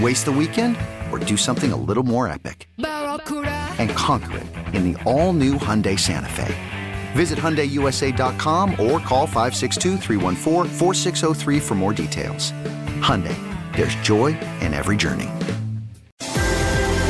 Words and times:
Waste 0.00 0.24
the 0.24 0.32
weekend 0.32 0.76
or 1.12 1.18
do 1.20 1.36
something 1.36 1.72
a 1.72 1.76
little 1.76 2.02
more 2.02 2.26
epic? 2.26 2.68
And 2.78 3.90
conquer 3.90 4.38
it 4.38 4.46
in 4.74 4.92
the 4.92 5.00
all-new 5.04 5.54
Hyundai 5.54 5.96
Santa 5.98 6.28
Fe. 6.28 6.54
Visit 7.12 7.38
HyundaiUSA.com 7.38 8.72
or 8.72 8.98
call 8.98 9.26
562 9.26 9.98
for 11.60 11.74
more 11.74 11.92
details. 11.92 12.50
Hyundai, 13.00 13.36
there's 13.74 13.94
joy 13.96 14.38
in 14.60 14.74
every 14.74 14.96
journey. 14.96 15.30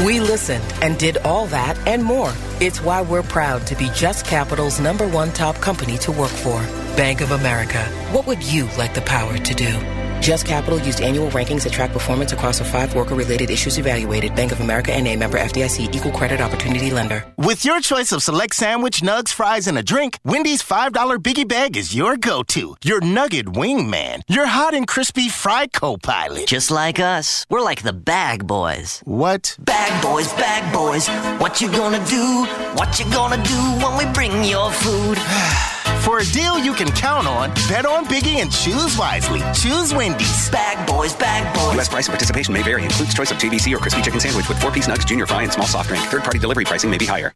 We 0.04 0.20
listened 0.20 0.64
and 0.82 0.98
did 0.98 1.16
all 1.18 1.46
that 1.46 1.78
and 1.86 2.04
more. 2.04 2.34
It's 2.60 2.82
why 2.82 3.00
we're 3.00 3.22
proud 3.22 3.66
to 3.68 3.74
be 3.76 3.88
Just 3.94 4.26
Capital's 4.26 4.78
number 4.78 5.08
one 5.08 5.32
top 5.32 5.56
company 5.56 5.96
to 5.98 6.12
work 6.12 6.30
for. 6.30 6.60
Bank 6.96 7.22
of 7.22 7.30
America. 7.30 7.82
What 8.12 8.26
would 8.26 8.42
you 8.42 8.68
like 8.76 8.92
the 8.92 9.00
power 9.00 9.38
to 9.38 9.54
do? 9.54 10.03
Just 10.24 10.46
Capital 10.46 10.78
used 10.78 11.02
annual 11.02 11.30
rankings 11.32 11.64
that 11.64 11.74
track 11.74 11.92
performance 11.92 12.32
across 12.32 12.58
the 12.58 12.64
five 12.64 12.94
worker-related 12.94 13.50
issues 13.50 13.76
evaluated. 13.76 14.34
Bank 14.34 14.52
of 14.52 14.60
America 14.62 14.90
and 14.90 15.06
a 15.06 15.14
member 15.16 15.36
FDIC 15.38 15.94
equal 15.94 16.12
credit 16.12 16.40
opportunity 16.40 16.90
lender. 16.90 17.26
With 17.36 17.66
your 17.66 17.78
choice 17.82 18.10
of 18.10 18.22
select 18.22 18.54
sandwich, 18.54 19.02
nugs, 19.02 19.34
fries, 19.34 19.66
and 19.66 19.76
a 19.76 19.82
drink, 19.82 20.18
Wendy's 20.24 20.62
$5 20.62 21.18
biggie 21.18 21.46
bag 21.46 21.76
is 21.76 21.94
your 21.94 22.16
go-to. 22.16 22.74
Your 22.82 23.02
nugget 23.02 23.48
wingman. 23.48 24.22
Your 24.26 24.46
hot 24.46 24.72
and 24.72 24.86
crispy 24.86 25.28
fry 25.28 25.66
co-pilot. 25.66 26.46
Just 26.46 26.70
like 26.70 26.98
us. 26.98 27.44
We're 27.50 27.60
like 27.60 27.82
the 27.82 27.92
bag 27.92 28.46
boys. 28.46 29.02
What? 29.04 29.54
Bag 29.60 29.92
boys, 30.02 30.32
bag 30.32 30.72
boys. 30.72 31.06
What 31.38 31.60
you 31.60 31.70
gonna 31.70 32.02
do? 32.06 32.46
What 32.76 32.98
you 32.98 33.04
gonna 33.12 33.44
do 33.44 33.60
when 33.84 33.98
we 33.98 34.10
bring 34.14 34.42
your 34.42 34.72
food? 34.72 35.18
For 36.04 36.18
a 36.18 36.24
deal 36.24 36.58
you 36.58 36.74
can 36.74 36.88
count 36.88 37.26
on, 37.26 37.48
bet 37.66 37.86
on 37.86 38.04
Biggie 38.04 38.36
and 38.36 38.52
choose 38.52 38.98
wisely. 38.98 39.40
Choose 39.54 39.94
Wendy's. 39.94 40.50
Bag 40.50 40.86
boys, 40.86 41.16
bag 41.16 41.54
boys. 41.56 41.74
U.S. 41.76 41.88
price 41.88 42.06
and 42.08 42.12
participation 42.12 42.52
may 42.52 42.62
vary. 42.62 42.84
Includes 42.84 43.14
choice 43.14 43.30
of 43.30 43.38
JBC 43.38 43.74
or 43.74 43.78
crispy 43.78 44.02
chicken 44.02 44.20
sandwich 44.20 44.46
with 44.46 44.60
four-piece 44.60 44.86
nugs, 44.86 45.06
junior 45.06 45.26
fry, 45.26 45.44
and 45.44 45.52
small 45.52 45.66
soft 45.66 45.88
drink. 45.88 46.04
Third-party 46.04 46.38
delivery 46.40 46.66
pricing 46.66 46.90
may 46.90 46.98
be 46.98 47.06
higher. 47.06 47.32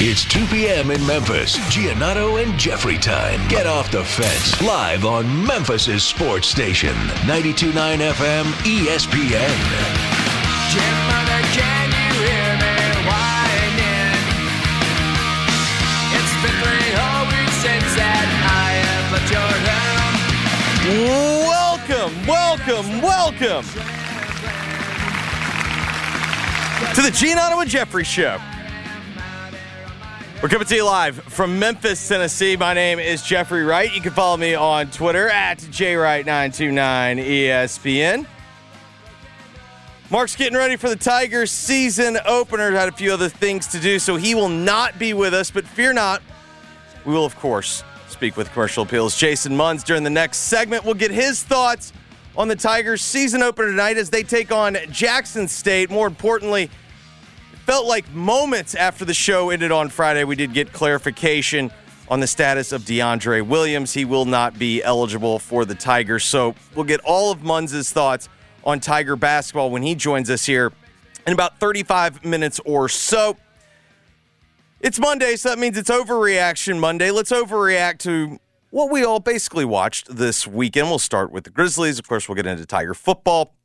It's 0.00 0.24
2 0.24 0.46
p.m. 0.46 0.90
in 0.90 1.06
Memphis. 1.06 1.56
Giannotto 1.70 2.42
and 2.42 2.58
Jeffrey 2.58 2.98
time. 2.98 3.46
Get 3.48 3.68
off 3.68 3.92
the 3.92 4.02
fence. 4.02 4.60
Live 4.60 5.04
on 5.04 5.46
Memphis's 5.46 6.02
sports 6.02 6.48
station. 6.48 6.94
92.9 7.26 7.72
FM 8.12 8.44
ESPN. 8.64 9.54
Gentlemen, 10.74 11.87
Welcome, 20.88 22.26
welcome, 22.26 23.02
welcome 23.02 23.62
to 26.94 27.02
the 27.02 27.10
Giannotto 27.10 27.60
and 27.60 27.68
Jeffrey 27.68 28.04
Show. 28.04 28.40
We're 30.42 30.48
coming 30.48 30.66
to 30.66 30.74
you 30.74 30.86
live 30.86 31.16
from 31.24 31.58
Memphis, 31.58 32.08
Tennessee. 32.08 32.56
My 32.56 32.72
name 32.72 32.98
is 32.98 33.22
Jeffrey 33.22 33.64
Wright. 33.64 33.94
You 33.94 34.00
can 34.00 34.12
follow 34.12 34.38
me 34.38 34.54
on 34.54 34.90
Twitter 34.90 35.28
at 35.28 35.58
jwright929ESPN. 35.58 38.26
Mark's 40.10 40.36
getting 40.36 40.56
ready 40.56 40.76
for 40.76 40.88
the 40.88 40.96
Tigers 40.96 41.50
season 41.50 42.16
opener. 42.24 42.70
Had 42.70 42.88
a 42.88 42.92
few 42.92 43.12
other 43.12 43.28
things 43.28 43.66
to 43.66 43.78
do, 43.78 43.98
so 43.98 44.16
he 44.16 44.34
will 44.34 44.48
not 44.48 44.98
be 44.98 45.12
with 45.12 45.34
us. 45.34 45.50
But 45.50 45.66
fear 45.66 45.92
not, 45.92 46.22
we 47.04 47.12
will, 47.12 47.26
of 47.26 47.36
course, 47.36 47.84
speak 48.18 48.36
with 48.36 48.50
commercial 48.50 48.82
appeals. 48.82 49.16
Jason 49.16 49.56
Munz 49.56 49.84
during 49.84 50.02
the 50.02 50.10
next 50.10 50.38
segment. 50.38 50.84
We'll 50.84 50.94
get 50.94 51.12
his 51.12 51.40
thoughts 51.40 51.92
on 52.36 52.48
the 52.48 52.56
Tigers 52.56 53.00
season 53.00 53.44
opener 53.44 53.68
tonight 53.68 53.96
as 53.96 54.10
they 54.10 54.24
take 54.24 54.50
on 54.50 54.76
Jackson 54.90 55.46
State. 55.46 55.88
More 55.88 56.08
importantly, 56.08 56.64
it 56.64 57.58
felt 57.64 57.86
like 57.86 58.12
moments 58.12 58.74
after 58.74 59.04
the 59.04 59.14
show 59.14 59.50
ended 59.50 59.70
on 59.70 59.88
Friday, 59.88 60.24
we 60.24 60.34
did 60.34 60.52
get 60.52 60.72
clarification 60.72 61.70
on 62.08 62.18
the 62.18 62.26
status 62.26 62.72
of 62.72 62.82
DeAndre 62.82 63.46
Williams. 63.46 63.94
He 63.94 64.04
will 64.04 64.24
not 64.24 64.58
be 64.58 64.82
eligible 64.82 65.38
for 65.38 65.64
the 65.64 65.76
Tigers. 65.76 66.24
So 66.24 66.56
we'll 66.74 66.86
get 66.86 66.98
all 67.04 67.30
of 67.30 67.44
Munz's 67.44 67.92
thoughts 67.92 68.28
on 68.64 68.80
Tiger 68.80 69.14
basketball 69.14 69.70
when 69.70 69.84
he 69.84 69.94
joins 69.94 70.28
us 70.28 70.44
here 70.44 70.72
in 71.24 71.32
about 71.32 71.60
35 71.60 72.24
minutes 72.24 72.58
or 72.64 72.88
so. 72.88 73.36
It's 74.80 75.00
Monday, 75.00 75.34
so 75.34 75.48
that 75.48 75.58
means 75.58 75.76
it's 75.76 75.90
overreaction 75.90 76.78
Monday. 76.78 77.10
Let's 77.10 77.32
overreact 77.32 77.98
to 78.00 78.38
what 78.70 78.92
we 78.92 79.02
all 79.02 79.18
basically 79.18 79.64
watched 79.64 80.14
this 80.14 80.46
weekend. 80.46 80.88
We'll 80.88 81.00
start 81.00 81.32
with 81.32 81.42
the 81.42 81.50
Grizzlies. 81.50 81.98
Of 81.98 82.06
course, 82.06 82.28
we'll 82.28 82.36
get 82.36 82.46
into 82.46 82.64
Tiger 82.64 82.94
football. 82.94 83.56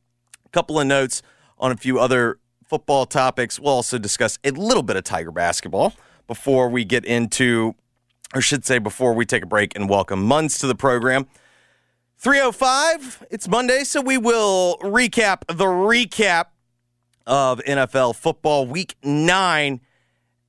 A 0.43 0.49
couple 0.49 0.79
of 0.79 0.87
notes 0.87 1.21
on 1.59 1.71
a 1.71 1.77
few 1.77 1.99
other 1.99 2.39
football 2.65 3.05
topics. 3.05 3.59
We'll 3.59 3.73
also 3.73 3.99
discuss 3.99 4.39
a 4.43 4.49
little 4.49 4.81
bit 4.81 4.95
of 4.95 5.03
Tiger 5.03 5.29
basketball 5.29 5.93
before 6.25 6.67
we 6.67 6.83
get 6.83 7.05
into, 7.05 7.75
or 8.33 8.41
should 8.41 8.65
say, 8.65 8.79
before 8.79 9.13
we 9.13 9.23
take 9.23 9.43
a 9.43 9.47
break 9.47 9.75
and 9.75 9.87
welcome 9.87 10.23
Munz 10.23 10.57
to 10.59 10.67
the 10.67 10.73
program. 10.75 11.27
305, 12.17 13.27
it's 13.29 13.47
Monday, 13.47 13.83
so 13.83 14.01
we 14.01 14.17
will 14.17 14.79
recap 14.81 15.41
the 15.47 15.65
recap 15.65 16.45
of 17.27 17.59
NFL 17.65 18.15
football 18.15 18.65
week 18.65 18.95
nine. 19.03 19.79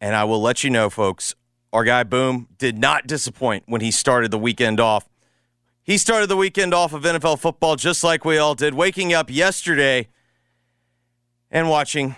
And 0.04 0.14
I 0.14 0.24
will 0.24 0.42
let 0.42 0.62
you 0.62 0.68
know, 0.68 0.90
folks, 0.90 1.34
our 1.72 1.82
guy 1.82 2.02
Boom 2.02 2.46
did 2.58 2.76
not 2.76 3.06
disappoint 3.06 3.64
when 3.64 3.80
he 3.80 3.90
started 3.90 4.30
the 4.30 4.38
weekend 4.38 4.78
off. 4.78 5.08
He 5.82 5.96
started 5.96 6.26
the 6.26 6.36
weekend 6.36 6.74
off 6.74 6.92
of 6.92 7.04
NFL 7.04 7.38
football 7.38 7.76
just 7.76 8.04
like 8.04 8.22
we 8.22 8.36
all 8.36 8.54
did, 8.54 8.74
waking 8.74 9.14
up 9.14 9.30
yesterday 9.30 10.08
and 11.50 11.70
watching 11.70 12.16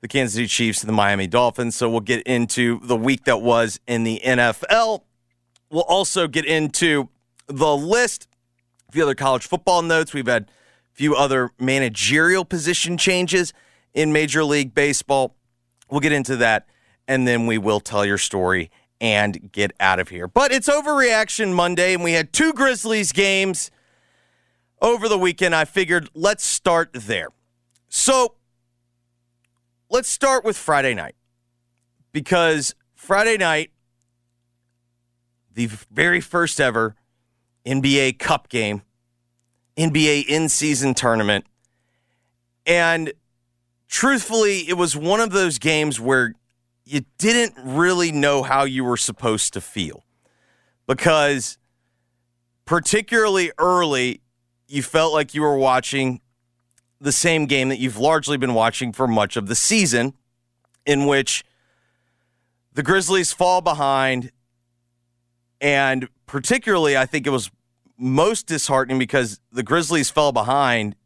the 0.00 0.08
Kansas 0.08 0.36
City 0.36 0.46
Chiefs 0.46 0.80
and 0.80 0.88
the 0.88 0.94
Miami 0.94 1.26
Dolphins. 1.26 1.76
So 1.76 1.90
we'll 1.90 2.00
get 2.00 2.22
into 2.22 2.80
the 2.82 2.96
week 2.96 3.24
that 3.24 3.42
was 3.42 3.78
in 3.86 4.04
the 4.04 4.18
NFL. 4.24 5.02
We'll 5.68 5.82
also 5.82 6.26
get 6.28 6.46
into 6.46 7.10
the 7.46 7.76
list, 7.76 8.26
a 8.88 8.92
few 8.92 9.02
other 9.02 9.14
college 9.14 9.46
football 9.46 9.82
notes. 9.82 10.14
We've 10.14 10.26
had 10.26 10.44
a 10.44 10.94
few 10.94 11.14
other 11.14 11.50
managerial 11.58 12.46
position 12.46 12.96
changes 12.96 13.52
in 13.92 14.14
Major 14.14 14.44
League 14.44 14.74
Baseball. 14.74 15.36
We'll 15.90 16.00
get 16.00 16.12
into 16.12 16.36
that 16.36 16.68
and 17.08 17.26
then 17.26 17.46
we 17.46 17.58
will 17.58 17.80
tell 17.80 18.04
your 18.04 18.18
story 18.18 18.70
and 19.00 19.50
get 19.52 19.72
out 19.80 19.98
of 19.98 20.08
here. 20.08 20.28
But 20.28 20.52
it's 20.52 20.68
overreaction 20.68 21.52
Monday, 21.52 21.94
and 21.94 22.04
we 22.04 22.12
had 22.12 22.32
two 22.32 22.52
Grizzlies 22.52 23.12
games 23.12 23.70
over 24.80 25.08
the 25.08 25.18
weekend. 25.18 25.54
I 25.54 25.64
figured 25.64 26.08
let's 26.14 26.44
start 26.44 26.90
there. 26.92 27.28
So 27.88 28.36
let's 29.90 30.08
start 30.08 30.44
with 30.44 30.56
Friday 30.56 30.94
night 30.94 31.16
because 32.12 32.74
Friday 32.94 33.36
night, 33.36 33.70
the 35.52 35.66
very 35.90 36.20
first 36.20 36.60
ever 36.60 36.94
NBA 37.66 38.18
Cup 38.18 38.48
game, 38.48 38.82
NBA 39.76 40.26
in 40.26 40.48
season 40.48 40.94
tournament. 40.94 41.44
And 42.64 43.12
truthfully, 43.88 44.68
it 44.68 44.74
was 44.74 44.96
one 44.96 45.20
of 45.20 45.32
those 45.32 45.58
games 45.58 45.98
where 45.98 46.34
you 46.84 47.02
didn't 47.18 47.54
really 47.62 48.12
know 48.12 48.42
how 48.42 48.64
you 48.64 48.84
were 48.84 48.96
supposed 48.96 49.52
to 49.52 49.60
feel 49.60 50.04
because, 50.86 51.58
particularly 52.64 53.52
early, 53.58 54.20
you 54.66 54.82
felt 54.82 55.12
like 55.12 55.34
you 55.34 55.42
were 55.42 55.56
watching 55.56 56.20
the 57.00 57.12
same 57.12 57.46
game 57.46 57.68
that 57.68 57.78
you've 57.78 57.98
largely 57.98 58.36
been 58.36 58.54
watching 58.54 58.92
for 58.92 59.06
much 59.06 59.36
of 59.36 59.46
the 59.46 59.54
season, 59.54 60.14
in 60.86 61.06
which 61.06 61.44
the 62.72 62.82
Grizzlies 62.82 63.32
fall 63.32 63.60
behind. 63.60 64.30
And 65.60 66.08
particularly, 66.26 66.96
I 66.96 67.06
think 67.06 67.26
it 67.26 67.30
was 67.30 67.50
most 67.98 68.46
disheartening 68.46 68.98
because 68.98 69.40
the 69.52 69.62
Grizzlies 69.62 70.10
fell 70.10 70.32
behind 70.32 70.96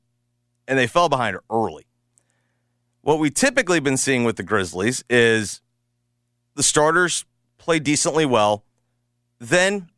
and 0.68 0.78
they 0.78 0.86
fell 0.86 1.08
behind 1.08 1.36
early. 1.50 1.86
What 3.02 3.18
we 3.18 3.30
typically 3.30 3.80
been 3.80 3.96
seeing 3.96 4.24
with 4.24 4.36
the 4.36 4.42
Grizzlies 4.42 5.04
is 5.08 5.60
the 6.56 6.62
starters 6.62 7.24
play 7.58 7.78
decently 7.78 8.26
well. 8.26 8.64
Then 9.38 9.88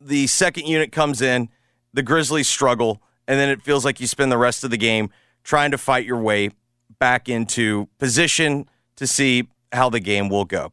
the 0.00 0.26
second 0.28 0.66
unit 0.66 0.92
comes 0.92 1.20
in, 1.20 1.50
the 1.92 2.02
Grizzlies 2.02 2.48
struggle, 2.48 3.02
and 3.26 3.38
then 3.38 3.50
it 3.50 3.62
feels 3.62 3.84
like 3.84 4.00
you 4.00 4.06
spend 4.06 4.32
the 4.32 4.38
rest 4.38 4.64
of 4.64 4.70
the 4.70 4.76
game 4.78 5.10
trying 5.44 5.70
to 5.72 5.78
fight 5.78 6.06
your 6.06 6.20
way 6.20 6.50
back 6.98 7.28
into 7.28 7.88
position 7.98 8.66
to 8.96 9.06
see 9.06 9.48
how 9.72 9.90
the 9.90 10.00
game 10.00 10.28
will 10.28 10.44
go. 10.44 10.72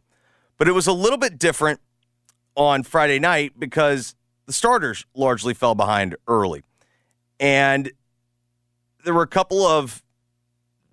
But 0.57 0.67
it 0.67 0.71
was 0.71 0.87
a 0.87 0.93
little 0.93 1.17
bit 1.17 1.37
different 1.37 1.81
on 2.55 2.83
Friday 2.83 3.19
night 3.19 3.59
because 3.59 4.15
the 4.45 4.53
starters 4.53 5.05
largely 5.13 5.53
fell 5.53 5.75
behind 5.75 6.15
early. 6.27 6.63
And 7.39 7.91
there 9.03 9.13
were 9.13 9.23
a 9.23 9.27
couple 9.27 9.65
of 9.65 10.01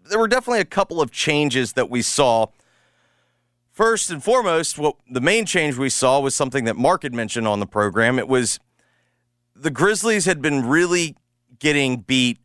there 0.05 0.19
were 0.19 0.29
definitely 0.29 0.61
a 0.61 0.65
couple 0.65 1.01
of 1.01 1.11
changes 1.11 1.75
that 1.75 1.89
we 1.89 2.03
saw. 2.03 2.47
First 3.73 4.11
and 4.11 4.23
foremost, 4.23 4.77
what 4.77 4.97
the 5.11 5.21
main 5.21 5.47
change 5.47 5.79
we 5.79 5.89
saw 5.89 6.21
was 6.21 6.35
something 6.35 6.65
that 6.65 6.77
Mark 6.77 7.05
had 7.05 7.15
mentioned 7.15 7.49
on 7.49 7.59
the 7.59 7.67
program. 7.67 8.19
It 8.19 8.29
was 8.29 8.61
the 9.57 9.71
Grizzlies 9.71 10.27
had 10.27 10.43
been 10.43 10.67
really 10.67 11.17
getting 11.59 12.01
beat 12.01 12.39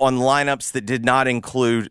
on 0.00 0.16
lineups 0.16 0.72
that 0.72 0.84
did 0.84 1.04
not 1.04 1.28
include 1.28 1.90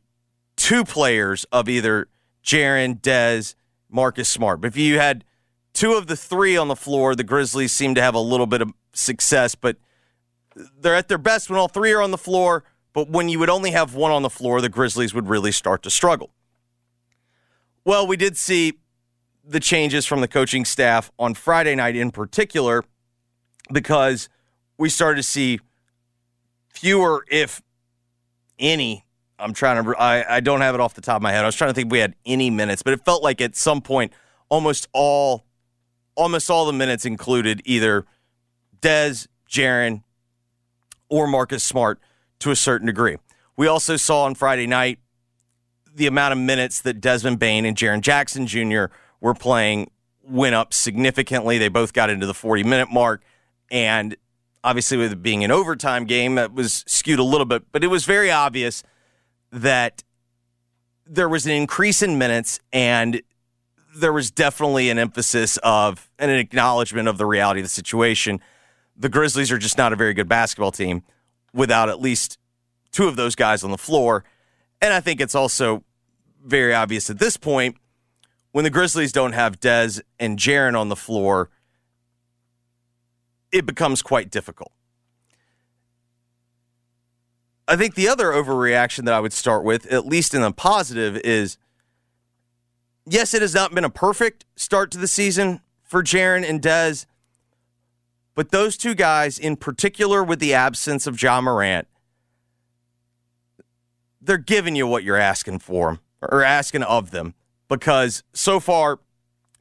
two 0.58 0.84
players 0.84 1.46
of 1.46 1.70
either 1.70 2.10
Jaren, 2.44 3.00
Dez, 3.00 3.56
Marcus 3.90 4.28
Smart. 4.28 4.60
But 4.60 4.68
if 4.68 4.78
you 4.78 5.00
had 5.00 5.24
two 5.72 5.94
of 5.94 6.08
the 6.08 6.18
three 6.18 6.58
on 6.58 6.68
the 6.68 6.76
floor, 6.76 7.16
the 7.16 7.24
Grizzlies 7.24 7.72
seem 7.72 7.96
to 7.96 8.02
have 8.02 8.16
a 8.16 8.20
little 8.20 8.48
bit 8.48 8.62
of 8.62 8.74
success, 8.92 9.56
but 9.56 9.78
they're 10.78 10.96
at 10.96 11.08
their 11.08 11.18
best 11.18 11.50
when 11.50 11.58
all 11.58 11.70
three 11.70 11.94
are 11.94 12.02
on 12.02 12.12
the 12.12 12.18
floor. 12.18 12.66
But 12.92 13.10
when 13.10 13.30
you 13.30 13.40
would 13.40 13.50
only 13.50 13.72
have 13.72 13.96
one 13.96 14.12
on 14.12 14.24
the 14.24 14.30
floor, 14.30 14.60
the 14.60 14.68
Grizzlies 14.68 15.14
would 15.14 15.30
really 15.30 15.54
start 15.54 15.84
to 15.84 15.90
struggle. 15.90 16.32
Well, 17.86 18.08
we 18.08 18.16
did 18.16 18.38
see 18.38 18.80
the 19.44 19.60
changes 19.60 20.06
from 20.06 20.22
the 20.22 20.28
coaching 20.28 20.64
staff 20.64 21.12
on 21.20 21.34
Friday 21.34 21.76
night 21.76 21.98
in 21.98 22.12
particular 22.12 22.84
because 23.72 24.30
we 24.78 24.90
started 24.90 25.18
to 25.18 25.24
see 25.24 25.60
fewer, 26.70 27.26
if 27.30 27.62
any. 28.58 29.06
I'm 29.38 29.54
trying 29.54 29.84
to, 29.84 29.96
I, 29.98 30.38
I 30.38 30.40
don't 30.40 30.62
have 30.62 30.76
it 30.76 30.82
off 30.82 30.94
the 30.94 31.02
top 31.02 31.18
of 31.18 31.22
my 31.22 31.34
head. 31.34 31.44
I 31.44 31.46
was 31.46 31.56
trying 31.56 31.72
to 31.72 31.74
think 31.74 31.92
we 31.92 32.00
had 32.00 32.16
any 32.26 32.50
minutes, 32.50 32.84
but 32.84 32.94
it 32.94 33.04
felt 33.04 33.22
like 33.22 33.42
at 33.42 33.56
some 33.56 33.82
point, 33.82 34.14
almost 34.48 34.88
all, 34.94 35.44
almost 36.16 36.50
all 36.50 36.66
the 36.66 36.74
minutes 36.74 37.06
included 37.06 37.62
either 37.66 38.06
Dez, 38.80 39.28
Jaren, 39.50 40.04
or 41.10 41.28
Marcus 41.28 41.64
Smart 41.64 42.00
to 42.40 42.52
a 42.52 42.56
certain 42.56 42.88
degree. 42.88 43.18
We 43.58 43.68
also 43.68 43.98
saw 43.98 44.24
on 44.24 44.36
Friday 44.36 44.68
night 44.68 45.00
the 45.96 46.08
amount 46.08 46.34
of 46.34 46.40
minutes 46.40 46.82
that 46.82 47.00
Desmond 47.02 47.40
Bane 47.40 47.66
and 47.66 47.78
Jaren 47.78 48.02
Jackson 48.02 48.48
Jr. 48.48 48.86
were 49.22 49.34
playing 49.34 49.92
went 50.24 50.56
up 50.56 50.74
significantly. 50.74 51.58
They 51.58 51.68
both 51.68 51.94
got 51.94 52.10
into 52.10 52.26
the 52.26 52.34
40 52.34 52.64
minute 52.64 52.92
mark. 52.92 53.24
And 53.70 54.16
obviously, 54.64 54.98
with 54.98 55.12
it 55.12 55.22
being 55.22 55.44
an 55.44 55.52
overtime 55.52 56.06
game, 56.06 56.36
that 56.36 56.54
was 56.54 56.84
skewed 56.88 57.20
a 57.20 57.24
little 57.24 57.46
bit, 57.46 57.64
but 57.72 57.84
it 57.84 57.88
was 57.88 58.06
very 58.06 58.32
obvious 58.32 58.84
that 59.52 60.04
there 61.06 61.30
was 61.30 61.46
an 61.46 61.52
increase 61.52 62.02
in 62.02 62.18
minutes 62.18 62.60
and 62.72 63.22
there 63.96 64.14
was 64.14 64.32
definitely 64.32 64.90
an 64.90 64.98
emphasis 64.98 65.58
of 65.58 66.10
and 66.18 66.32
an 66.32 66.38
acknowledgement 66.38 67.08
of 67.08 67.18
the 67.18 67.26
reality 67.26 67.60
of 67.60 67.66
the 67.66 67.70
situation. 67.70 68.40
The 68.96 69.10
Grizzlies 69.10 69.52
are 69.52 69.58
just 69.58 69.78
not 69.78 69.94
a 69.94 69.96
very 69.96 70.14
good 70.14 70.30
basketball 70.30 70.72
team 70.72 71.04
without 71.54 71.90
at 71.90 72.02
least 72.02 72.40
two 72.92 73.08
of 73.08 73.16
those 73.16 73.36
guys 73.36 73.64
on 73.64 73.72
the 73.72 73.78
floor. 73.78 74.24
And 74.84 74.94
I 74.94 75.00
think 75.00 75.22
it's 75.22 75.34
also 75.34 75.86
very 76.44 76.74
obvious 76.74 77.10
at 77.10 77.18
this 77.18 77.38
point 77.38 77.78
when 78.52 78.66
the 78.66 78.70
Grizzlies 78.70 79.14
don't 79.14 79.32
have 79.32 79.62
Dez 79.62 80.02
and 80.20 80.38
Jaren 80.38 80.78
on 80.78 80.90
the 80.90 80.96
floor, 80.98 81.50
it 83.50 83.66
becomes 83.66 84.02
quite 84.02 84.30
difficult. 84.30 84.74
I 87.66 87.78
think 87.78 87.96
the 87.96 88.10
other 88.10 88.34
overreaction 88.34 89.06
that 89.06 89.14
I 89.14 89.22
would 89.22 89.32
start 89.32 89.64
with, 89.64 89.86
at 89.86 90.06
least 90.06 90.34
in 90.34 90.42
the 90.42 90.52
positive, 90.52 91.16
is 91.24 91.58
yes, 93.06 93.34
it 93.34 93.42
has 93.42 93.56
not 93.56 93.74
been 93.74 93.86
a 93.86 93.90
perfect 93.90 94.44
start 94.58 94.92
to 94.92 94.98
the 94.98 95.08
season 95.08 95.62
for 95.82 96.04
Jaren 96.04 96.48
and 96.48 96.62
Dez, 96.62 97.06
but 98.36 98.52
those 98.52 98.76
two 98.76 98.96
guys, 98.96 99.40
in 99.40 99.56
particular 99.56 100.22
with 100.22 100.40
the 100.40 100.54
absence 100.54 101.08
of 101.08 101.22
Ja 101.22 101.40
Morant, 101.40 101.88
they're 104.24 104.38
giving 104.38 104.76
you 104.76 104.88
what 104.88 105.04
you're 105.04 105.18
asking 105.18 105.60
for 105.60 106.00
or 106.22 106.44
asking 106.44 106.84
of 106.84 107.12
them 107.12 107.34
because 107.68 108.24
so 108.34 108.60
far, 108.60 109.00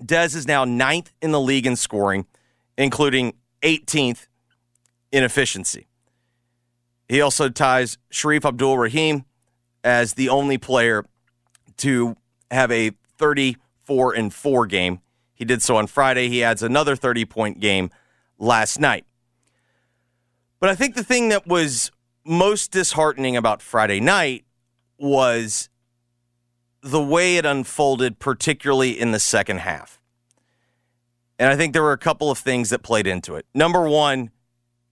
Dez 0.03 0.35
is 0.35 0.47
now 0.47 0.65
ninth 0.65 1.13
in 1.21 1.33
the 1.33 1.41
league 1.41 1.67
in 1.67 1.77
scoring, 1.77 2.27
including 2.77 3.35
18th 3.63 4.27
in 5.11 5.25
efficiency. 5.25 5.87
He 7.09 7.21
also 7.21 7.49
ties 7.49 7.99
Shareef 8.13 8.45
Abdur-Rahim 8.45 9.25
as 9.85 10.15
the 10.15 10.29
only 10.29 10.59
player 10.59 11.05
to 11.79 12.17
have 12.51 12.71
a 12.71 12.93
34 13.19 14.15
and 14.15 14.33
4 14.33 14.67
game. 14.67 15.01
He 15.35 15.45
did 15.45 15.63
so 15.63 15.77
on 15.77 15.87
Friday. 15.89 16.29
He 16.29 16.43
adds 16.43 16.63
another 16.63 16.95
30 16.95 17.25
point 17.25 17.61
game 17.61 17.91
last 18.39 18.79
night. 18.79 19.05
But 20.61 20.71
I 20.71 20.75
think 20.75 20.95
the 20.95 21.03
thing 21.03 21.29
that 21.31 21.47
was 21.47 21.91
most 22.25 22.71
disheartening 22.71 23.37
about 23.37 23.61
Friday 23.61 23.99
night 23.99 24.45
was 25.03 25.69
the 26.83 27.03
way 27.03 27.37
it 27.37 27.45
unfolded, 27.45 28.19
particularly 28.19 28.99
in 28.99 29.13
the 29.13 29.21
second 29.21 29.59
half. 29.59 30.01
And 31.39 31.51
I 31.51 31.57
think 31.57 31.73
there 31.73 31.83
were 31.83 31.93
a 31.93 31.99
couple 31.99 32.31
of 32.31 32.39
things 32.39 32.71
that 32.71 32.83
played 32.83 33.07
into 33.07 33.35
it. 33.35 33.47
Number 33.55 33.89
one, 33.89 34.31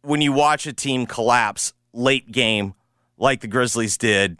when 0.03 0.21
you 0.21 0.33
watch 0.33 0.67
a 0.67 0.73
team 0.73 1.07
collapse 1.07 1.73
late 1.93 2.33
game 2.33 2.75
like 3.17 3.41
the 3.41 3.47
Grizzlies 3.47 3.97
did, 3.97 4.39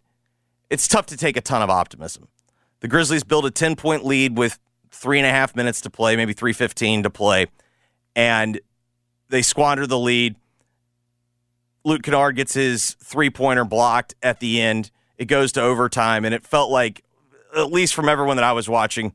it's 0.71 0.89
tough 0.89 1.07
to 1.07 1.17
take 1.17 1.37
a 1.37 1.41
ton 1.41 1.63
of 1.63 1.71
optimism. 1.71 2.29
The 2.81 2.89
Grizzlies 2.89 3.25
build 3.25 3.47
a 3.47 3.51
10 3.51 3.77
point 3.77 4.05
lead 4.05 4.39
with 4.39 4.59
three 4.91 5.19
and 5.19 5.27
a 5.27 5.31
half 5.31 5.55
minutes 5.55 5.81
to 5.83 5.91
play, 5.91 6.17
maybe 6.17 6.33
315 6.33 7.05
to 7.05 7.11
play, 7.11 7.47
and 8.17 8.61
they 9.29 9.43
squander 9.43 9.87
the 9.87 9.99
lead. 9.99 10.37
Luke 11.85 12.03
Kennard 12.03 12.37
gets 12.37 12.55
his 12.55 12.97
three 13.03 13.31
pointer 13.31 13.65
blocked 13.65 14.15
at 14.23 14.41
the 14.41 14.61
end. 14.61 14.91
It 15.21 15.27
goes 15.27 15.53
to 15.53 15.61
overtime, 15.61 16.25
and 16.25 16.35
it 16.35 16.47
felt 16.47 16.71
like, 16.71 17.05
at 17.55 17.71
least 17.71 17.93
from 17.93 18.09
everyone 18.09 18.39
that 18.39 18.45
I 18.45 18.53
was 18.53 18.71
watching, 18.71 19.13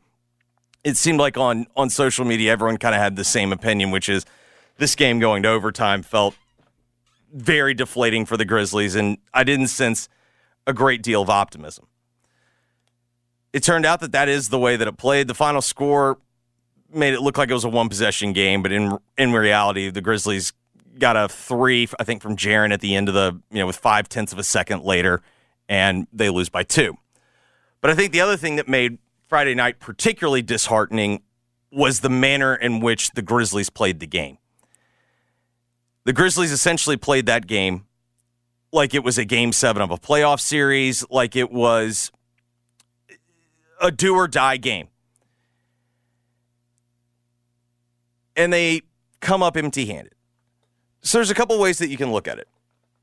it 0.83 0.97
seemed 0.97 1.19
like 1.19 1.35
on 1.35 1.65
on 1.75 1.89
social 1.89 2.25
media 2.25 2.51
everyone 2.51 2.77
kind 2.77 2.93
of 2.93 3.01
had 3.01 3.15
the 3.15 3.23
same 3.23 3.51
opinion, 3.51 3.89
which 3.89 4.07
is 4.07 4.23
this 4.77 4.93
game 4.95 5.17
going 5.17 5.41
to 5.41 5.49
overtime 5.49 6.03
felt 6.03 6.35
very 7.33 7.73
deflating 7.73 8.23
for 8.23 8.37
the 8.37 8.45
Grizzlies, 8.45 8.93
and 8.93 9.17
I 9.33 9.43
didn't 9.43 9.69
sense 9.69 10.07
a 10.67 10.73
great 10.73 11.01
deal 11.01 11.23
of 11.23 11.29
optimism. 11.29 11.87
It 13.51 13.63
turned 13.63 13.85
out 13.85 13.99
that 14.01 14.11
that 14.11 14.29
is 14.29 14.49
the 14.49 14.59
way 14.59 14.75
that 14.75 14.87
it 14.87 14.97
played. 14.97 15.27
The 15.27 15.33
final 15.33 15.61
score 15.61 16.19
made 16.93 17.15
it 17.15 17.21
look 17.21 17.39
like 17.39 17.49
it 17.49 17.53
was 17.53 17.63
a 17.63 17.69
one 17.69 17.89
possession 17.89 18.31
game, 18.31 18.61
but 18.61 18.71
in 18.71 18.99
in 19.17 19.33
reality, 19.33 19.89
the 19.89 20.01
Grizzlies 20.01 20.53
got 20.99 21.17
a 21.17 21.27
three, 21.27 21.89
I 21.99 22.03
think, 22.03 22.21
from 22.21 22.37
Jaren 22.37 22.71
at 22.71 22.81
the 22.81 22.95
end 22.95 23.09
of 23.09 23.15
the 23.15 23.41
you 23.49 23.57
know 23.57 23.65
with 23.65 23.77
five 23.77 24.07
tenths 24.07 24.33
of 24.33 24.37
a 24.37 24.43
second 24.43 24.83
later, 24.83 25.23
and 25.67 26.07
they 26.13 26.29
lose 26.29 26.49
by 26.49 26.63
two. 26.63 26.97
But 27.81 27.91
I 27.91 27.95
think 27.95 28.11
the 28.11 28.21
other 28.21 28.37
thing 28.37 28.55
that 28.55 28.67
made 28.67 28.97
Friday 29.27 29.55
night 29.55 29.79
particularly 29.79 30.41
disheartening 30.41 31.21
was 31.71 31.99
the 31.99 32.09
manner 32.09 32.55
in 32.55 32.79
which 32.79 33.11
the 33.11 33.21
Grizzlies 33.21 33.69
played 33.69 33.99
the 33.99 34.07
game. 34.07 34.37
The 36.05 36.13
Grizzlies 36.13 36.51
essentially 36.51 36.97
played 36.97 37.25
that 37.25 37.47
game 37.47 37.85
like 38.71 38.93
it 38.93 39.03
was 39.03 39.17
a 39.17 39.25
game 39.25 39.51
seven 39.51 39.81
of 39.81 39.89
a 39.91 39.97
playoff 39.97 40.39
series, 40.39 41.03
like 41.09 41.35
it 41.35 41.51
was 41.51 42.11
a 43.81 43.91
do 43.91 44.15
or 44.15 44.27
die 44.27 44.57
game. 44.57 44.89
And 48.35 48.51
they 48.51 48.81
come 49.21 49.41
up 49.41 49.57
empty 49.57 49.85
handed. 49.85 50.13
So 51.01 51.17
there's 51.17 51.31
a 51.31 51.35
couple 51.35 51.57
ways 51.59 51.77
that 51.79 51.89
you 51.89 51.97
can 51.97 52.11
look 52.11 52.27
at 52.27 52.37
it. 52.37 52.47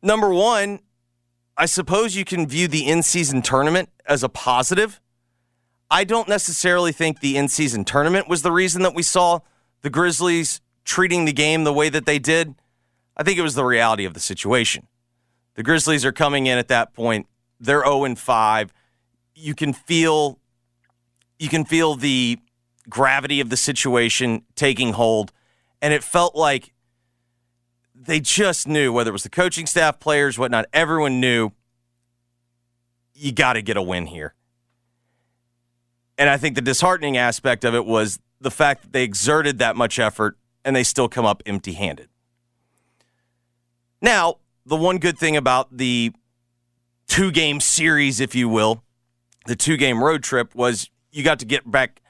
Number 0.03 0.33
one, 0.33 0.81
I 1.57 1.67
suppose 1.67 2.17
you 2.17 2.25
can 2.25 2.47
view 2.47 2.69
the 2.69 2.89
in 2.89 3.03
season 3.03 3.43
tournament 3.43 3.91
as 4.07 4.23
a 4.23 4.29
positive. 4.29 5.01
I 5.91 6.05
don't 6.05 6.29
necessarily 6.29 6.93
think 6.93 7.21
the 7.21 7.37
in 7.37 7.49
season 7.49 7.85
tournament 7.85 8.29
was 8.29 8.43
the 8.43 8.53
reason 8.53 8.83
that 8.83 8.95
we 8.95 9.03
saw 9.03 9.41
the 9.83 9.91
Grizzlies 9.91 10.61
treating 10.85 11.27
the 11.27 11.33
game 11.33 11.65
the 11.65 11.73
way 11.73 11.89
that 11.89 12.07
they 12.07 12.19
did. 12.19 12.55
I 13.17 13.23
think 13.23 13.39
it 13.39 13.43
was 13.43 13.55
the 13.55 13.65
reality 13.65 14.05
of 14.05 14.15
the 14.15 14.21
situation. 14.21 14.87
The 15.55 15.63
Grizzlies 15.63 16.05
are 16.05 16.13
coming 16.13 16.47
in 16.47 16.57
at 16.57 16.69
that 16.69 16.95
point. 16.95 17.27
They're 17.61 17.85
0 17.85 18.05
and 18.05 18.19
5. 18.19 18.73
You 19.35 19.55
can 19.55 19.73
feel 19.73 20.39
you 21.39 21.49
can 21.49 21.65
feel 21.65 21.95
the 21.97 22.39
gravity 22.89 23.41
of 23.41 23.51
the 23.51 23.57
situation 23.57 24.45
taking 24.55 24.93
hold. 24.93 25.33
And 25.81 25.93
it 25.93 26.05
felt 26.05 26.35
like 26.35 26.73
they 28.07 28.21
just 28.21 28.67
knew, 28.67 28.93
whether 28.93 29.11
it 29.11 29.13
was 29.13 29.23
the 29.23 29.31
coaching 29.31 29.67
staff, 29.67 30.01
players, 30.01 30.39
whatnot, 30.39 30.67
everyone 30.73 31.21
knew 31.21 31.51
you 33.15 33.33
got 33.33 33.55
to 33.55 33.63
get 33.63 33.77
a 33.77 33.83
win 33.83 34.07
here. 34.07 34.35
And 36.19 36.29
I 36.29 36.37
think 36.37 36.55
the 36.55 36.63
disheartening 36.63 37.17
aspect 37.17 37.65
of 37.65 37.75
it 37.75 37.87
was 37.87 38.19
the 38.41 38.51
fact 38.51 38.83
that 38.83 38.93
they 38.93 39.05
exerted 39.05 39.59
that 39.59 39.77
much 39.77 39.99
effort 39.99 40.37
and 40.65 40.75
they 40.75 40.83
still 40.83 41.09
come 41.09 41.25
up 41.25 41.43
empty 41.47 41.73
handed. 41.73 42.09
Now, 44.01 44.37
the 44.67 44.77
one 44.77 44.99
good 44.99 45.19
thing 45.19 45.37
about 45.37 45.77
the 45.77 46.13
two 47.07 47.31
game 47.31 47.61
series, 47.61 48.21
if 48.21 48.35
you 48.35 48.49
will, 48.49 48.83
the 49.47 49.57
two 49.57 49.77
game 49.77 50.03
road 50.03 50.23
trip 50.23 50.55
was 50.55 50.91
you 51.11 51.23
got 51.23 51.39
to 51.41 51.45
get 51.45 51.71
back 51.71 52.01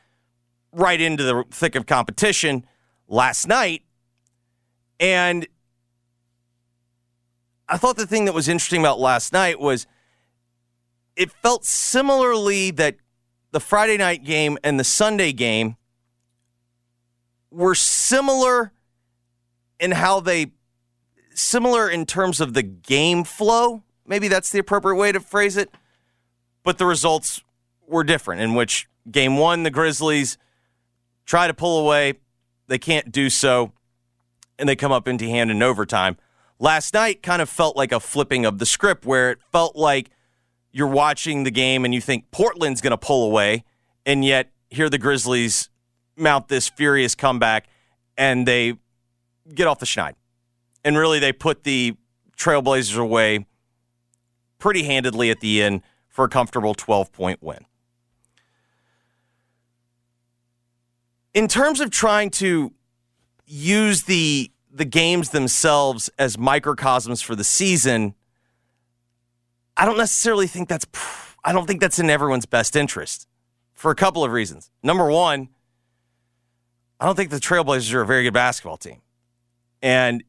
right 0.72 1.00
into 1.00 1.22
the 1.22 1.44
thick 1.50 1.74
of 1.74 1.86
competition 1.86 2.66
last 3.08 3.46
night. 3.46 3.82
And 4.98 5.46
I 7.68 7.76
thought 7.76 7.96
the 7.96 8.06
thing 8.06 8.24
that 8.26 8.34
was 8.34 8.48
interesting 8.48 8.80
about 8.80 9.00
last 9.00 9.32
night 9.32 9.60
was 9.60 9.86
it 11.16 11.30
felt 11.30 11.64
similarly 11.64 12.70
that 12.72 12.96
the 13.52 13.60
Friday 13.60 13.96
night 13.96 14.24
game 14.24 14.58
and 14.64 14.78
the 14.78 14.84
Sunday 14.84 15.32
game 15.32 15.76
were 17.50 17.74
similar 17.74 18.72
in 19.78 19.92
how 19.92 20.20
they 20.20 20.52
similar 21.34 21.88
in 21.88 22.06
terms 22.06 22.40
of 22.40 22.54
the 22.54 22.62
game 22.62 23.24
flow. 23.24 23.82
Maybe 24.06 24.28
that's 24.28 24.50
the 24.50 24.58
appropriate 24.58 24.96
way 24.96 25.12
to 25.12 25.20
phrase 25.20 25.56
it. 25.56 25.70
But 26.64 26.78
the 26.78 26.86
results 26.86 27.42
were 27.86 28.04
different, 28.04 28.40
in 28.40 28.54
which 28.54 28.88
game 29.10 29.36
one, 29.36 29.62
the 29.64 29.70
Grizzlies 29.70 30.38
try 31.24 31.46
to 31.46 31.54
pull 31.54 31.80
away. 31.84 32.14
They 32.68 32.78
can't 32.78 33.10
do 33.10 33.28
so, 33.28 33.72
and 34.58 34.68
they 34.68 34.76
come 34.76 34.92
up 34.92 35.08
empty 35.08 35.30
handed 35.30 35.56
in 35.56 35.62
overtime. 35.62 36.16
Last 36.62 36.94
night 36.94 37.24
kind 37.24 37.42
of 37.42 37.48
felt 37.48 37.76
like 37.76 37.90
a 37.90 37.98
flipping 37.98 38.46
of 38.46 38.60
the 38.60 38.66
script 38.66 39.04
where 39.04 39.32
it 39.32 39.40
felt 39.50 39.74
like 39.74 40.10
you're 40.70 40.86
watching 40.86 41.42
the 41.42 41.50
game 41.50 41.84
and 41.84 41.92
you 41.92 42.00
think 42.00 42.30
Portland's 42.30 42.80
going 42.80 42.92
to 42.92 42.96
pull 42.96 43.24
away, 43.24 43.64
and 44.06 44.24
yet 44.24 44.52
here 44.70 44.88
the 44.88 44.96
Grizzlies 44.96 45.70
mount 46.16 46.46
this 46.46 46.68
furious 46.68 47.16
comeback 47.16 47.66
and 48.16 48.46
they 48.46 48.74
get 49.52 49.66
off 49.66 49.80
the 49.80 49.86
schneid. 49.86 50.14
And 50.84 50.96
really, 50.96 51.18
they 51.18 51.32
put 51.32 51.64
the 51.64 51.96
Trailblazers 52.36 52.96
away 52.96 53.44
pretty 54.60 54.84
handedly 54.84 55.30
at 55.30 55.40
the 55.40 55.60
end 55.64 55.82
for 56.06 56.26
a 56.26 56.28
comfortable 56.28 56.74
12 56.74 57.10
point 57.10 57.42
win. 57.42 57.66
In 61.34 61.48
terms 61.48 61.80
of 61.80 61.90
trying 61.90 62.30
to 62.30 62.72
use 63.46 64.04
the 64.04 64.51
the 64.72 64.84
games 64.84 65.30
themselves 65.30 66.08
as 66.18 66.38
microcosms 66.38 67.20
for 67.20 67.36
the 67.36 67.44
season, 67.44 68.14
I 69.76 69.84
don't 69.84 69.98
necessarily 69.98 70.46
think 70.46 70.68
that's 70.68 70.86
I 71.44 71.52
don't 71.52 71.66
think 71.66 71.80
that's 71.80 71.98
in 71.98 72.08
everyone's 72.08 72.46
best 72.46 72.76
interest 72.76 73.26
for 73.72 73.90
a 73.90 73.94
couple 73.94 74.24
of 74.24 74.32
reasons. 74.32 74.70
Number 74.82 75.10
one, 75.10 75.48
I 77.00 77.06
don't 77.06 77.16
think 77.16 77.30
the 77.30 77.38
Trailblazers 77.38 77.92
are 77.94 78.02
a 78.02 78.06
very 78.06 78.22
good 78.22 78.32
basketball 78.32 78.76
team. 78.76 79.00
And 79.82 80.22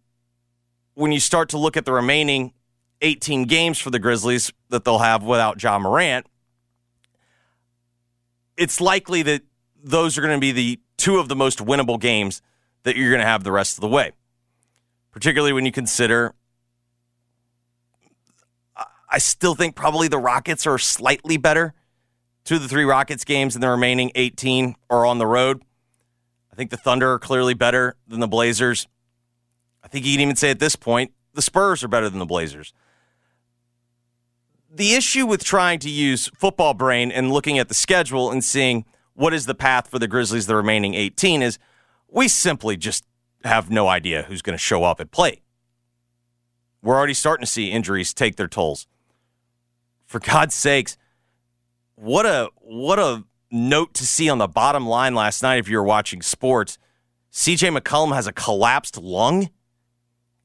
when 0.96 1.12
you 1.12 1.20
start 1.20 1.50
to 1.50 1.58
look 1.58 1.78
at 1.78 1.86
the 1.86 1.94
remaining 1.94 2.54
18 3.02 3.46
games 3.46 3.78
for 3.78 3.92
the 3.92 4.00
Grizzlies 4.00 4.52
that 4.70 4.84
they'll 4.84 5.00
have 5.00 5.24
without 5.24 5.62
Ja 5.62 5.78
Morant, 5.78 6.26
it's 8.58 8.82
likely 8.82 9.22
that 9.22 9.44
those 9.84 10.18
are 10.18 10.22
going 10.22 10.36
to 10.36 10.42
be 10.42 10.52
the 10.52 10.80
two 10.98 11.20
of 11.20 11.28
the 11.28 11.36
most 11.36 11.60
winnable 11.60 12.00
games 12.00 12.42
that 12.84 12.96
you're 12.96 13.10
going 13.10 13.22
to 13.22 13.28
have 13.28 13.44
the 13.44 13.52
rest 13.52 13.78
of 13.78 13.82
the 13.82 13.88
way. 13.88 14.14
Particularly 15.14 15.54
when 15.54 15.66
you 15.66 15.72
consider 15.72 16.36
I 19.14 19.20
still 19.20 19.54
think 19.54 19.76
probably 19.76 20.08
the 20.08 20.18
Rockets 20.18 20.66
are 20.66 20.80
slightly 20.80 21.38
better. 21.38 21.76
Two 22.46 22.56
of 22.56 22.64
the 22.64 22.68
three 22.68 22.84
Rockets 22.84 23.24
games 23.24 23.54
in 23.54 23.62
the 23.62 23.70
remaining 23.70 24.12
18 24.16 24.76
are 24.90 25.06
on 25.06 25.20
the 25.20 25.28
road. 25.28 25.62
I 26.52 26.56
think 26.56 26.72
the 26.72 26.78
Thunder 26.78 27.12
are 27.12 27.20
clearly 27.20 27.54
better 27.54 27.96
than 28.08 28.22
the 28.22 28.28
Blazers. 28.28 28.88
I 29.84 29.88
think 29.88 30.04
you 30.08 30.14
can 30.14 30.22
even 30.22 30.36
say 30.36 30.50
at 30.50 30.58
this 30.58 30.76
point, 30.76 31.12
the 31.36 31.44
Spurs 31.44 31.84
are 31.84 31.88
better 31.88 32.10
than 32.10 32.18
the 32.18 32.26
Blazers. 32.26 32.74
The 34.68 34.96
issue 34.96 35.28
with 35.28 35.44
trying 35.44 35.78
to 35.80 35.92
use 35.92 36.32
football 36.36 36.74
brain 36.74 37.12
and 37.12 37.32
looking 37.32 37.60
at 37.60 37.68
the 37.68 37.76
schedule 37.76 38.32
and 38.32 38.44
seeing 38.44 38.84
what 39.14 39.32
is 39.32 39.46
the 39.46 39.54
path 39.54 39.88
for 39.90 40.00
the 40.00 40.08
Grizzlies 40.08 40.48
the 40.48 40.56
remaining 40.56 40.96
18 40.96 41.44
is 41.44 41.60
we 42.10 42.28
simply 42.28 42.78
just 42.78 43.06
have 43.44 43.70
no 43.70 43.88
idea 43.88 44.24
who's 44.24 44.42
going 44.42 44.58
to 44.58 44.62
show 44.62 44.84
up 44.84 45.00
and 45.00 45.12
play. 45.12 45.42
We're 46.82 46.96
already 46.96 47.14
starting 47.14 47.46
to 47.46 47.52
see 47.52 47.72
injuries 47.72 48.14
take 48.14 48.36
their 48.36 48.48
tolls. 48.48 48.88
For 50.06 50.20
God's 50.20 50.54
sakes, 50.54 50.98
what 51.96 52.26
a 52.26 52.50
what 52.56 53.00
a 53.00 53.24
note 53.50 53.94
to 53.94 54.06
see 54.06 54.30
on 54.30 54.38
the 54.38 54.48
bottom 54.48 54.86
line 54.86 55.16
last 55.16 55.42
night 55.44 55.58
if 55.58 55.70
you 55.70 55.78
were 55.78 55.84
watching 55.84 56.22
sports. 56.22 56.78
CJ 57.32 57.78
McCollum 57.78 58.14
has 58.14 58.28
a 58.28 58.34
collapsed 58.34 58.98
lung, 58.98 59.50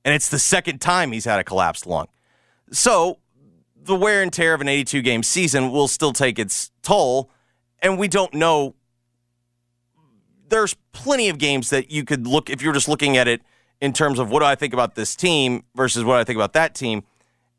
and 0.04 0.14
it's 0.14 0.28
the 0.28 0.38
second 0.38 0.80
time 0.80 1.12
he's 1.12 1.24
had 1.24 1.38
a 1.38 1.44
collapsed 1.44 1.86
lung. 1.86 2.06
So 2.70 3.18
the 3.76 3.96
wear 3.96 4.22
and 4.22 4.32
tear 4.32 4.54
of 4.54 4.60
an 4.60 4.68
82 4.68 5.02
game 5.02 5.22
season 5.22 5.70
will 5.70 5.88
still 5.88 6.12
take 6.12 6.38
its 6.38 6.70
toll, 6.82 7.30
and 7.80 7.98
we 7.98 8.08
don't 8.08 8.32
know. 8.34 8.74
There's 10.48 10.74
plenty 10.92 11.28
of 11.28 11.38
games 11.38 11.70
that 11.70 11.90
you 11.90 12.04
could 12.04 12.26
look 12.26 12.48
if 12.50 12.62
you're 12.62 12.72
just 12.72 12.88
looking 12.88 13.16
at 13.16 13.28
it 13.28 13.42
in 13.80 13.92
terms 13.92 14.18
of 14.18 14.30
what 14.30 14.40
do 14.40 14.46
I 14.46 14.54
think 14.54 14.72
about 14.72 14.94
this 14.94 15.14
team 15.14 15.64
versus 15.74 16.04
what 16.04 16.18
I 16.18 16.24
think 16.24 16.36
about 16.36 16.52
that 16.54 16.74
team, 16.74 17.04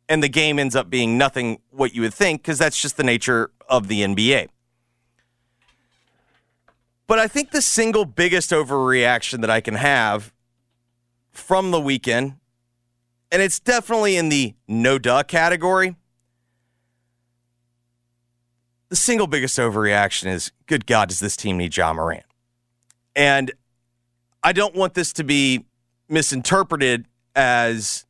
and 0.08 0.22
the 0.22 0.29
game 0.29 0.60
ends 0.60 0.75
up 0.75 0.89
being 0.89 1.17
nothing 1.17 1.60
what 1.72 1.93
you 1.93 2.01
would 2.01 2.13
think 2.13 2.41
because 2.41 2.58
that's 2.58 2.79
just 2.79 2.98
the 2.98 3.03
nature 3.03 3.51
of 3.69 3.88
the 3.88 4.01
NBA. 4.01 4.50
But 7.08 7.19
I 7.19 7.27
think 7.27 7.51
the 7.51 7.62
single 7.62 8.05
biggest 8.05 8.51
overreaction 8.51 9.41
that 9.41 9.50
I 9.50 9.62
can 9.62 9.75
have 9.75 10.31
from 11.31 11.72
the 11.72 11.79
weekend, 11.79 12.36
and 13.31 13.41
it's 13.41 13.60
definitely 13.60 14.15
in 14.15 14.29
the 14.29 14.55
no 14.67 15.00
duh 15.00 15.24
category. 15.24 15.96
The 18.89 18.96
single 18.96 19.27
biggest 19.27 19.58
overreaction 19.58 20.27
is 20.27 20.51
good 20.67 20.86
God, 20.86 21.10
does 21.10 21.19
this 21.19 21.36
team 21.36 21.58
need 21.58 21.75
Ja 21.75 21.93
Morant? 21.93 22.25
And 23.16 23.51
I 24.44 24.54
don't 24.54 24.75
want 24.75 24.94
this 24.94 25.12
to 25.13 25.24
be 25.24 25.66
misinterpreted 26.08 27.06
as 27.36 28.06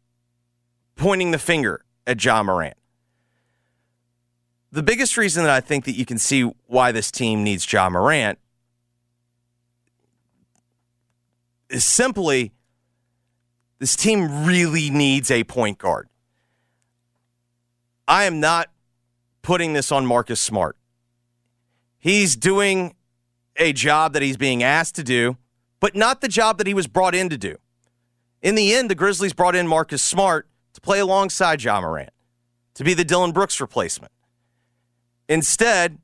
pointing 0.96 1.32
the 1.32 1.39
finger 1.39 1.84
at 2.06 2.24
Ja 2.24 2.44
Morant. 2.44 2.75
The 4.72 4.84
biggest 4.84 5.18
reason 5.18 5.44
that 5.44 5.51
I 5.51 5.62
think 5.62 5.86
that 5.86 5.94
you 5.94 6.06
can 6.06 6.20
see 6.20 6.44
why 6.68 6.91
this 6.91 7.10
team 7.10 7.44
needs 7.44 7.72
Ja 7.72 7.89
Morant 7.89 8.38
is 11.70 11.84
simply 11.86 12.51
this 13.79 13.96
team 13.96 14.46
really 14.46 14.89
needs 14.89 15.32
a 15.32 15.44
point 15.44 15.77
guard. 15.77 16.08
I 18.08 18.25
am 18.25 18.39
not 18.39 18.70
putting 19.41 19.74
this 19.74 19.91
on 19.91 20.06
Marcus 20.06 20.39
Smart. 20.39 20.75
He's 21.98 22.36
doing 22.36 22.96
a 23.60 23.74
job 23.74 24.13
that 24.13 24.22
he's 24.22 24.38
being 24.38 24.63
asked 24.63 24.96
to 24.96 25.04
do, 25.04 25.38
but 25.80 25.96
not 25.96 26.22
the 26.22 26.28
job 26.28 26.58
that 26.58 26.68
he 26.68 26.74
was 26.74 26.88
brought 26.88 27.13
in 27.13 27.30
to 27.30 27.38
do. 27.38 27.58
In 28.42 28.56
the 28.56 28.74
end, 28.74 28.89
the 28.89 28.96
Grizzlies 28.96 29.34
brought 29.34 29.56
in 29.56 29.68
Marcus 29.68 30.01
Smart 30.01 30.48
to 30.74 30.82
play 30.82 31.00
alongside 31.00 31.62
Ja 31.62 31.82
Morant, 31.82 32.12
to 32.75 32.84
be 32.84 32.94
the 32.94 33.04
Dillon 33.04 33.34
Brooks 33.34 33.60
replacement. 33.60 34.13
Instead, 35.28 36.00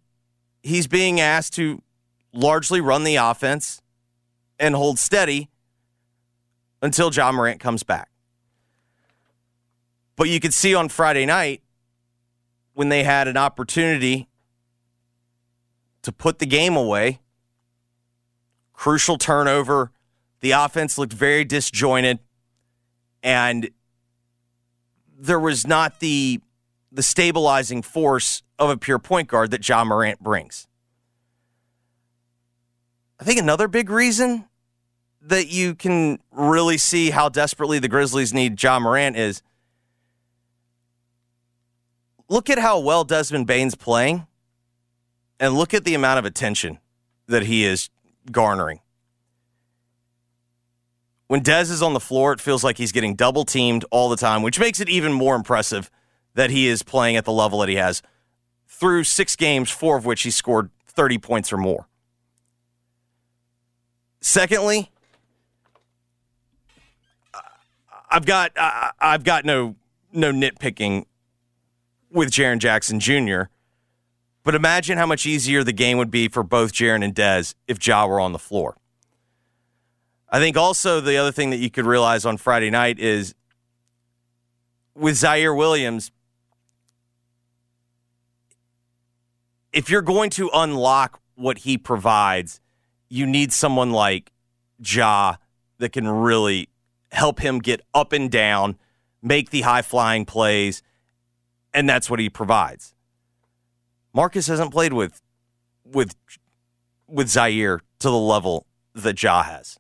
he's 0.62 0.86
being 0.86 1.20
asked 1.20 1.54
to 1.54 1.82
largely 2.34 2.82
run 2.82 3.06
the 3.06 3.16
offense 3.16 3.82
and 4.60 4.76
hold 4.76 5.00
steady 5.00 5.50
until 6.82 7.12
Ja 7.12 7.32
Morant 7.32 7.60
comes 7.60 7.84
back. 7.84 8.10
But 10.16 10.30
you 10.30 10.40
could 10.40 10.54
see 10.54 10.76
on 10.76 10.90
Friday 10.90 11.26
night 11.26 11.62
when 12.74 12.90
they 12.90 13.04
had 13.04 13.28
an 13.28 13.38
opportunity 13.38 14.28
to 16.02 16.12
put 16.12 16.40
the 16.40 16.46
game 16.46 16.76
away, 16.76 17.20
crucial 18.86 19.18
turnover. 19.18 19.90
The 20.42 20.52
offense 20.52 21.00
looked 21.00 21.12
very 21.12 21.44
disjointed, 21.44 22.20
and 23.24 23.72
there 25.18 25.40
was 25.40 25.66
not 25.66 26.02
the 26.02 26.40
the 26.92 27.02
stabilizing 27.02 27.82
force 27.82 28.44
of 28.60 28.70
a 28.70 28.78
pure 28.78 29.00
point 29.00 29.28
guard 29.28 29.50
that 29.50 29.68
Ja 29.68 29.84
Morant 29.84 30.20
brings. 30.20 30.68
I 33.20 33.24
think 33.24 33.40
another 33.40 33.68
big 33.68 33.90
reason 33.90 34.46
that 35.20 35.48
you 35.48 35.74
can 35.74 36.20
really 36.30 36.78
see 36.78 37.10
how 37.10 37.28
desperately 37.28 37.80
the 37.80 37.88
Grizzlies 37.88 38.36
need 38.36 38.62
Ja 38.62 38.80
Morant 38.80 39.18
is 39.18 39.42
look 42.30 42.52
at 42.52 42.60
how 42.60 42.78
well 42.78 43.04
Desmond 43.04 43.48
Bane's 43.48 43.74
playing 43.74 44.28
and 45.40 45.56
look 45.56 45.74
at 45.74 45.86
the 45.86 45.96
amount 45.96 46.20
of 46.20 46.26
attention 46.26 46.78
that 47.26 47.48
he 47.48 47.66
is 47.66 47.90
garnering. 48.32 48.80
When 51.28 51.42
Dez 51.42 51.72
is 51.72 51.82
on 51.82 51.94
the 51.94 52.00
floor, 52.00 52.34
it 52.34 52.40
feels 52.40 52.64
like 52.64 52.78
he's 52.78 52.92
getting 52.92 53.16
double 53.16 53.46
teamed 53.46 53.84
all 53.90 54.10
the 54.10 54.16
time, 54.16 54.44
which 54.44 54.60
makes 54.60 54.80
it 54.80 54.90
even 54.90 55.12
more 55.12 55.36
impressive 55.36 55.90
that 56.36 56.52
he 56.52 56.68
is 56.68 56.84
playing 56.84 57.16
at 57.16 57.26
the 57.26 57.32
level 57.32 57.60
that 57.60 57.70
he 57.70 57.76
has 57.76 58.04
through 58.68 59.06
six 59.06 59.36
games, 59.36 59.72
four 59.72 59.98
of 59.98 60.06
which 60.06 60.22
he 60.24 60.30
scored 60.30 60.70
30 60.88 61.18
points 61.18 61.52
or 61.52 61.58
more. 61.58 61.88
Secondly, 64.22 64.92
I've 68.10 68.26
got 68.26 68.52
I've 69.00 69.24
got 69.24 69.46
no 69.46 69.76
no 70.14 70.32
nitpicking 70.32 71.06
with 72.12 72.32
Jaren 72.32 72.60
Jackson 72.60 73.00
Jr. 73.00 73.44
But 74.46 74.54
imagine 74.54 75.00
how 75.00 75.08
much 75.08 75.26
easier 75.26 75.64
the 75.64 75.74
game 75.74 75.98
would 75.98 76.12
be 76.12 76.28
for 76.28 76.44
both 76.44 76.72
Jaren 76.72 77.04
and 77.04 77.16
Dez 77.16 77.56
if 77.68 77.86
Ja 77.86 78.06
were 78.06 78.20
on 78.20 78.32
the 78.32 78.40
floor. 78.40 78.78
I 80.30 80.40
think 80.40 80.56
also 80.56 81.02
the 81.02 81.18
other 81.18 81.32
thing 81.32 81.50
that 81.50 81.58
you 81.58 81.72
could 81.72 81.88
realize 81.88 82.26
on 82.26 82.38
Friday 82.38 82.70
night 82.70 83.00
is 83.00 83.34
with 84.94 85.16
Ziaire 85.16 85.58
Williams, 85.58 86.12
if 89.74 89.90
you're 89.90 90.04
going 90.04 90.30
to 90.32 90.50
unlock 90.54 91.20
what 91.34 91.60
he 91.60 91.78
provides, 91.78 92.62
you 93.10 93.26
need 93.26 93.52
someone 93.52 93.92
like 93.92 94.32
Ja 94.80 95.38
that 95.80 95.92
can 95.92 96.08
really 96.08 96.70
help 97.12 97.40
him 97.40 97.60
get 97.60 97.82
up 97.96 98.14
and 98.14 98.30
down, 98.30 98.78
make 99.24 99.50
the 99.50 99.62
high 99.62 99.82
flying 99.82 100.24
plays, 100.24 100.84
and 101.74 101.90
that's 101.90 102.12
what 102.12 102.20
he 102.20 102.30
provides. 102.30 102.95
Marcus 104.16 104.48
hasn't 104.48 104.72
played 104.72 104.94
with 104.94 105.22
with 105.84 106.16
with 107.06 107.28
Ziaire 107.28 107.80
to 108.00 108.10
the 108.10 108.18
level 108.18 108.66
that 108.94 109.22
Ja 109.22 109.44
has. 109.44 109.78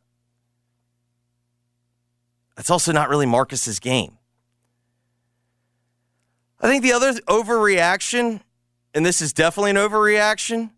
That's 2.58 2.70
also 2.70 2.92
not 2.92 3.10
really 3.10 3.26
Marcus's 3.26 3.80
game. 3.80 4.18
I 6.60 6.68
think 6.68 6.84
the 6.84 6.94
other 6.94 7.14
overreaction, 7.14 8.42
and 8.94 9.06
this 9.06 9.22
is 9.22 9.34
definitely 9.34 9.72
an 9.72 9.78
overreaction, 9.78 10.72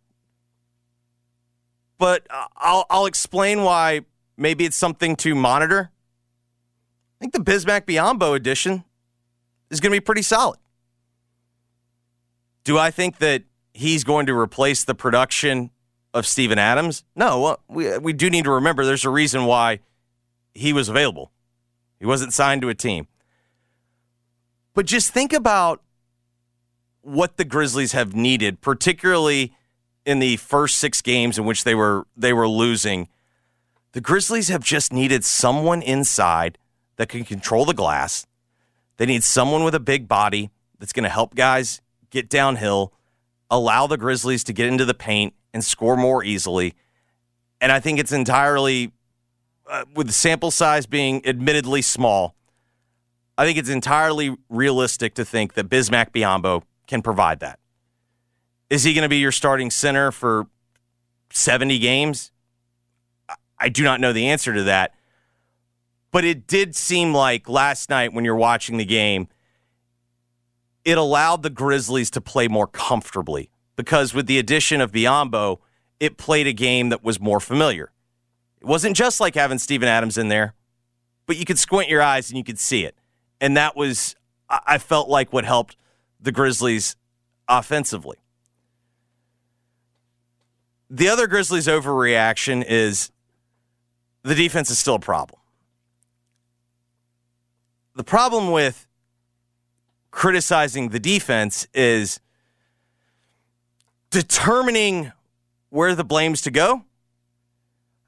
but 1.98 2.28
I'll, 2.58 2.86
I'll 2.90 3.06
explain 3.06 3.64
why 3.64 4.02
maybe 4.38 4.66
it's 4.66 4.78
something 4.78 5.16
to 5.18 5.34
monitor. 5.34 5.92
I 7.16 7.18
think 7.20 7.34
the 7.34 7.40
Bismack 7.40 7.82
Biyombo 7.86 8.36
edition 8.36 8.84
is 9.72 9.80
going 9.80 9.92
to 9.92 9.96
be 9.96 10.04
pretty 10.04 10.22
solid. 10.22 10.60
Do 12.64 12.78
I 12.78 12.92
think 12.92 13.20
that 13.20 13.44
he's 13.78 14.04
going 14.04 14.26
to 14.26 14.38
replace 14.38 14.84
the 14.84 14.96
production 14.96 15.70
of 16.14 16.26
Steven 16.26 16.58
Adams? 16.58 17.04
No, 17.16 17.58
we, 17.68 17.98
we 18.00 18.14
do 18.14 18.30
need 18.30 18.46
to 18.46 18.52
remember 18.52 18.84
there's 18.84 19.06
a 19.06 19.10
reason 19.10 19.46
why 19.46 19.80
he 20.56 20.74
was 20.74 20.90
available. 20.90 21.32
He 22.00 22.06
wasn't 22.06 22.34
signed 22.34 22.62
to 22.64 22.70
a 22.70 22.76
team. 22.76 23.08
But 24.74 24.86
just 24.86 25.12
think 25.12 25.32
about 25.32 25.82
what 27.02 27.38
the 27.38 27.46
Grizzlies 27.46 27.92
have 27.92 28.16
needed, 28.16 28.62
particularly 28.62 29.54
in 30.06 30.20
the 30.20 30.38
first 30.38 30.78
six 30.78 31.02
games 31.02 31.38
in 31.38 31.46
which 31.46 31.64
they 31.64 31.76
were 31.76 32.08
they 32.16 32.34
were 32.34 32.48
losing. 32.48 33.10
The 33.94 34.02
Grizzlies 34.02 34.48
have 34.50 34.64
just 34.64 34.92
needed 34.92 35.24
someone 35.24 35.82
inside 35.82 36.58
that 36.98 37.10
can 37.10 37.24
control 37.24 37.66
the 37.66 37.74
glass. 37.74 38.26
They 38.98 39.06
need 39.06 39.24
someone 39.24 39.64
with 39.64 39.76
a 39.76 39.80
big 39.80 40.08
body 40.08 40.50
that's 40.80 40.94
going 40.94 41.04
to 41.04 41.10
help 41.10 41.36
guys 41.36 41.82
get 42.10 42.30
downhill, 42.30 42.94
allow 43.50 43.88
the 43.88 43.98
Grizzlies 43.98 44.44
to 44.46 44.54
get 44.54 44.68
into 44.68 44.86
the 44.86 44.94
paint 44.94 45.34
and 45.54 45.64
score 45.64 45.96
more 45.96 46.24
easily. 46.24 46.74
And 47.62 47.72
I 47.72 47.80
think 47.80 48.00
it's 48.00 48.12
entirely 48.12 48.92
uh, 49.70 49.86
with 49.94 50.08
the 50.08 50.14
sample 50.14 50.52
size 50.52 50.86
being 50.86 51.26
admittedly 51.26 51.82
small, 51.82 52.36
I 53.38 53.46
think 53.46 53.58
it's 53.58 53.70
entirely 53.70 54.36
realistic 54.50 55.14
to 55.16 55.26
think 55.26 55.54
that 55.54 55.70
Bismack 55.70 56.12
Biyombo 56.12 56.64
can 56.88 57.02
provide 57.02 57.40
that. 57.42 57.60
Is 58.70 58.84
he 58.84 58.94
going 58.94 59.04
to 59.04 59.10
be 59.10 59.18
your 59.18 59.32
starting 59.32 59.70
center 59.70 60.12
for 60.12 60.48
70 61.32 61.80
games? 61.80 62.32
I 63.60 63.70
do 63.70 63.84
not 63.84 64.00
know 64.00 64.14
the 64.14 64.28
answer 64.28 64.54
to 64.54 64.64
that. 64.64 64.94
But 66.12 66.26
it 66.26 66.48
did 66.48 66.76
seem 66.76 67.14
like 67.14 67.48
last 67.48 67.90
night 67.90 68.14
when 68.14 68.26
you're 68.26 68.36
watching 68.36 68.78
the 68.78 68.86
game, 68.86 69.28
it 70.88 70.98
allowed 70.98 71.44
the 71.44 71.50
Grizzlies 71.50 72.10
to 72.12 72.22
play 72.22 72.48
more 72.48 72.66
comfortably 72.66 73.50
because 73.76 74.14
with 74.14 74.26
the 74.26 74.40
addition 74.40 74.80
of 74.80 74.94
Biyombo, 74.94 75.60
it 76.00 76.16
played 76.16 76.48
a 76.48 76.54
game 76.54 76.88
that 76.90 77.04
was 77.04 77.20
more 77.20 77.42
familiar. 77.42 77.92
It 78.62 78.68
wasn't 78.68 78.96
just 78.96 79.20
like 79.20 79.36
having 79.36 79.60
Steven 79.60 79.90
Adams 79.90 80.18
in 80.18 80.30
there, 80.30 80.54
but 81.26 81.36
you 81.36 81.44
could 81.44 81.60
squint 81.60 81.90
your 81.90 82.02
eyes 82.02 82.30
and 82.30 82.38
you 82.38 82.44
could 82.46 82.58
see 82.58 82.86
it. 82.86 82.96
And 83.42 83.58
that 83.58 83.76
was, 83.76 84.16
I 84.50 84.78
felt 84.78 85.10
like, 85.10 85.34
what 85.34 85.44
helped 85.44 85.76
the 86.22 86.32
Grizzlies 86.32 86.96
offensively. 87.50 88.20
The 90.90 91.10
other 91.10 91.28
Grizzlies 91.28 91.68
overreaction 91.68 92.64
is 92.66 93.12
the 94.24 94.36
defense 94.36 94.70
is 94.70 94.80
still 94.80 94.96
a 94.96 95.00
problem. 95.00 95.42
The 97.98 98.06
problem 98.06 98.52
with 98.52 98.87
criticizing 100.18 100.90
the 100.90 101.00
defense 101.00 101.68
is 101.76 102.20
determining 104.10 105.12
where 105.70 105.94
the 105.94 106.04
blame's 106.04 106.42
to 106.42 106.50
go 106.50 106.84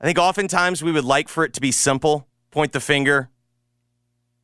I 0.02 0.06
think 0.06 0.18
oftentimes 0.18 0.82
we 0.82 0.92
would 0.92 1.04
like 1.04 1.28
for 1.28 1.44
it 1.44 1.54
to 1.54 1.62
be 1.62 1.72
simple, 1.72 2.28
point 2.52 2.72
the 2.72 2.80
finger. 2.80 3.30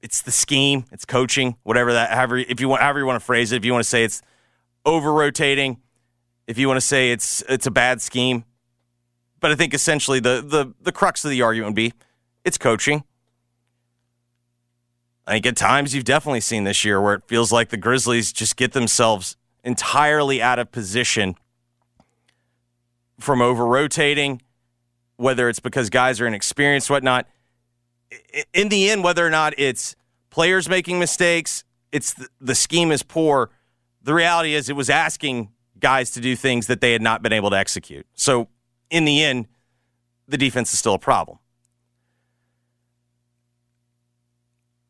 It's 0.02 0.22
the 0.22 0.32
scheme, 0.32 0.86
it's 0.92 1.06
coaching, 1.06 1.56
whatever 1.64 1.94
that 1.94 2.12
however 2.12 2.38
if 2.38 2.60
you 2.60 2.68
want 2.68 2.82
however 2.82 3.00
you 3.00 3.06
want 3.06 3.20
to 3.20 3.26
phrase 3.26 3.52
it, 3.52 3.58
if 3.58 3.66
you 3.66 3.72
want 3.72 3.84
to 3.84 3.90
say 3.90 4.04
it's 4.04 4.22
over 4.86 5.14
rotating, 5.14 5.82
if 6.46 6.58
you 6.58 6.68
want 6.68 6.78
to 6.78 6.86
say 6.86 7.12
it's 7.12 7.42
it's 7.48 7.66
a 7.66 7.72
bad 7.72 8.02
scheme. 8.02 8.44
But 9.40 9.52
I 9.52 9.56
think 9.56 9.74
essentially 9.74 10.20
the 10.20 10.44
the 10.46 10.74
the 10.82 10.92
crux 10.92 11.24
of 11.24 11.32
the 11.32 11.42
argument 11.42 11.70
would 11.70 11.76
be 11.76 11.94
it's 12.44 12.58
coaching. 12.58 13.04
I 15.28 15.34
think 15.34 15.46
at 15.46 15.56
times 15.56 15.96
you've 15.96 16.04
definitely 16.04 16.42
seen 16.42 16.66
this 16.66 16.86
year 16.86 17.02
where 17.02 17.16
it 17.16 17.24
feels 17.28 17.52
like 17.52 17.70
the 17.70 17.78
Grizzlies 17.78 18.32
just 18.32 18.56
get 18.58 18.74
themselves 18.74 19.38
entirely 19.64 20.42
out 20.42 20.60
of 20.60 20.72
position 20.72 21.36
from 23.20 23.42
over 23.42 23.66
rotating 23.66 24.42
whether 25.18 25.50
it's 25.50 25.60
because 25.60 25.90
guys 25.90 26.20
are 26.20 26.28
inexperienced, 26.28 26.90
whatnot. 26.90 27.28
In 28.54 28.70
the 28.70 28.90
end, 28.90 29.04
whether 29.04 29.26
or 29.26 29.30
not 29.30 29.54
it's 29.58 29.96
players 30.30 30.70
making 30.70 31.00
mistakes, 31.00 31.64
it's 31.92 32.14
the, 32.14 32.28
the 32.42 32.56
scheme 32.56 32.92
is 32.92 33.04
poor. 33.04 33.50
The 34.04 34.14
reality 34.14 34.54
is, 34.54 34.70
it 34.70 34.76
was 34.76 34.90
asking 34.90 35.52
guys 35.80 36.12
to 36.12 36.20
do 36.20 36.36
things 36.36 36.68
that 36.68 36.82
they 36.82 36.92
had 36.92 37.02
not 37.02 37.22
been 37.22 37.34
able 37.34 37.50
to 37.50 37.58
execute. 37.58 38.06
So, 38.14 38.50
in 38.90 39.06
the 39.06 39.24
end, 39.24 39.48
the 40.28 40.38
defense 40.38 40.74
is 40.74 40.80
still 40.80 40.94
a 40.94 41.00
problem. 41.00 41.40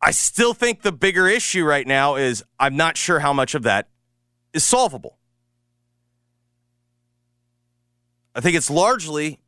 I 0.01 0.11
still 0.11 0.53
think 0.53 0.81
the 0.81 0.91
bigger 0.91 1.27
issue 1.27 1.65
right 1.65 1.87
now 1.87 2.15
is 2.15 2.43
I'm 2.59 2.75
not 2.75 2.97
sure 2.97 3.19
how 3.19 3.33
much 3.33 3.55
of 3.55 3.63
that 3.63 3.89
is 4.53 4.63
solvable. 4.63 5.17
I 8.35 8.41
think 8.41 8.55
it's 8.55 8.69
largely 8.69 9.39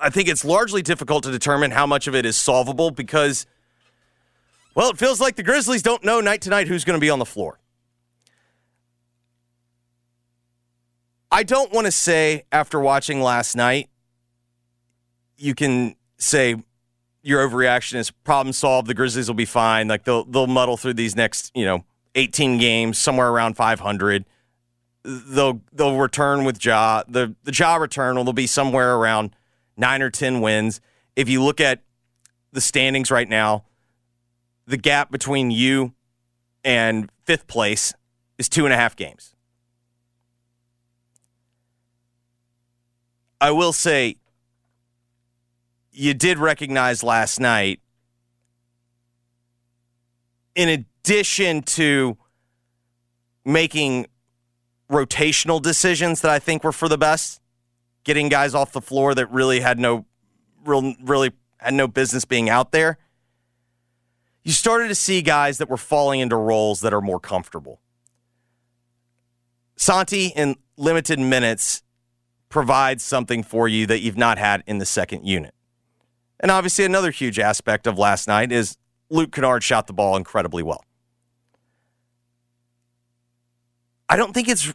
I 0.00 0.08
think 0.08 0.28
it's 0.28 0.44
largely 0.44 0.80
difficult 0.80 1.24
to 1.24 1.30
determine 1.30 1.72
how 1.72 1.86
much 1.86 2.06
of 2.06 2.14
it 2.14 2.24
is 2.24 2.36
solvable 2.36 2.90
because, 2.90 3.46
well, 4.74 4.88
it 4.90 4.98
feels 4.98 5.20
like 5.20 5.36
the 5.36 5.42
Grizzlies 5.42 5.82
don't 5.82 6.02
know 6.02 6.20
night 6.20 6.40
to 6.42 6.50
night 6.50 6.68
who's 6.68 6.84
going 6.84 6.98
to 6.98 7.00
be 7.00 7.10
on 7.10 7.18
the 7.18 7.26
floor. 7.26 7.60
I 11.30 11.42
don't 11.42 11.70
want 11.70 11.84
to 11.84 11.92
say 11.92 12.44
after 12.50 12.80
watching 12.80 13.20
last 13.20 13.54
night, 13.54 13.90
you 15.36 15.54
can 15.54 15.96
say 16.16 16.56
your 17.22 17.46
overreaction 17.46 17.96
is 17.96 18.10
problem 18.10 18.52
solved. 18.52 18.88
The 18.88 18.94
Grizzlies 18.94 19.28
will 19.28 19.34
be 19.34 19.44
fine. 19.44 19.88
Like 19.88 20.04
they'll 20.04 20.24
they'll 20.24 20.46
muddle 20.46 20.76
through 20.76 20.94
these 20.94 21.16
next 21.16 21.50
you 21.54 21.64
know 21.64 21.84
18 22.14 22.58
games, 22.58 22.98
somewhere 22.98 23.28
around 23.28 23.54
500. 23.54 24.24
They'll 25.02 25.60
they'll 25.72 25.98
return 25.98 26.44
with 26.44 26.64
Ja. 26.64 27.02
The 27.08 27.34
the 27.44 27.52
Ja 27.52 27.76
return 27.76 28.16
will 28.16 28.32
be 28.32 28.46
somewhere 28.46 28.96
around 28.96 29.34
nine 29.76 30.02
or 30.02 30.10
10 30.10 30.40
wins. 30.40 30.80
If 31.16 31.28
you 31.28 31.42
look 31.42 31.60
at 31.60 31.80
the 32.52 32.60
standings 32.60 33.10
right 33.10 33.28
now, 33.28 33.64
the 34.66 34.76
gap 34.76 35.10
between 35.10 35.50
you 35.50 35.94
and 36.64 37.10
fifth 37.24 37.46
place 37.46 37.94
is 38.38 38.48
two 38.48 38.64
and 38.64 38.72
a 38.72 38.76
half 38.76 38.96
games. 38.96 39.34
I 43.40 43.50
will 43.52 43.72
say, 43.72 44.16
you 46.00 46.14
did 46.14 46.38
recognize 46.38 47.02
last 47.02 47.38
night, 47.38 47.80
in 50.54 50.68
addition 50.70 51.62
to 51.62 52.16
making 53.44 54.06
rotational 54.90 55.60
decisions 55.60 56.22
that 56.22 56.30
I 56.30 56.38
think 56.38 56.64
were 56.64 56.72
for 56.72 56.88
the 56.88 56.96
best, 56.96 57.42
getting 58.02 58.30
guys 58.30 58.54
off 58.54 58.72
the 58.72 58.80
floor 58.80 59.14
that 59.14 59.30
really 59.30 59.60
had 59.60 59.78
no 59.78 60.06
real 60.64 60.94
really 61.02 61.32
had 61.58 61.74
no 61.74 61.86
business 61.86 62.24
being 62.24 62.48
out 62.48 62.72
there. 62.72 62.96
You 64.42 64.52
started 64.52 64.88
to 64.88 64.94
see 64.94 65.20
guys 65.20 65.58
that 65.58 65.68
were 65.68 65.76
falling 65.76 66.20
into 66.20 66.36
roles 66.36 66.80
that 66.80 66.94
are 66.94 67.02
more 67.02 67.20
comfortable. 67.20 67.78
Santi 69.76 70.28
in 70.28 70.56
limited 70.78 71.18
minutes 71.18 71.82
provides 72.48 73.04
something 73.04 73.42
for 73.42 73.68
you 73.68 73.86
that 73.86 74.00
you've 74.00 74.16
not 74.16 74.38
had 74.38 74.62
in 74.66 74.78
the 74.78 74.86
second 74.86 75.26
unit. 75.26 75.54
And 76.40 76.50
obviously, 76.50 76.84
another 76.84 77.10
huge 77.10 77.38
aspect 77.38 77.86
of 77.86 77.98
last 77.98 78.26
night 78.26 78.50
is 78.50 78.76
Luke 79.10 79.30
Kennard 79.30 79.62
shot 79.62 79.86
the 79.86 79.92
ball 79.92 80.16
incredibly 80.16 80.62
well. 80.62 80.84
I 84.08 84.16
don't 84.16 84.32
think 84.32 84.48
it's 84.48 84.72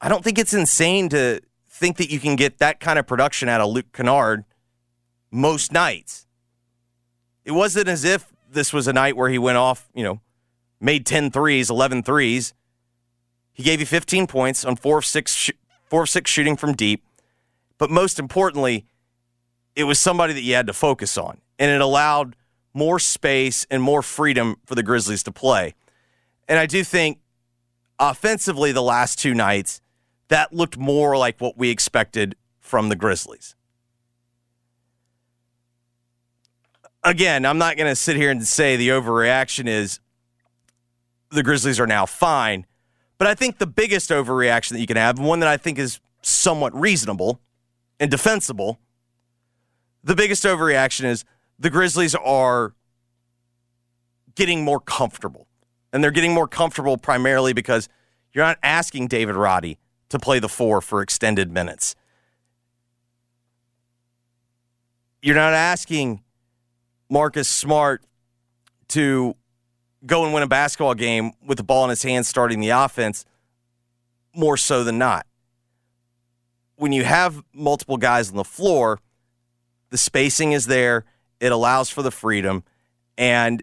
I 0.00 0.08
don't 0.08 0.22
think 0.22 0.38
it's 0.38 0.52
insane 0.52 1.08
to 1.10 1.40
think 1.70 1.96
that 1.96 2.10
you 2.10 2.20
can 2.20 2.36
get 2.36 2.58
that 2.58 2.80
kind 2.80 2.98
of 2.98 3.06
production 3.06 3.48
out 3.48 3.60
of 3.60 3.70
Luke 3.70 3.92
Kennard 3.92 4.44
most 5.30 5.72
nights. 5.72 6.26
It 7.44 7.52
wasn't 7.52 7.88
as 7.88 8.04
if 8.04 8.32
this 8.50 8.72
was 8.72 8.86
a 8.86 8.92
night 8.92 9.16
where 9.16 9.30
he 9.30 9.38
went 9.38 9.56
off, 9.56 9.88
you 9.94 10.04
know, 10.04 10.20
made 10.80 11.06
10 11.06 11.30
threes, 11.30 11.70
11 11.70 12.02
threes. 12.02 12.54
He 13.52 13.62
gave 13.62 13.80
you 13.80 13.86
15 13.86 14.26
points 14.26 14.64
on 14.64 14.76
4 14.76 14.98
of 14.98 15.04
6 15.04 15.34
sh- 15.34 15.50
4 15.88 16.02
of 16.02 16.10
6 16.10 16.30
shooting 16.30 16.56
from 16.56 16.74
deep. 16.74 17.04
But 17.78 17.90
most 17.90 18.18
importantly, 18.18 18.86
it 19.76 19.84
was 19.84 19.98
somebody 19.98 20.32
that 20.32 20.42
you 20.42 20.54
had 20.54 20.66
to 20.66 20.72
focus 20.72 21.18
on 21.18 21.40
and 21.58 21.70
it 21.70 21.80
allowed 21.80 22.36
more 22.72 22.98
space 22.98 23.66
and 23.70 23.82
more 23.82 24.02
freedom 24.02 24.56
for 24.66 24.74
the 24.74 24.82
Grizzlies 24.82 25.22
to 25.22 25.32
play. 25.32 25.74
And 26.48 26.58
I 26.58 26.66
do 26.66 26.84
think 26.84 27.18
offensively 27.98 28.72
the 28.72 28.82
last 28.82 29.18
two 29.18 29.34
nights 29.34 29.80
that 30.28 30.52
looked 30.52 30.76
more 30.76 31.16
like 31.16 31.40
what 31.40 31.56
we 31.56 31.70
expected 31.70 32.36
from 32.60 32.88
the 32.88 32.96
Grizzlies. 32.96 33.54
Again, 37.02 37.44
I'm 37.44 37.58
not 37.58 37.76
going 37.76 37.88
to 37.88 37.96
sit 37.96 38.16
here 38.16 38.30
and 38.30 38.44
say 38.46 38.76
the 38.76 38.88
overreaction 38.88 39.68
is 39.68 40.00
the 41.30 41.42
Grizzlies 41.42 41.78
are 41.78 41.86
now 41.86 42.06
fine, 42.06 42.66
but 43.18 43.28
I 43.28 43.34
think 43.34 43.58
the 43.58 43.66
biggest 43.66 44.10
overreaction 44.10 44.70
that 44.70 44.80
you 44.80 44.86
can 44.86 44.96
have, 44.96 45.18
one 45.18 45.40
that 45.40 45.48
I 45.48 45.56
think 45.56 45.78
is 45.78 46.00
somewhat 46.22 46.74
reasonable 46.74 47.40
and 48.00 48.10
defensible, 48.10 48.78
the 50.04 50.14
biggest 50.14 50.44
overreaction 50.44 51.04
is 51.06 51.24
the 51.58 51.70
Grizzlies 51.70 52.14
are 52.14 52.74
getting 54.34 54.62
more 54.62 54.78
comfortable. 54.78 55.48
And 55.92 56.02
they're 56.02 56.10
getting 56.10 56.34
more 56.34 56.48
comfortable 56.48 56.98
primarily 56.98 57.52
because 57.52 57.88
you're 58.32 58.44
not 58.44 58.58
asking 58.62 59.08
David 59.08 59.34
Roddy 59.36 59.78
to 60.10 60.18
play 60.18 60.38
the 60.38 60.48
four 60.48 60.80
for 60.80 61.00
extended 61.00 61.50
minutes. 61.50 61.94
You're 65.22 65.36
not 65.36 65.54
asking 65.54 66.22
Marcus 67.08 67.48
Smart 67.48 68.04
to 68.88 69.36
go 70.04 70.24
and 70.24 70.34
win 70.34 70.42
a 70.42 70.48
basketball 70.48 70.94
game 70.94 71.32
with 71.46 71.56
the 71.56 71.64
ball 71.64 71.84
in 71.84 71.90
his 71.90 72.02
hands 72.02 72.28
starting 72.28 72.60
the 72.60 72.70
offense 72.70 73.24
more 74.34 74.56
so 74.56 74.84
than 74.84 74.98
not. 74.98 75.26
When 76.76 76.92
you 76.92 77.04
have 77.04 77.42
multiple 77.54 77.96
guys 77.96 78.30
on 78.30 78.36
the 78.36 78.44
floor, 78.44 78.98
the 79.94 79.98
spacing 79.98 80.50
is 80.50 80.66
there, 80.66 81.04
it 81.38 81.52
allows 81.52 81.88
for 81.88 82.02
the 82.02 82.10
freedom, 82.10 82.64
and 83.16 83.62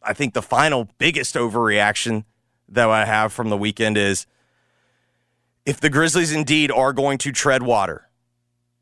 I 0.00 0.12
think 0.12 0.32
the 0.32 0.42
final 0.42 0.88
biggest 0.96 1.34
overreaction 1.34 2.24
that 2.68 2.88
I 2.88 3.04
have 3.04 3.32
from 3.32 3.48
the 3.48 3.56
weekend 3.56 3.98
is 3.98 4.28
if 5.66 5.80
the 5.80 5.90
Grizzlies 5.90 6.30
indeed 6.30 6.70
are 6.70 6.92
going 6.92 7.18
to 7.18 7.32
tread 7.32 7.64
water, 7.64 8.08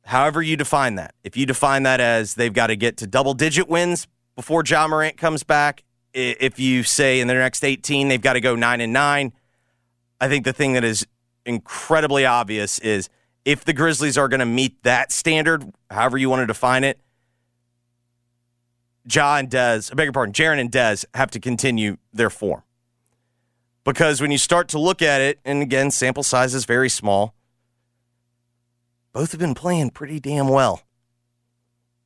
however 0.04 0.42
you 0.42 0.58
define 0.58 0.96
that, 0.96 1.14
if 1.24 1.38
you 1.38 1.46
define 1.46 1.84
that 1.84 2.02
as 2.02 2.34
they've 2.34 2.52
got 2.52 2.66
to 2.66 2.76
get 2.76 2.98
to 2.98 3.06
double 3.06 3.32
digit 3.32 3.66
wins 3.66 4.06
before 4.34 4.62
Ja 4.62 4.86
Morant 4.86 5.16
comes 5.16 5.42
back, 5.42 5.84
if 6.12 6.58
you 6.58 6.82
say 6.82 7.20
in 7.20 7.28
their 7.28 7.40
next 7.40 7.64
18 7.64 8.08
they've 8.08 8.20
got 8.20 8.34
to 8.34 8.42
go 8.42 8.54
9 8.54 8.82
and 8.82 8.92
9, 8.92 9.32
I 10.20 10.28
think 10.28 10.44
the 10.44 10.52
thing 10.52 10.74
that 10.74 10.84
is 10.84 11.06
incredibly 11.46 12.26
obvious 12.26 12.78
is 12.80 13.08
if 13.46 13.64
the 13.64 13.72
Grizzlies 13.72 14.18
are 14.18 14.26
going 14.26 14.40
to 14.40 14.46
meet 14.46 14.82
that 14.82 15.12
standard, 15.12 15.72
however 15.88 16.18
you 16.18 16.28
want 16.28 16.42
to 16.42 16.46
define 16.46 16.82
it, 16.82 16.98
Ja 19.10 19.36
and 19.36 19.48
Dez, 19.48 19.90
I 19.90 19.94
beg 19.94 20.06
your 20.06 20.12
pardon, 20.12 20.32
Jaren 20.32 20.58
and 20.58 20.70
Dez 20.70 21.04
have 21.14 21.30
to 21.30 21.38
continue 21.38 21.96
their 22.12 22.28
form. 22.28 22.64
Because 23.84 24.20
when 24.20 24.32
you 24.32 24.36
start 24.38 24.66
to 24.70 24.80
look 24.80 25.00
at 25.00 25.20
it, 25.20 25.38
and 25.44 25.62
again, 25.62 25.92
sample 25.92 26.24
size 26.24 26.54
is 26.54 26.64
very 26.64 26.88
small, 26.88 27.34
both 29.12 29.30
have 29.30 29.40
been 29.40 29.54
playing 29.54 29.90
pretty 29.90 30.18
damn 30.18 30.48
well. 30.48 30.82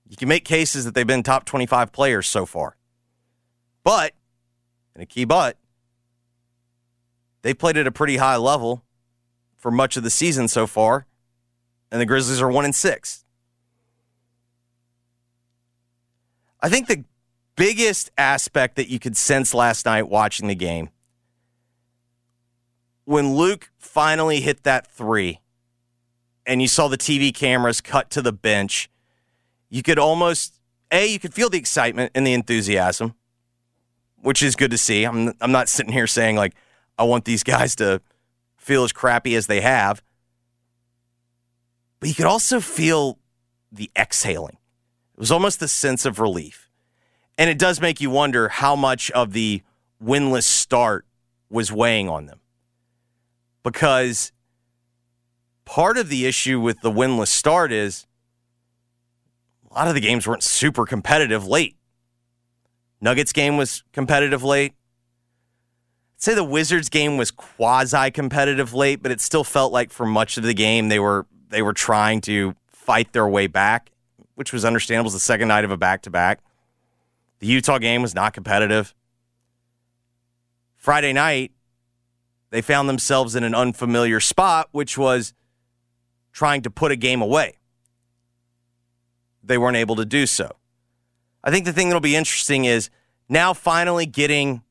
You 0.07 0.19
can 0.19 0.29
make 0.29 0.45
cases 0.45 0.85
that 0.85 0.95
they've 0.95 1.07
been 1.07 1.23
top 1.23 1.47
25 1.47 1.91
players 1.91 2.29
so 2.29 2.45
far. 2.45 2.77
But, 3.83 4.13
and 4.95 5.03
a 5.03 5.07
key 5.07 5.25
but, 5.25 5.57
they 7.41 7.55
played 7.55 7.79
at 7.79 7.87
a 7.87 7.93
pretty 7.93 8.19
high 8.19 8.37
level 8.37 8.85
for 9.57 9.71
much 9.71 9.97
of 9.97 10.03
the 10.03 10.11
season 10.11 10.47
so 10.47 10.67
far, 10.67 11.07
and 11.91 12.01
the 12.01 12.07
Grizzlies 12.07 12.41
are 12.41 12.51
one 12.51 12.65
and 12.65 12.75
six. 12.75 13.25
I 16.61 16.69
think 16.69 16.89
the 16.89 17.05
biggest 17.57 18.11
aspect 18.19 18.77
that 18.77 18.89
you 18.89 18.99
could 18.99 19.17
sense 19.17 19.55
last 19.55 19.87
night 19.87 20.09
watching 20.09 20.49
the 20.49 20.55
game 20.55 20.91
when 23.11 23.35
Luke 23.35 23.73
finally 23.77 24.41
hit 24.41 24.63
that 24.63 24.87
three 24.87 25.41
and 26.47 26.63
you 26.63 26.69
saw 26.69 26.87
the 26.87 26.97
TV 26.97 27.35
cameras 27.35 27.81
cut 27.81 28.09
to 28.11 28.23
the 28.23 28.33
bench, 28.33 28.89
you 29.69 29.83
could 29.83 29.99
almost, 29.99 30.61
A, 30.93 31.09
you 31.09 31.19
could 31.19 31.35
feel 31.35 31.51
the 31.51 31.59
excitement 31.59 32.13
and 32.15 32.25
the 32.25 32.33
enthusiasm, 32.33 33.17
which 34.23 34.45
is 34.45 34.55
good 34.55 34.71
to 34.71 34.79
see. 34.79 35.03
I'm, 35.03 35.35
I'm 35.41 35.51
not 35.51 35.69
sitting 35.69 35.93
here 35.93 36.07
saying, 36.07 36.37
like, 36.37 36.55
I 36.99 37.03
want 37.03 37.25
these 37.25 37.43
guys 37.43 37.75
to 37.77 38.01
feel 38.57 38.85
as 38.85 38.93
crappy 38.93 39.35
as 39.35 39.49
they 39.49 39.61
have. 39.61 40.05
But 42.01 42.09
you 42.09 42.15
could 42.15 42.27
also 42.27 42.61
feel 42.61 43.19
the 43.71 43.91
exhaling. 43.97 44.57
It 45.15 45.21
was 45.21 45.31
almost 45.31 45.63
a 45.63 45.69
sense 45.69 46.07
of 46.07 46.19
relief. 46.19 46.71
And 47.37 47.49
it 47.49 47.59
does 47.59 47.81
make 47.81 48.01
you 48.01 48.11
wonder 48.11 48.49
how 48.49 48.75
much 48.75 49.11
of 49.13 49.33
the 49.33 49.63
winless 50.03 50.45
start 50.45 51.07
was 51.51 51.71
weighing 51.71 52.09
on 52.09 52.27
them. 52.27 52.41
Because 53.63 54.33
part 55.65 55.99
of 55.99 56.09
the 56.09 56.27
issue 56.27 56.59
with 56.59 56.81
the 56.81 56.91
winless 56.91 57.29
start 57.29 57.71
is 57.71 58.07
a 59.71 59.75
lot 59.75 59.89
of 59.89 59.95
the 59.95 60.01
games 60.01 60.27
weren't 60.27 60.43
super 60.43 60.85
competitive 60.85 61.47
late. 61.47 61.77
Nuggets 63.01 63.33
game 63.33 63.57
was 63.57 63.83
competitive 63.93 64.43
late. 64.43 64.73
I'd 66.17 66.23
say 66.23 66.35
the 66.35 66.45
Wizards 66.45 66.89
game 66.89 67.17
was 67.17 67.31
quasi 67.31 68.11
competitive 68.11 68.75
late, 68.75 69.03
but 69.03 69.13
it 69.13 69.21
still 69.21 69.45
felt 69.45 69.73
like 69.73 69.91
for 69.91 70.05
much 70.05 70.37
of 70.37 70.45
the 70.45 70.55
game 70.55 70.89
they 70.89 70.99
were 70.99 71.27
they 71.51 71.63
were 71.63 71.75
trying 71.75 72.21
to 72.23 72.55
fight 72.73 73.13
their 73.13 73.29
way 73.29 73.47
back 73.47 73.91
which 74.41 74.55
was 74.55 74.65
understandable. 74.65 75.05
It 75.05 75.13
was 75.13 75.13
the 75.13 75.21
second 75.21 75.49
night 75.49 75.67
of 75.67 75.71
a 75.71 75.77
back 75.77 76.01
to 76.05 76.11
back. 76.11 76.41
The 77.41 77.47
Utah 77.47 77.77
game 77.77 78.01
was 78.01 78.15
not 78.15 78.33
competitive. 78.33 78.95
Friday 80.77 81.13
night, 81.13 81.53
they 82.49 82.63
found 82.63 82.89
themselves 82.89 83.37
in 83.37 83.45
an 83.45 83.55
unfamiliar 83.55 84.19
spot, 84.19 84.71
which 84.73 84.97
was 84.97 85.35
trying 86.33 86.63
to 86.63 86.71
put 86.71 86.91
a 86.91 86.97
game 86.97 87.21
away. 87.21 87.59
They 89.45 89.59
weren't 89.59 89.77
able 89.77 89.97
to 89.97 90.07
do 90.07 90.25
so. 90.25 90.51
I 91.45 91.51
think 91.51 91.67
the 91.67 91.73
thing 91.75 91.91
that'll 91.91 92.01
be 92.01 92.17
interesting 92.17 92.65
is 92.65 92.89
now 93.29 93.53
finally 93.53 94.07
getting 94.07 94.63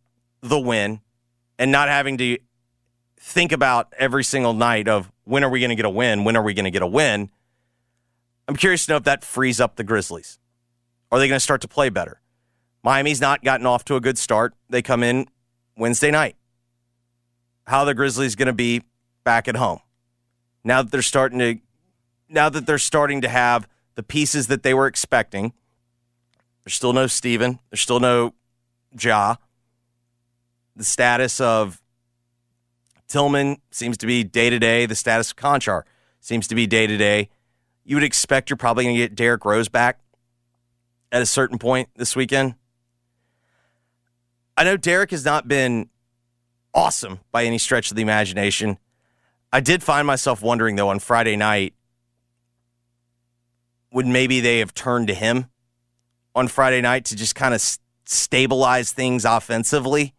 the 0.42 0.60
win 0.60 1.02
and 1.60 1.72
not 1.72 1.90
having 1.90 2.18
to 2.18 2.40
think 3.20 3.52
about 3.52 3.94
every 3.98 4.24
single 4.24 4.54
night 4.54 4.88
of 4.88 5.12
when 5.26 5.44
are 5.44 5.50
we 5.50 5.60
going 5.60 5.70
to 5.70 5.76
get 5.76 5.86
a 5.86 5.90
win? 5.90 6.24
When 6.24 6.36
are 6.36 6.42
we 6.42 6.54
going 6.54 6.66
to 6.66 6.72
get 6.72 6.82
a 6.82 6.88
win? 6.88 7.30
I'm 8.48 8.56
curious 8.56 8.86
to 8.86 8.94
know 8.94 8.98
if 8.98 9.04
that 9.04 9.24
frees 9.24 9.60
up 9.60 9.76
the 9.76 9.84
Grizzlies. 9.84 10.40
Are 11.12 11.20
they 11.20 11.28
going 11.28 11.38
to 11.38 11.44
start 11.44 11.62
to 11.62 11.68
play 11.68 11.90
better? 11.90 12.22
Miami's 12.84 13.22
not 13.22 13.44
gotten 13.44 13.66
off 13.66 13.84
to 13.86 13.96
a 13.96 14.02
good 14.02 14.18
start. 14.18 14.56
They 14.70 14.82
come 14.82 15.04
in 15.04 15.28
Wednesday 15.78 16.12
night. 16.12 16.36
How 17.68 17.84
the 17.84 17.94
Grizzlies 17.94 18.36
going 18.36 18.48
to 18.48 18.54
be 18.54 18.84
back 19.24 19.48
at 19.48 19.56
home? 19.56 19.80
Now 20.64 20.82
that 20.82 20.92
they're 20.92 21.02
starting 21.02 21.40
to 21.40 21.60
now 22.30 22.48
that 22.50 22.66
they're 22.66 22.78
starting 22.78 23.22
to 23.22 23.30
have 23.30 23.68
the 23.96 24.04
pieces 24.04 24.48
that 24.48 24.64
they 24.64 24.74
were 24.74 24.88
expecting. 24.88 25.54
There's 26.64 26.76
still 26.76 26.94
no 26.94 27.08
Steven. 27.08 27.60
There's 27.70 27.82
still 27.82 28.00
no 28.00 28.34
Ja. 29.00 29.36
The 30.76 30.84
status 30.84 31.42
of 31.42 31.82
Tillman 33.10 33.58
seems 33.72 33.98
to 33.98 34.08
be 34.08 34.24
day 34.24 34.50
to 34.50 34.60
day. 34.60 34.86
The 34.86 34.96
status 34.96 35.32
of 35.32 35.38
Konchar 35.38 35.84
seems 36.22 36.48
to 36.48 36.56
be 36.56 36.66
day 36.66 36.88
to 36.88 36.96
day 36.96 37.30
you 37.90 37.96
would 37.96 38.04
expect 38.04 38.52
you're 38.52 38.58
probably 38.58 38.84
going 38.84 38.96
to 38.96 39.02
get 39.02 39.16
Derrick 39.16 39.44
Rose 39.44 39.68
back 39.68 40.00
at 41.12 41.24
a 41.24 41.26
certain 41.26 41.58
point 41.58 41.90
this 41.96 42.16
weekend. 42.16 42.54
I 44.56 44.64
know 44.64 44.78
Derrick 44.78 45.10
has 45.10 45.26
not 45.26 45.48
been 45.48 45.90
awesome 46.72 47.22
by 47.32 47.46
any 47.46 47.58
stretch 47.58 47.90
of 47.90 47.96
the 47.96 48.04
imagination. 48.04 48.78
I 49.52 49.60
did 49.60 49.82
find 49.82 50.06
myself 50.06 50.44
wondering, 50.44 50.76
though, 50.76 50.90
on 50.90 51.00
Friday 51.00 51.36
night 51.36 51.74
would 53.92 54.06
maybe 54.06 54.40
they 54.40 54.60
have 54.60 54.76
turned 54.76 55.08
to 55.08 55.16
him 55.16 55.48
on 56.36 56.48
Friday 56.48 56.82
night 56.82 57.06
to 57.06 57.16
just 57.16 57.34
kind 57.34 57.56
of 57.56 57.80
stabilize 58.06 58.92
things 58.92 59.26
offensively. 59.26 60.14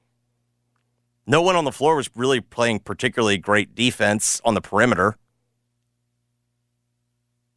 No 1.26 1.42
one 1.42 1.54
on 1.56 1.64
the 1.64 1.72
floor 1.72 1.96
was 1.96 2.10
really 2.14 2.40
playing 2.40 2.80
particularly 2.80 3.38
great 3.38 3.74
defense 3.74 4.40
on 4.44 4.54
the 4.54 4.60
perimeter. 4.60 5.16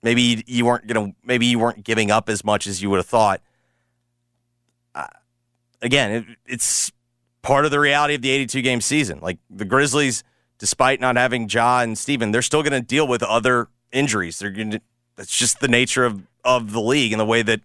Maybe 0.01 0.43
you- 0.45 0.65
weren't 0.65 0.85
gonna. 0.85 1.13
Maybe 1.23 1.45
you 1.45 1.59
weren't 1.59 1.83
giving 1.83 2.11
up 2.11 2.27
as 2.29 2.43
much 2.43 2.67
as 2.67 2.81
you 2.81 2.89
would 2.89 2.97
have 2.97 3.05
thought. 3.05 3.41
Uh, 4.93 5.07
again, 5.81 6.11
it, 6.11 6.25
it's 6.45 6.91
part 7.41 7.63
of 7.65 7.71
the 7.71 7.79
reality 7.79 8.15
of 8.15 8.21
the 8.21 8.29
82 8.29 8.61
game 8.61 8.81
season. 8.81 9.19
Like 9.21 9.39
the 9.49 9.65
Grizzlies, 9.65 10.23
despite 10.57 10.99
not 10.99 11.15
having 11.15 11.47
Ja 11.47 11.79
and 11.79 11.97
Steven, 11.97 12.31
they're 12.31 12.41
still 12.41 12.63
going 12.63 12.73
to 12.73 12.81
deal 12.81 13.07
with 13.07 13.23
other 13.23 13.69
injuries. 13.93 14.39
They're 14.39 14.51
going 14.51 14.71
to. 14.71 14.81
That's 15.15 15.35
just 15.35 15.61
the 15.61 15.67
nature 15.69 16.03
of 16.03 16.23
of 16.43 16.73
the 16.73 16.81
league 16.81 17.13
and 17.13 17.19
the 17.19 17.25
way 17.25 17.41
that 17.41 17.61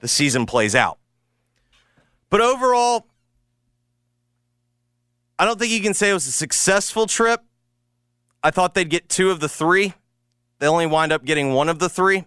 the 0.00 0.08
season 0.08 0.46
plays 0.46 0.76
out. 0.76 0.98
But 2.28 2.40
overall, 2.40 3.06
I 5.40 5.46
don't 5.46 5.58
think 5.58 5.72
you 5.72 5.80
can 5.80 5.94
say 5.94 6.10
it 6.10 6.12
was 6.12 6.26
a 6.26 6.32
successful 6.32 7.06
trip. 7.06 7.40
I 8.42 8.50
thought 8.50 8.74
they'd 8.74 8.90
get 8.90 9.08
two 9.08 9.30
of 9.30 9.40
the 9.40 9.48
three. 9.48 9.94
They 10.58 10.66
only 10.66 10.84
wind 10.84 11.12
up 11.12 11.24
getting 11.24 11.54
one 11.54 11.70
of 11.70 11.78
the 11.78 11.88
three. 11.88 12.26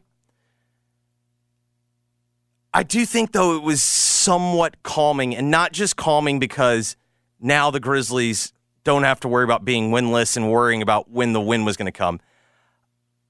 I 2.73 2.81
do 2.81 3.05
think, 3.05 3.31
though, 3.31 3.55
it 3.55 3.61
was 3.61 3.83
somewhat 3.83 4.81
calming, 4.81 5.35
and 5.35 5.51
not 5.51 5.73
just 5.73 5.95
calming 5.95 6.39
because 6.39 6.95
now 7.39 7.69
the 7.69 7.79
Grizzlies 7.79 8.51
don't 8.83 9.03
have 9.03 9.19
to 9.19 9.27
worry 9.27 9.43
about 9.43 9.63
being 9.63 9.91
winless 9.91 10.35
and 10.35 10.51
worrying 10.51 10.81
about 10.81 11.11
when 11.11 11.33
the 11.33 11.41
win 11.41 11.65
was 11.65 11.77
going 11.77 11.85
to 11.85 11.91
come. 11.91 12.19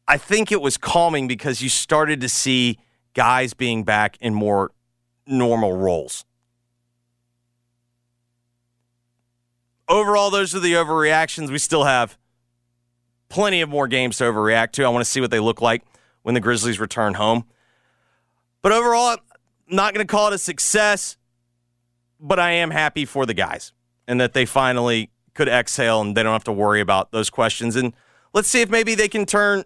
I 0.07 0.15
think 0.17 0.49
it 0.49 0.61
was 0.61 0.77
calming 0.77 1.27
because 1.27 1.61
you 1.61 1.67
started 1.67 2.21
to 2.21 2.29
see 2.29 2.79
guys 3.13 3.53
being 3.53 3.83
back 3.83 4.15
in 4.21 4.33
more 4.33 4.71
normal 5.27 5.75
roles. 5.75 6.23
Overall, 9.89 10.29
those 10.29 10.55
are 10.55 10.59
the 10.59 10.73
overreactions. 10.73 11.49
We 11.49 11.57
still 11.57 11.83
have 11.83 12.17
plenty 13.29 13.61
of 13.61 13.69
more 13.69 13.87
games 13.87 14.17
to 14.17 14.25
overreact 14.25 14.71
to. 14.73 14.83
I 14.83 14.89
want 14.89 15.03
to 15.03 15.09
see 15.09 15.19
what 15.19 15.31
they 15.31 15.39
look 15.39 15.61
like 15.61 15.83
when 16.21 16.35
the 16.35 16.41
Grizzlies 16.41 16.79
return 16.79 17.15
home. 17.15 17.45
But 18.61 18.71
overall, 18.71 19.09
I'm 19.09 19.75
not 19.75 19.93
going 19.93 20.05
to 20.05 20.11
call 20.11 20.27
it 20.27 20.33
a 20.33 20.37
success, 20.37 21.17
but 22.19 22.39
I 22.39 22.51
am 22.51 22.71
happy 22.71 23.05
for 23.05 23.25
the 23.25 23.33
guys 23.33 23.73
and 24.07 24.19
that 24.21 24.33
they 24.33 24.45
finally 24.45 25.09
could 25.33 25.49
exhale 25.49 26.01
and 26.01 26.15
they 26.15 26.23
don't 26.23 26.33
have 26.33 26.43
to 26.45 26.51
worry 26.51 26.79
about 26.79 27.11
those 27.11 27.29
questions. 27.29 27.75
And 27.75 27.93
let's 28.33 28.47
see 28.47 28.61
if 28.61 28.69
maybe 28.69 28.95
they 28.95 29.07
can 29.09 29.25
turn 29.25 29.63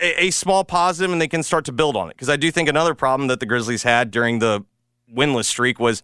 a, 0.00 0.26
a 0.26 0.30
small 0.30 0.64
positive 0.64 1.10
and 1.12 1.20
they 1.20 1.28
can 1.28 1.42
start 1.42 1.64
to 1.66 1.72
build 1.72 1.96
on 1.96 2.08
it. 2.08 2.16
Because 2.16 2.30
I 2.30 2.36
do 2.36 2.50
think 2.50 2.68
another 2.68 2.94
problem 2.94 3.28
that 3.28 3.40
the 3.40 3.46
Grizzlies 3.46 3.82
had 3.82 4.10
during 4.10 4.38
the 4.38 4.64
winless 5.12 5.46
streak 5.46 5.78
was 5.78 6.02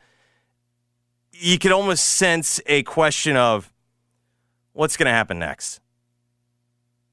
you 1.41 1.59
could 1.59 1.73
almost 1.73 2.05
sense 2.05 2.61
a 2.67 2.83
question 2.85 3.37
of 3.37 3.73
what's 4.73 4.97
going 4.97 5.07
to 5.07 5.13
happen 5.13 5.39
next. 5.39 5.81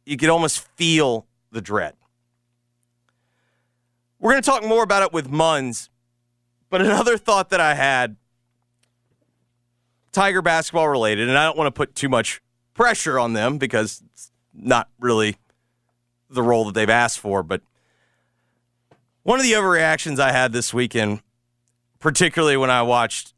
You 0.06 0.18
could 0.18 0.30
almost 0.30 0.68
feel 0.76 1.28
the 1.52 1.62
dread. 1.62 1.94
We're 4.20 4.32
going 4.32 4.44
to 4.44 4.50
talk 4.50 4.64
more 4.64 4.84
about 4.84 5.04
it 5.04 5.14
with 5.14 5.30
Munz, 5.30 5.90
but 6.70 6.82
another 6.82 7.18
thought 7.18 7.50
that 7.50 7.60
I 7.60 7.74
had, 7.74 8.16
Tiger 10.12 10.42
basketball 10.42 10.90
related, 10.90 11.28
and 11.28 11.38
I 11.38 11.46
don't 11.46 11.58
want 11.58 11.68
to 11.68 11.72
put 11.72 11.96
too 11.96 12.10
much 12.10 12.42
pressure 12.74 13.18
on 13.18 13.34
them 13.34 13.58
because 13.58 14.04
it's 14.12 14.32
not 14.54 14.90
really 15.00 15.38
the 16.30 16.44
role 16.44 16.66
that 16.66 16.74
they've 16.74 16.90
asked 16.90 17.20
for, 17.20 17.44
but 17.44 17.62
one 19.24 19.40
of 19.40 19.44
the 19.44 19.54
overreactions 19.54 20.20
I 20.20 20.32
had 20.32 20.54
this 20.54 20.74
weekend, 20.74 21.22
particularly 22.00 22.58
when 22.58 22.70
I 22.70 22.82
watched 22.82 23.34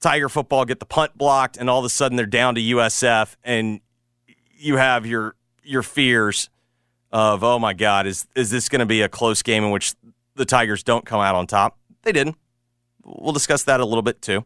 Tiger 0.00 0.28
football 0.28 0.64
get 0.64 0.80
the 0.80 0.86
punt 0.86 1.16
blocked 1.16 1.56
and 1.56 1.68
all 1.68 1.80
of 1.80 1.84
a 1.84 1.88
sudden 1.88 2.16
they're 2.16 2.26
down 2.26 2.54
to 2.54 2.60
USF 2.60 3.36
and 3.42 3.80
you 4.56 4.76
have 4.76 5.06
your 5.06 5.34
your 5.62 5.82
fears 5.82 6.48
of 7.10 7.42
oh 7.42 7.58
my 7.58 7.72
god 7.72 8.06
is 8.06 8.26
is 8.34 8.50
this 8.50 8.68
going 8.68 8.80
to 8.80 8.86
be 8.86 9.02
a 9.02 9.08
close 9.08 9.42
game 9.42 9.64
in 9.64 9.70
which 9.70 9.94
the 10.34 10.44
Tigers 10.44 10.82
don't 10.82 11.04
come 11.04 11.20
out 11.20 11.34
on 11.34 11.46
top? 11.46 11.78
They 12.02 12.12
didn't. 12.12 12.36
We'll 13.04 13.32
discuss 13.32 13.64
that 13.64 13.80
a 13.80 13.84
little 13.84 14.02
bit 14.02 14.22
too. 14.22 14.44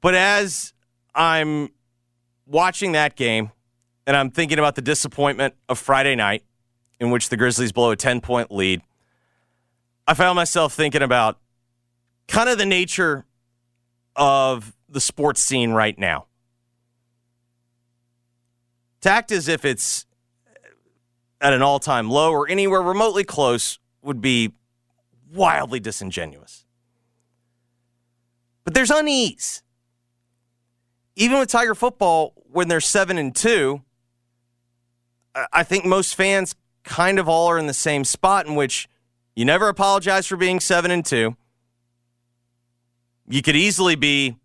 But 0.00 0.14
as 0.14 0.74
I'm 1.14 1.70
watching 2.46 2.92
that 2.92 3.16
game 3.16 3.50
and 4.06 4.16
I'm 4.16 4.30
thinking 4.30 4.58
about 4.58 4.74
the 4.74 4.82
disappointment 4.82 5.54
of 5.68 5.78
Friday 5.78 6.14
night 6.14 6.44
in 7.00 7.10
which 7.10 7.30
the 7.30 7.38
Grizzlies 7.38 7.72
blow 7.72 7.90
a 7.90 7.96
10 7.96 8.20
point 8.20 8.50
lead, 8.50 8.82
I 10.06 10.12
found 10.12 10.36
myself 10.36 10.74
thinking 10.74 11.00
about 11.00 11.38
kind 12.28 12.48
of 12.48 12.58
the 12.58 12.66
nature 12.66 13.24
of 14.16 14.74
the 14.88 15.00
sports 15.00 15.42
scene 15.42 15.72
right 15.72 15.98
now. 15.98 16.26
To 19.02 19.10
act 19.10 19.32
as 19.32 19.48
if 19.48 19.64
it's 19.64 20.06
at 21.40 21.52
an 21.52 21.62
all 21.62 21.78
time 21.78 22.08
low 22.08 22.32
or 22.32 22.48
anywhere 22.48 22.80
remotely 22.80 23.24
close 23.24 23.78
would 24.02 24.20
be 24.20 24.52
wildly 25.32 25.80
disingenuous. 25.80 26.64
But 28.64 28.74
there's 28.74 28.90
unease. 28.90 29.62
Even 31.16 31.38
with 31.38 31.50
Tiger 31.50 31.74
football, 31.74 32.32
when 32.50 32.68
they're 32.68 32.80
seven 32.80 33.18
and 33.18 33.34
two, 33.34 33.82
I- 35.52 35.64
think 35.64 35.84
most 35.84 36.14
fans 36.14 36.54
kind 36.82 37.18
of 37.18 37.28
all 37.28 37.48
are 37.48 37.58
in 37.58 37.66
the 37.66 37.74
same 37.74 38.04
spot 38.04 38.46
in 38.46 38.54
which 38.54 38.88
you 39.34 39.44
never 39.44 39.68
apologize 39.68 40.26
for 40.26 40.36
being 40.36 40.60
seven 40.60 40.90
and 40.90 41.04
two. 41.04 41.36
You 43.28 43.42
could 43.42 43.56
easily 43.56 43.94
be 43.94 44.36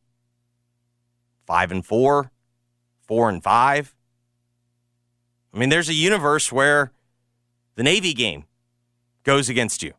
five 1.45 1.71
and 1.71 1.85
four, 1.85 2.31
four 3.07 3.29
and 3.29 3.43
five. 3.43 3.95
I 5.53 5.57
mean, 5.57 5.69
there's 5.69 5.89
a 5.89 5.93
universe 5.93 6.51
where 6.51 6.91
the 7.75 7.83
Navy 7.83 8.13
game 8.13 8.45
goes 9.23 9.49
against 9.49 9.83
you. 9.83 9.93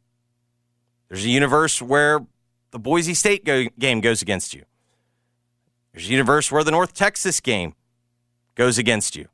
There's 1.08 1.24
a 1.24 1.28
universe 1.28 1.82
where 1.82 2.20
the 2.70 2.78
Boise 2.78 3.14
State 3.14 3.44
go- 3.44 3.66
game 3.78 4.00
goes 4.00 4.22
against 4.22 4.54
you. 4.54 4.64
There's 5.92 6.06
a 6.06 6.10
universe 6.10 6.52
where 6.52 6.62
the 6.62 6.70
North 6.70 6.94
Texas 6.94 7.40
game 7.40 7.74
goes 8.54 8.78
against 8.78 9.16
you. 9.16 9.26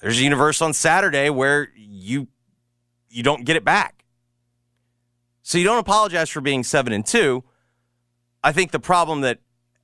There's 0.00 0.18
a 0.18 0.24
universe 0.24 0.60
on 0.60 0.72
Saturday 0.72 1.30
where 1.30 1.68
you 1.76 2.26
you 3.08 3.22
don't 3.22 3.44
get 3.44 3.54
it 3.56 3.64
back. 3.64 4.01
So 5.42 5.58
you 5.58 5.64
don't 5.64 5.78
apologize 5.78 6.30
for 6.30 6.40
being 6.40 6.62
7 6.62 6.92
and 6.92 7.04
2. 7.04 7.42
I 8.44 8.52
think 8.52 8.70
the 8.70 8.80
problem 8.80 9.20
that 9.22 9.40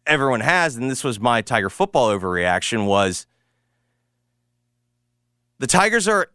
everyone 0.07 0.41
has 0.41 0.77
and 0.77 0.91
this 0.91 1.05
was 1.05 1.21
my 1.21 1.43
Tiger 1.43 1.69
football 1.69 2.09
overreaction 2.09 2.87
was 2.87 3.27
the 5.59 5.67
Tigers 5.67 6.09
are 6.09 6.31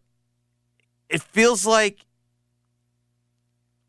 it 1.08 1.22
feels 1.22 1.66
like 1.66 2.06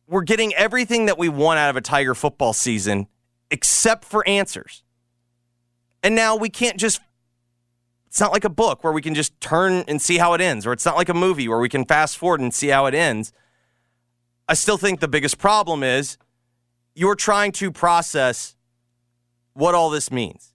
we're 0.07 0.23
getting 0.23 0.53
everything 0.55 1.05
that 1.05 1.17
we 1.17 1.29
want 1.29 1.59
out 1.59 1.69
of 1.69 1.75
a 1.75 1.81
Tiger 1.81 2.15
football 2.15 2.53
season 2.53 3.07
except 3.51 4.05
for 4.05 4.27
answers. 4.27 4.83
And 6.01 6.15
now 6.15 6.35
we 6.35 6.49
can't 6.49 6.77
just 6.77 6.99
it's 8.07 8.19
not 8.19 8.31
like 8.31 8.45
a 8.45 8.49
book 8.49 8.83
where 8.83 8.93
we 8.93 9.01
can 9.01 9.13
just 9.13 9.39
turn 9.39 9.83
and 9.87 10.01
see 10.01 10.17
how 10.17 10.33
it 10.33 10.41
ends 10.41 10.65
or 10.65 10.71
it's 10.71 10.85
not 10.85 10.95
like 10.95 11.09
a 11.09 11.13
movie 11.13 11.47
where 11.47 11.59
we 11.59 11.69
can 11.69 11.85
fast 11.85 12.17
forward 12.17 12.39
and 12.39 12.53
see 12.53 12.69
how 12.69 12.85
it 12.85 12.95
ends. 12.95 13.33
I 14.47 14.53
still 14.53 14.77
think 14.77 14.99
the 14.99 15.07
biggest 15.07 15.37
problem 15.37 15.83
is 15.83 16.17
you're 16.93 17.15
trying 17.15 17.51
to 17.53 17.71
process 17.71 18.55
what 19.53 19.75
all 19.75 19.89
this 19.89 20.11
means. 20.11 20.53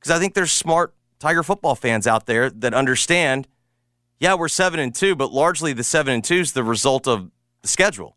Cuz 0.00 0.10
I 0.10 0.18
think 0.18 0.34
there's 0.34 0.52
smart 0.52 0.94
Tiger 1.18 1.42
football 1.42 1.74
fans 1.74 2.06
out 2.06 2.26
there 2.26 2.48
that 2.48 2.74
understand 2.74 3.48
yeah, 4.20 4.34
we're 4.34 4.48
7 4.48 4.80
and 4.80 4.94
2, 4.94 5.14
but 5.14 5.32
largely 5.32 5.72
the 5.72 5.84
7 5.84 6.12
and 6.12 6.24
2 6.24 6.34
is 6.34 6.52
the 6.52 6.64
result 6.64 7.06
of 7.06 7.30
the 7.62 7.68
schedule. 7.68 8.16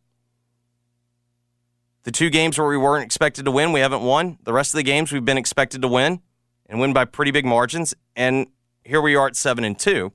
The 2.04 2.12
two 2.12 2.32
games 2.32 2.58
where 2.58 2.68
we 2.68 2.78
weren't 2.78 3.06
expected 3.06 3.46
to 3.46 3.52
win, 3.52 3.72
we 3.72 3.82
haven't 3.82 4.02
won. 4.02 4.40
The 4.44 4.54
rest 4.54 4.74
of 4.74 4.78
the 4.78 4.84
games 4.84 5.12
we've 5.12 5.24
been 5.24 5.38
expected 5.38 5.84
to 5.84 5.88
win 5.88 6.22
and 6.66 6.80
win 6.80 6.94
by 6.94 7.06
pretty 7.06 7.30
big 7.30 7.46
margins. 7.46 7.94
And 8.16 8.48
here 8.84 9.02
we 9.02 9.16
are 9.16 9.28
at 9.28 9.36
seven 9.36 9.64
and 9.64 9.78
two. 9.78 10.12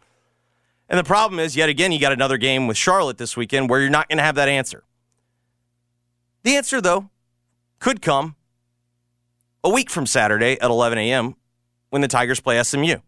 And 0.89 0.99
the 0.99 1.05
problem 1.05 1.41
is, 1.41 1.57
yet 1.57 1.69
again, 1.69 1.93
you 1.93 1.99
got 1.99 2.13
another 2.13 2.39
game 2.39 2.67
with 2.67 2.77
Charlotte 2.77 3.19
this 3.19 3.37
weekend 3.37 3.69
where 3.69 3.81
you're 3.81 3.91
not 3.91 4.09
going 4.09 4.19
to 4.19 4.25
have 4.25 4.37
that 4.37 4.49
answer. 4.49 4.85
The 6.45 6.57
answer, 6.57 6.81
though, 6.81 7.11
could 7.81 8.01
come 8.01 8.37
a 9.65 9.69
week 9.69 9.91
from 9.91 10.07
Saturday 10.07 10.53
at 10.61 10.71
11 10.71 10.97
a.m. 10.99 11.35
when 11.91 12.03
the 12.03 12.09
Tigers 12.09 12.41
play 12.41 12.63
SMU. 12.63 12.99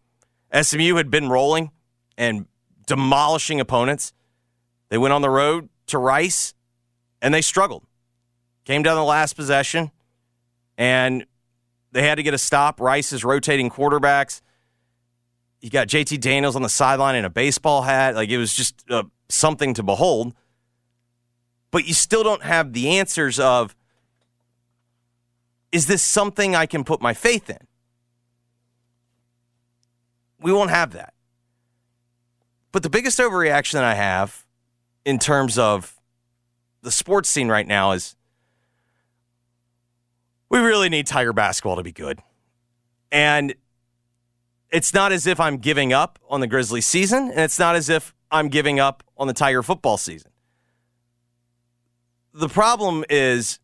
SMU 0.61 0.95
had 0.95 1.09
been 1.09 1.29
rolling 1.29 1.71
and 2.17 2.47
demolishing 2.85 3.59
opponents. 3.59 4.13
They 4.89 4.97
went 4.97 5.13
on 5.13 5.21
the 5.21 5.29
road 5.29 5.69
to 5.87 5.97
Rice 5.97 6.53
and 7.21 7.33
they 7.33 7.41
struggled. 7.41 7.85
Came 8.65 8.83
down 8.83 8.97
the 8.97 9.03
last 9.03 9.33
possession 9.33 9.91
and 10.77 11.25
they 11.91 12.07
had 12.07 12.15
to 12.15 12.23
get 12.23 12.33
a 12.33 12.37
stop. 12.37 12.81
Rice 12.81 13.13
is 13.13 13.23
rotating 13.23 13.69
quarterbacks. 13.69 14.41
You 15.61 15.69
got 15.69 15.87
JT 15.87 16.21
Daniels 16.21 16.55
on 16.55 16.61
the 16.61 16.69
sideline 16.69 17.15
in 17.15 17.25
a 17.25 17.29
baseball 17.29 17.81
hat. 17.81 18.15
Like 18.15 18.29
it 18.29 18.37
was 18.37 18.53
just 18.53 18.83
uh, 18.89 19.03
something 19.27 19.73
to 19.73 19.83
behold. 19.83 20.33
But 21.71 21.85
you 21.85 21.93
still 21.93 22.23
don't 22.23 22.43
have 22.43 22.73
the 22.73 22.97
answers 22.97 23.39
of 23.39 23.75
is 25.71 25.85
this 25.85 26.01
something 26.01 26.55
I 26.55 26.65
can 26.65 26.83
put 26.83 27.01
my 27.01 27.13
faith 27.13 27.49
in? 27.49 27.59
We 30.41 30.51
won't 30.51 30.71
have 30.71 30.91
that. 30.93 31.13
But 32.71 32.83
the 32.83 32.89
biggest 32.89 33.19
overreaction 33.19 33.73
that 33.73 33.83
I 33.83 33.93
have 33.93 34.45
in 35.05 35.19
terms 35.19 35.57
of 35.57 35.99
the 36.81 36.91
sports 36.91 37.29
scene 37.29 37.49
right 37.49 37.67
now 37.67 37.91
is 37.91 38.15
we 40.49 40.59
really 40.59 40.89
need 40.89 41.05
Tiger 41.05 41.33
basketball 41.33 41.75
to 41.75 41.83
be 41.83 41.91
good. 41.91 42.21
And 43.11 43.53
it's 44.71 44.93
not 44.93 45.11
as 45.11 45.25
if 45.25 45.39
I'm 45.39 45.57
giving 45.57 45.93
up 45.93 46.19
on 46.29 46.41
the 46.41 46.47
Grizzlies 46.47 46.85
season, 46.85 47.29
and 47.29 47.39
it's 47.39 47.59
not 47.59 47.75
as 47.75 47.89
if 47.89 48.13
I'm 48.31 48.49
giving 48.49 48.79
up 48.79 49.03
on 49.17 49.27
the 49.27 49.33
Tiger 49.33 49.63
football 49.63 49.97
season. 49.97 50.31
The 52.33 52.49
problem 52.49 53.03
is 53.09 53.59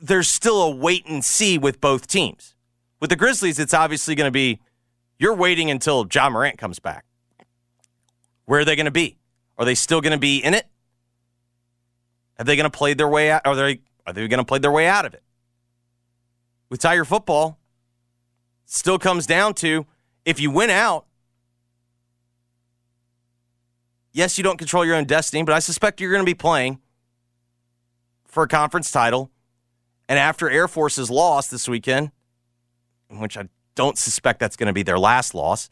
there's 0.00 0.28
still 0.28 0.62
a 0.62 0.70
wait 0.70 1.06
and 1.06 1.24
see 1.24 1.58
with 1.58 1.80
both 1.80 2.06
teams. 2.06 2.54
With 3.00 3.10
the 3.10 3.16
Grizzlies, 3.16 3.58
it's 3.58 3.74
obviously 3.74 4.14
going 4.14 4.26
to 4.26 4.32
be 4.32 4.60
you're 5.18 5.34
waiting 5.34 5.70
until 5.70 6.06
Ja 6.12 6.28
Morant 6.28 6.58
comes 6.58 6.78
back. 6.78 7.04
Where 8.44 8.60
are 8.60 8.64
they 8.64 8.76
going 8.76 8.86
to 8.86 8.90
be? 8.90 9.16
Are 9.58 9.64
they 9.64 9.74
still 9.74 10.00
going 10.00 10.12
to 10.12 10.18
be 10.18 10.38
in 10.38 10.54
it? 10.54 10.66
Have 12.36 12.46
they 12.46 12.56
going 12.56 12.70
to 12.70 12.76
play 12.76 12.94
their 12.94 13.08
way 13.08 13.30
out? 13.30 13.42
Are 13.46 13.56
they 13.56 13.80
are 14.06 14.12
they 14.12 14.28
going 14.28 14.38
to 14.38 14.44
play 14.44 14.58
their 14.58 14.72
way 14.72 14.86
out 14.86 15.06
of 15.06 15.14
it? 15.14 15.22
With 16.68 16.80
Tiger 16.80 17.04
football, 17.04 17.58
still 18.66 18.98
comes 18.98 19.26
down 19.26 19.54
to 19.54 19.86
if 20.24 20.38
you 20.40 20.50
win 20.50 20.70
out, 20.70 21.06
yes, 24.12 24.36
you 24.36 24.44
don't 24.44 24.58
control 24.58 24.84
your 24.84 24.96
own 24.96 25.04
destiny, 25.04 25.42
but 25.42 25.54
I 25.54 25.60
suspect 25.60 26.00
you're 26.00 26.10
going 26.12 26.24
to 26.24 26.30
be 26.30 26.34
playing 26.34 26.80
for 28.24 28.42
a 28.42 28.48
conference 28.48 28.90
title. 28.90 29.30
And 30.08 30.18
after 30.18 30.50
Air 30.50 30.68
Force 30.68 30.98
is 30.98 31.10
lost 31.10 31.50
this 31.50 31.68
weekend, 31.68 32.10
which 33.08 33.36
I 33.36 33.48
don't 33.74 33.96
suspect 33.96 34.40
that's 34.40 34.56
going 34.56 34.66
to 34.66 34.72
be 34.72 34.82
their 34.82 34.98
last 34.98 35.34
loss, 35.34 35.70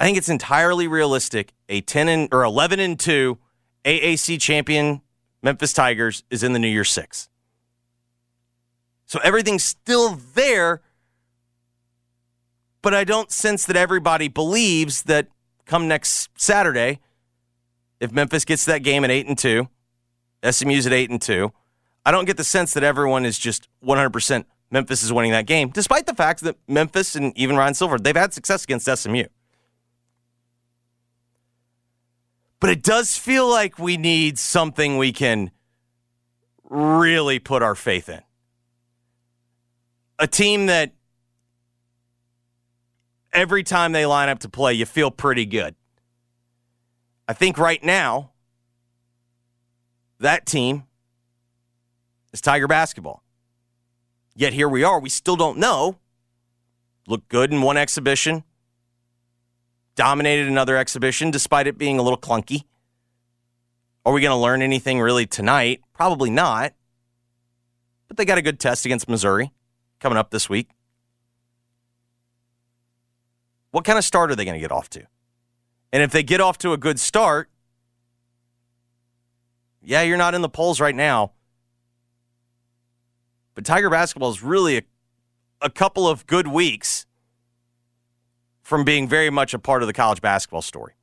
I 0.00 0.04
think 0.04 0.18
it's 0.18 0.28
entirely 0.28 0.88
realistic. 0.88 1.52
A 1.68 1.80
10 1.80 2.08
and 2.08 2.28
or 2.32 2.42
11 2.42 2.80
and 2.80 2.98
2 2.98 3.38
AAC 3.84 4.40
champion 4.40 5.00
Memphis 5.42 5.72
Tigers 5.72 6.24
is 6.30 6.42
in 6.42 6.52
the 6.52 6.58
New 6.58 6.68
Year 6.68 6.84
Six. 6.84 7.28
So 9.06 9.20
everything's 9.22 9.64
still 9.64 10.18
there, 10.34 10.80
but 12.82 12.94
I 12.94 13.04
don't 13.04 13.30
sense 13.30 13.64
that 13.66 13.76
everybody 13.76 14.28
believes 14.28 15.04
that 15.04 15.28
come 15.64 15.88
next 15.88 16.28
Saturday, 16.36 17.00
if 18.00 18.12
Memphis 18.12 18.44
gets 18.44 18.64
that 18.64 18.82
game 18.82 19.04
at 19.04 19.10
eight 19.10 19.26
and 19.26 19.38
two, 19.38 19.68
SMU's 20.48 20.86
at 20.86 20.92
eight 20.92 21.10
and 21.10 21.22
two. 21.22 21.52
I 22.04 22.10
don't 22.10 22.24
get 22.24 22.36
the 22.36 22.44
sense 22.44 22.74
that 22.74 22.82
everyone 22.82 23.24
is 23.24 23.38
just 23.38 23.68
100% 23.84 24.44
Memphis 24.72 25.02
is 25.02 25.12
winning 25.12 25.32
that 25.32 25.46
game, 25.46 25.68
despite 25.68 26.06
the 26.06 26.14
fact 26.14 26.40
that 26.40 26.56
Memphis 26.66 27.14
and 27.14 27.36
even 27.36 27.56
Ryan 27.56 27.74
Silver, 27.74 27.98
they've 27.98 28.16
had 28.16 28.32
success 28.32 28.64
against 28.64 28.86
SMU. 28.86 29.24
But 32.58 32.70
it 32.70 32.82
does 32.82 33.16
feel 33.18 33.48
like 33.48 33.78
we 33.78 33.98
need 33.98 34.38
something 34.38 34.96
we 34.96 35.12
can 35.12 35.50
really 36.70 37.38
put 37.38 37.62
our 37.62 37.74
faith 37.74 38.08
in. 38.08 38.22
A 40.18 40.26
team 40.26 40.66
that 40.66 40.92
every 43.32 43.62
time 43.62 43.92
they 43.92 44.06
line 44.06 44.28
up 44.28 44.40
to 44.40 44.48
play, 44.48 44.72
you 44.74 44.86
feel 44.86 45.10
pretty 45.10 45.46
good. 45.46 45.74
I 47.28 47.32
think 47.32 47.58
right 47.58 47.82
now, 47.82 48.32
that 50.18 50.46
team 50.46 50.84
is 52.32 52.40
Tiger 52.40 52.68
basketball. 52.68 53.22
Yet 54.34 54.52
here 54.52 54.68
we 54.68 54.84
are. 54.84 54.98
We 54.98 55.08
still 55.08 55.36
don't 55.36 55.58
know. 55.58 55.98
Look 57.06 57.28
good 57.28 57.52
in 57.52 57.62
one 57.62 57.76
exhibition, 57.76 58.44
dominated 59.96 60.46
another 60.46 60.76
exhibition 60.76 61.30
despite 61.30 61.66
it 61.66 61.76
being 61.76 61.98
a 61.98 62.02
little 62.02 62.18
clunky. 62.18 62.64
Are 64.04 64.12
we 64.12 64.20
going 64.20 64.30
to 64.30 64.36
learn 64.36 64.62
anything 64.62 65.00
really 65.00 65.26
tonight? 65.26 65.80
Probably 65.92 66.30
not. 66.30 66.72
But 68.08 68.16
they 68.16 68.24
got 68.24 68.38
a 68.38 68.42
good 68.42 68.60
test 68.60 68.84
against 68.84 69.08
Missouri 69.08 69.52
coming 70.00 70.18
up 70.18 70.30
this 70.30 70.48
week. 70.48 70.70
What 73.72 73.84
kind 73.84 73.98
of 73.98 74.04
start 74.04 74.30
are 74.30 74.36
they 74.36 74.44
going 74.44 74.54
to 74.54 74.60
get 74.60 74.70
off 74.70 74.88
to? 74.90 75.02
And 75.92 76.02
if 76.02 76.12
they 76.12 76.22
get 76.22 76.40
off 76.40 76.56
to 76.58 76.72
a 76.72 76.76
good 76.78 77.00
start, 77.00 77.50
yeah, 79.82 80.02
you're 80.02 80.16
not 80.16 80.34
in 80.34 80.42
the 80.42 80.48
polls 80.48 80.80
right 80.80 80.94
now. 80.94 81.32
But 83.54 83.64
Tiger 83.64 83.90
basketball 83.90 84.30
is 84.30 84.42
really 84.42 84.78
a, 84.78 84.82
a 85.60 85.70
couple 85.70 86.08
of 86.08 86.26
good 86.26 86.46
weeks 86.46 87.06
from 88.62 88.84
being 88.84 89.08
very 89.08 89.28
much 89.28 89.52
a 89.52 89.58
part 89.58 89.82
of 89.82 89.86
the 89.86 89.92
college 89.92 90.20
basketball 90.20 90.62
story. 90.62 90.94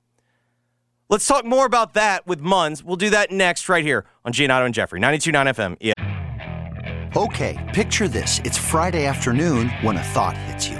Let's 1.10 1.27
talk 1.27 1.43
more 1.43 1.65
about 1.65 1.95
that 1.95 2.25
with 2.25 2.39
Munz. 2.39 2.84
We'll 2.84 2.95
do 2.95 3.10
that 3.10 3.32
next 3.32 3.67
right 3.67 3.84
here 3.84 4.05
on 4.23 4.32
Giannotto 4.32 4.65
and 4.65 4.73
Jeffrey, 4.73 4.99
92.9 4.99 5.53
FM. 5.53 5.77
Yeah. 5.79 7.12
Okay, 7.15 7.71
picture 7.73 8.08
this. 8.08 8.39
It's 8.43 8.58
Friday 8.58 9.05
afternoon 9.05 9.69
when 9.82 9.97
a 9.97 10.03
thought 10.03 10.38
hits 10.38 10.69
you. 10.69 10.79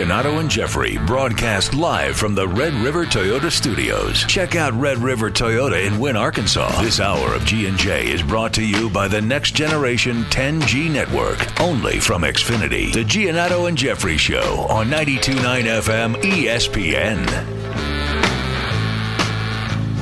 Giannotto 0.00 0.40
and 0.40 0.48
Jeffrey 0.50 0.96
broadcast 1.06 1.74
live 1.74 2.16
from 2.16 2.34
the 2.34 2.48
Red 2.48 2.72
River 2.72 3.04
Toyota 3.04 3.52
Studios. 3.52 4.24
Check 4.24 4.56
out 4.56 4.72
Red 4.72 4.96
River 4.96 5.30
Toyota 5.30 5.86
in 5.86 5.98
Wynne, 5.98 6.16
Arkansas. 6.16 6.80
This 6.80 7.00
hour 7.00 7.34
of 7.34 7.44
G&J 7.44 8.10
is 8.10 8.22
brought 8.22 8.54
to 8.54 8.64
you 8.64 8.88
by 8.88 9.08
the 9.08 9.20
Next 9.20 9.50
Generation 9.50 10.22
10G 10.30 10.90
Network, 10.90 11.60
only 11.60 12.00
from 12.00 12.22
Xfinity. 12.22 12.90
The 12.94 13.04
Giannotto 13.04 13.68
and 13.68 13.76
Jeffrey 13.76 14.16
Show 14.16 14.66
on 14.70 14.86
92.9 14.86 15.64
FM 15.64 16.14
ESPN. 16.22 17.89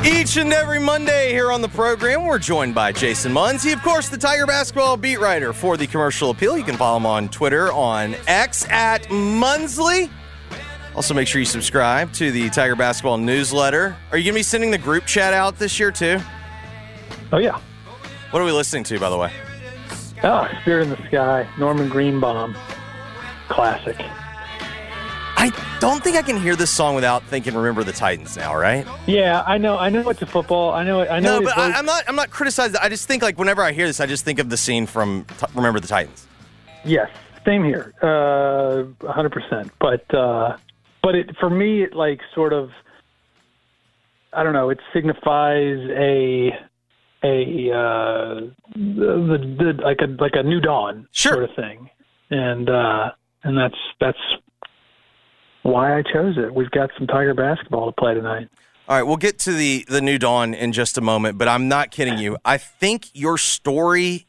Each 0.04 0.36
and 0.36 0.52
every 0.52 0.78
Monday 0.78 1.32
here 1.32 1.50
on 1.50 1.60
the 1.60 1.68
program, 1.68 2.24
we're 2.24 2.38
joined 2.38 2.74
by 2.74 2.92
Jason 2.92 3.32
Munzie, 3.32 3.72
of 3.72 3.82
course, 3.82 4.08
the 4.08 4.16
Tiger 4.16 4.46
basketball 4.46 4.96
beat 4.96 5.18
writer 5.18 5.52
for 5.52 5.76
the 5.76 5.86
Commercial 5.86 6.30
Appeal. 6.30 6.56
You 6.56 6.62
can 6.62 6.76
follow 6.76 6.98
him 6.98 7.06
on 7.06 7.28
Twitter 7.28 7.72
on 7.72 8.14
X 8.28 8.64
at 8.68 9.02
Munsley. 9.04 10.08
Also, 10.94 11.14
make 11.14 11.26
sure 11.26 11.40
you 11.40 11.44
subscribe 11.44 12.12
to 12.12 12.30
the 12.30 12.48
Tiger 12.50 12.76
basketball 12.76 13.18
newsletter. 13.18 13.96
Are 14.12 14.18
you 14.18 14.24
going 14.24 14.34
to 14.34 14.38
be 14.38 14.42
sending 14.42 14.70
the 14.70 14.78
group 14.78 15.04
chat 15.04 15.34
out 15.34 15.58
this 15.58 15.80
year 15.80 15.90
too? 15.90 16.18
Oh 17.32 17.38
yeah. 17.38 17.60
What 18.30 18.40
are 18.40 18.44
we 18.44 18.52
listening 18.52 18.84
to, 18.84 19.00
by 19.00 19.10
the 19.10 19.18
way? 19.18 19.32
Ah, 20.22 20.48
oh, 20.50 20.60
Spirit 20.62 20.84
in 20.84 20.90
the 20.90 21.06
Sky, 21.08 21.48
Norman 21.58 21.88
Greenbaum, 21.88 22.56
classic. 23.48 23.96
I 25.40 25.78
don't 25.78 26.02
think 26.02 26.16
I 26.16 26.22
can 26.22 26.36
hear 26.36 26.56
this 26.56 26.70
song 26.70 26.96
without 26.96 27.22
thinking 27.24 27.54
"Remember 27.54 27.84
the 27.84 27.92
Titans" 27.92 28.36
now, 28.36 28.56
right? 28.56 28.84
Yeah, 29.06 29.44
I 29.46 29.56
know. 29.56 29.78
I 29.78 29.88
know 29.88 30.08
it's 30.08 30.20
a 30.20 30.26
football. 30.26 30.72
I 30.72 30.82
know. 30.82 31.02
I 31.02 31.20
know. 31.20 31.38
No, 31.38 31.44
but 31.44 31.56
I, 31.56 31.78
am 31.78 31.86
not. 31.86 32.02
I'm 32.08 32.16
not 32.16 32.30
criticizing. 32.30 32.76
I 32.82 32.88
just 32.88 33.06
think 33.06 33.22
like 33.22 33.38
whenever 33.38 33.62
I 33.62 33.70
hear 33.70 33.86
this, 33.86 34.00
I 34.00 34.06
just 34.06 34.24
think 34.24 34.40
of 34.40 34.50
the 34.50 34.56
scene 34.56 34.86
from 34.86 35.24
T- 35.38 35.46
"Remember 35.54 35.78
the 35.78 35.86
Titans." 35.86 36.26
Yes. 36.84 37.08
Same 37.46 37.64
here, 37.64 37.94
uh, 38.02 38.84
100%. 39.06 39.70
But 39.80 40.12
uh, 40.14 40.56
but 41.02 41.14
it 41.14 41.30
for 41.38 41.48
me, 41.48 41.82
it 41.82 41.94
like 41.94 42.20
sort 42.34 42.52
of, 42.52 42.70
I 44.34 44.42
don't 44.42 44.52
know. 44.52 44.68
It 44.70 44.80
signifies 44.92 45.78
a 45.96 46.50
a 47.22 47.70
uh, 47.70 48.40
the, 48.74 49.38
the 49.58 49.80
like 49.82 50.00
a 50.02 50.06
like 50.20 50.32
a 50.34 50.42
new 50.42 50.60
dawn 50.60 51.06
sort 51.12 51.44
of 51.44 51.50
thing, 51.56 51.88
and 52.28 52.68
uh, 52.68 53.12
and 53.44 53.56
that's 53.56 53.78
that's 53.98 54.18
why 55.68 55.96
I 55.98 56.02
chose 56.02 56.36
it. 56.38 56.54
We've 56.54 56.70
got 56.70 56.90
some 56.98 57.06
Tiger 57.06 57.34
basketball 57.34 57.86
to 57.86 57.92
play 57.92 58.14
tonight. 58.14 58.48
All 58.88 58.96
right, 58.96 59.02
we'll 59.02 59.16
get 59.16 59.38
to 59.40 59.52
the 59.52 59.84
the 59.88 60.00
new 60.00 60.18
dawn 60.18 60.54
in 60.54 60.72
just 60.72 60.96
a 60.96 61.00
moment, 61.02 61.36
but 61.38 61.46
I'm 61.48 61.68
not 61.68 61.90
kidding 61.90 62.18
you. 62.18 62.38
I 62.44 62.56
think 62.56 63.08
your 63.12 63.36
story 63.36 64.26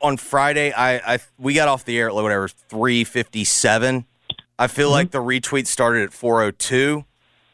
on 0.00 0.16
Friday, 0.16 0.72
I, 0.72 1.14
I 1.14 1.18
we 1.38 1.52
got 1.54 1.68
off 1.68 1.84
the 1.84 1.98
air 1.98 2.08
at 2.08 2.14
whatever 2.14 2.48
three 2.48 3.04
fifty 3.04 3.44
seven. 3.44 4.06
I 4.58 4.66
feel 4.66 4.86
Mm-hmm. 4.88 4.92
like 4.94 5.10
the 5.10 5.18
retweet 5.22 5.66
started 5.66 6.04
at 6.04 6.12
four 6.12 6.42
oh 6.42 6.50
two. 6.50 7.04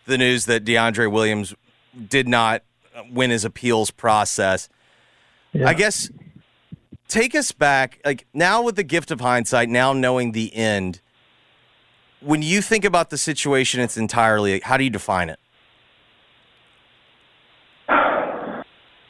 The 0.07 0.17
news 0.17 0.45
that 0.47 0.65
DeAndre 0.65 1.11
Williams 1.11 1.55
did 2.09 2.29
not 2.29 2.63
win 3.11 3.31
his 3.31 3.45
appeals 3.45 3.91
process. 3.91 4.69
I 5.65 5.75
guess 5.75 6.11
take 7.09 7.35
us 7.35 7.51
back, 7.51 7.99
like 8.05 8.27
now 8.33 8.63
with 8.63 8.77
the 8.77 8.85
gift 8.85 9.11
of 9.11 9.21
hindsight, 9.21 9.69
now 9.69 9.93
knowing 9.93 10.33
the 10.33 10.55
end. 10.55 11.01
When 12.21 12.43
you 12.43 12.63
think 12.63 12.85
about 12.85 13.11
the 13.11 13.19
situation, 13.19 13.81
it's 13.81 13.97
entirely. 13.97 14.61
How 14.61 14.77
do 14.77 14.85
you 14.85 14.91
define 14.91 15.29
it? 15.31 15.39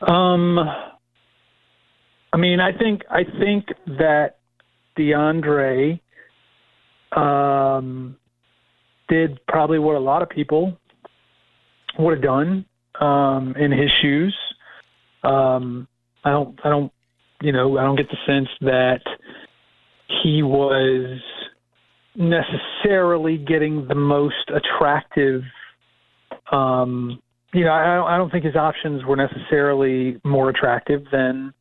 Um, 0.06 0.58
I 2.32 2.36
mean, 2.36 2.60
I 2.60 2.72
think 2.76 3.02
I 3.10 3.24
think 3.38 3.68
that 3.86 4.38
DeAndre 4.98 6.00
um, 7.12 8.16
did 9.08 9.44
probably 9.46 9.78
what 9.78 9.96
a 9.96 10.00
lot 10.00 10.22
of 10.22 10.28
people 10.28 10.76
would 11.98 12.14
have 12.14 12.22
done 12.22 12.64
um, 13.00 13.54
in 13.56 13.72
his 13.72 13.90
shoes. 14.02 14.36
Um, 15.22 15.88
I 16.24 16.30
don't, 16.30 16.58
I 16.64 16.68
don't, 16.68 16.92
you 17.40 17.52
know, 17.52 17.78
I 17.78 17.82
don't 17.82 17.96
get 17.96 18.08
the 18.10 18.18
sense 18.26 18.48
that 18.60 19.00
he 20.22 20.42
was 20.42 21.20
necessarily 22.16 23.38
getting 23.38 23.86
the 23.88 23.94
most 23.94 24.50
attractive. 24.54 25.42
Um, 26.50 27.20
you 27.52 27.64
know, 27.64 27.72
I 27.72 27.96
don't, 27.96 28.06
I 28.06 28.16
don't 28.16 28.30
think 28.30 28.44
his 28.44 28.56
options 28.56 29.04
were 29.04 29.16
necessarily 29.16 30.20
more 30.24 30.50
attractive 30.50 31.04
than 31.12 31.52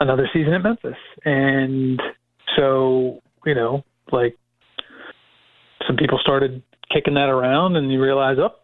another 0.00 0.28
season 0.32 0.54
at 0.54 0.62
Memphis. 0.62 0.96
And 1.24 2.00
so, 2.56 3.20
you 3.44 3.54
know, 3.54 3.84
like 4.12 4.36
some 5.86 5.96
people 5.96 6.18
started 6.20 6.62
kicking 6.92 7.14
that 7.14 7.28
around 7.28 7.76
and 7.76 7.92
you 7.92 8.02
realize, 8.02 8.36
oh, 8.38 8.54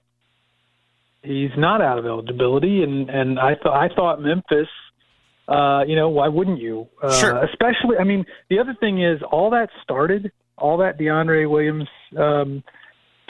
he's 1.22 1.50
not 1.56 1.80
out 1.80 1.98
of 1.98 2.06
eligibility. 2.06 2.82
And, 2.82 3.08
and 3.10 3.38
I 3.38 3.54
thought, 3.62 3.74
I 3.74 3.94
thought 3.94 4.20
Memphis, 4.20 4.68
uh, 5.48 5.82
you 5.86 5.94
know, 5.94 6.08
why 6.08 6.28
wouldn't 6.28 6.58
you? 6.58 6.88
Uh, 7.02 7.12
Sure. 7.12 7.44
Especially, 7.44 7.96
I 8.00 8.04
mean, 8.04 8.24
the 8.50 8.58
other 8.58 8.74
thing 8.78 9.02
is 9.02 9.20
all 9.30 9.50
that 9.50 9.68
started, 9.82 10.32
all 10.58 10.78
that 10.78 10.98
DeAndre 10.98 11.48
Williams 11.50 11.88
um, 12.18 12.62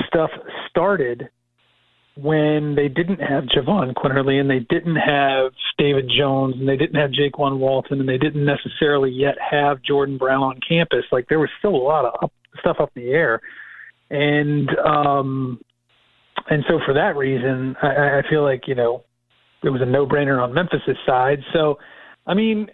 stuff 0.07 0.31
started 0.71 1.29
when 2.17 2.75
they 2.75 2.89
didn't 2.89 3.21
have 3.21 3.45
Jahvon 3.45 3.93
Quinerly 3.95 4.41
and 4.41 4.49
they 4.49 4.61
didn't 4.71 4.97
have 4.97 5.53
David 5.77 6.11
Jones 6.17 6.55
and 6.59 6.67
they 6.67 6.77
didn't 6.77 6.95
have 6.95 7.11
Jaykwon 7.11 7.59
Walton 7.59 8.01
and 8.01 8.09
they 8.09 8.17
didn't 8.17 8.45
necessarily 8.45 9.11
yet 9.11 9.35
have 9.39 9.83
Jordan 9.83 10.17
Brown 10.17 10.43
on 10.43 10.61
campus. 10.67 11.05
Like 11.13 11.27
there 11.29 11.39
was 11.39 11.51
still 11.59 11.75
a 11.75 11.77
lot 11.77 12.07
of 12.07 12.15
up, 12.23 12.33
stuff 12.61 12.77
up 12.81 12.91
in 12.97 13.03
the 13.03 13.11
air, 13.11 13.41
and 14.09 14.71
um, 14.79 15.61
and 16.49 16.65
so 16.69 16.81
for 16.87 16.95
that 16.95 17.17
reason, 17.17 17.77
I, 17.83 18.19
I 18.19 18.23
feel 18.31 18.43
like 18.43 18.63
you 18.67 18.75
know 18.75 19.05
it 19.63 19.71
was 19.71 19.83
a 19.83 19.87
no-brainer 19.87 20.43
on 20.43 20.55
Memphis's 20.55 20.97
side. 21.05 21.41
So, 21.53 21.79
I 22.27 22.35
mean, 22.35 22.69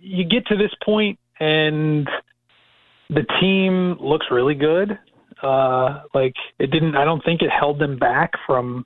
you 0.00 0.24
get 0.24 0.46
to 0.46 0.56
this 0.56 0.72
point 0.84 1.18
and 1.38 2.08
the 3.10 3.24
team 3.40 3.96
looks 4.00 4.26
really 4.30 4.54
good. 4.54 4.98
Uh, 5.42 6.02
like 6.14 6.34
it 6.58 6.70
didn't. 6.70 6.96
I 6.96 7.04
don't 7.04 7.24
think 7.24 7.42
it 7.42 7.50
held 7.50 7.78
them 7.78 7.98
back 7.98 8.32
from 8.46 8.84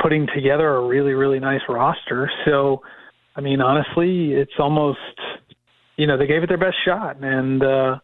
putting 0.00 0.26
together 0.34 0.76
a 0.76 0.86
really, 0.86 1.12
really 1.12 1.40
nice 1.40 1.60
roster. 1.68 2.30
So, 2.44 2.82
I 3.36 3.40
mean, 3.40 3.60
honestly, 3.60 4.32
it's 4.32 4.52
almost 4.58 4.98
you 5.96 6.06
know 6.06 6.16
they 6.16 6.26
gave 6.26 6.42
it 6.42 6.48
their 6.48 6.58
best 6.58 6.76
shot 6.84 7.22
and 7.22 7.62
uh, 7.62 7.98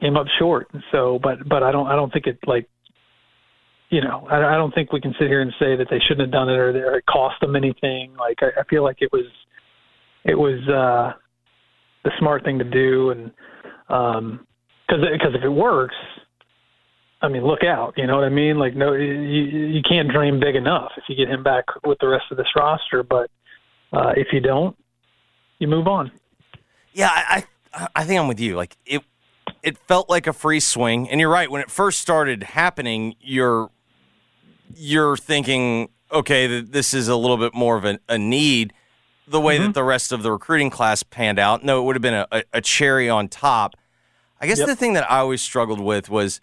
came 0.00 0.16
up 0.16 0.26
short. 0.38 0.70
So, 0.92 1.18
but 1.22 1.48
but 1.48 1.62
I 1.62 1.72
don't 1.72 1.86
I 1.86 1.96
don't 1.96 2.12
think 2.12 2.26
it 2.26 2.38
like 2.46 2.68
you 3.88 4.02
know 4.02 4.26
I, 4.30 4.54
I 4.54 4.56
don't 4.56 4.74
think 4.74 4.92
we 4.92 5.00
can 5.00 5.14
sit 5.18 5.28
here 5.28 5.40
and 5.40 5.52
say 5.58 5.74
that 5.76 5.86
they 5.90 5.98
shouldn't 6.00 6.20
have 6.20 6.32
done 6.32 6.48
it 6.48 6.56
or, 6.56 6.68
or 6.68 6.98
it 6.98 7.06
cost 7.06 7.40
them 7.40 7.56
anything. 7.56 8.14
Like 8.18 8.38
I, 8.42 8.60
I 8.60 8.64
feel 8.64 8.84
like 8.84 8.98
it 9.00 9.10
was 9.10 9.26
it 10.24 10.34
was 10.34 10.60
uh, 10.68 11.18
the 12.04 12.10
smart 12.18 12.44
thing 12.44 12.58
to 12.58 12.64
do 12.64 13.10
and 13.10 13.30
um 13.88 14.46
because 14.86 15.04
because 15.12 15.34
if 15.34 15.42
it 15.42 15.48
works 15.48 15.94
I 17.20 17.28
mean, 17.28 17.42
look 17.44 17.64
out. 17.64 17.94
You 17.96 18.06
know 18.06 18.14
what 18.14 18.24
I 18.24 18.28
mean? 18.28 18.58
Like, 18.58 18.76
no, 18.76 18.92
you 18.92 19.04
you 19.04 19.82
can't 19.82 20.08
dream 20.08 20.38
big 20.38 20.54
enough 20.54 20.92
if 20.96 21.04
you 21.08 21.16
get 21.16 21.28
him 21.28 21.42
back 21.42 21.64
with 21.84 21.98
the 21.98 22.08
rest 22.08 22.26
of 22.30 22.36
this 22.36 22.46
roster. 22.54 23.02
But 23.02 23.30
uh, 23.92 24.12
if 24.16 24.28
you 24.32 24.40
don't, 24.40 24.76
you 25.58 25.66
move 25.66 25.88
on. 25.88 26.12
Yeah, 26.92 27.10
I, 27.10 27.44
I 27.72 27.88
I 27.96 28.04
think 28.04 28.20
I'm 28.20 28.28
with 28.28 28.40
you. 28.40 28.54
Like 28.54 28.76
it 28.86 29.02
it 29.62 29.78
felt 29.78 30.08
like 30.08 30.26
a 30.26 30.32
free 30.32 30.60
swing, 30.60 31.10
and 31.10 31.20
you're 31.20 31.30
right. 31.30 31.50
When 31.50 31.60
it 31.60 31.70
first 31.70 32.00
started 32.00 32.44
happening, 32.44 33.16
you're 33.20 33.70
you're 34.76 35.16
thinking, 35.16 35.88
okay, 36.12 36.46
th- 36.46 36.66
this 36.66 36.94
is 36.94 37.08
a 37.08 37.16
little 37.16 37.36
bit 37.36 37.52
more 37.52 37.76
of 37.76 37.84
a, 37.84 37.98
a 38.08 38.16
need. 38.18 38.72
The 39.30 39.40
way 39.40 39.58
that 39.58 39.74
the 39.74 39.84
rest 39.84 40.10
of 40.12 40.22
the 40.22 40.32
recruiting 40.32 40.70
class 40.70 41.02
panned 41.02 41.38
out, 41.38 41.62
no, 41.62 41.80
it 41.80 41.84
would 41.84 41.96
have 41.96 42.02
been 42.02 42.14
a, 42.30 42.42
a, 42.52 42.60
cherry 42.60 43.10
on 43.10 43.28
top. 43.28 43.76
I 44.40 44.46
guess 44.46 44.58
Yep. 44.58 44.68
the 44.68 44.76
thing 44.76 44.94
that 44.94 45.10
I 45.10 45.18
always 45.18 45.42
struggled 45.42 45.80
with 45.80 46.08
was 46.08 46.40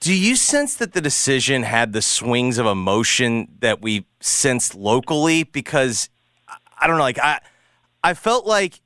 do 0.00 0.12
you 0.12 0.36
sense 0.36 0.74
that 0.76 0.92
the 0.92 1.00
decision 1.00 1.62
had 1.62 1.92
the 1.92 2.02
swings 2.02 2.58
of 2.58 2.66
emotion 2.66 3.48
that 3.60 3.80
we 3.80 4.04
sensed 4.20 4.74
locally? 4.74 5.42
Because 5.44 6.10
I- 6.48 6.56
I 6.82 6.86
don't 6.86 6.96
know, 6.98 7.02
like 7.02 7.18
I 7.18 7.40
I 8.04 8.14
felt 8.14 8.46
like 8.46 8.80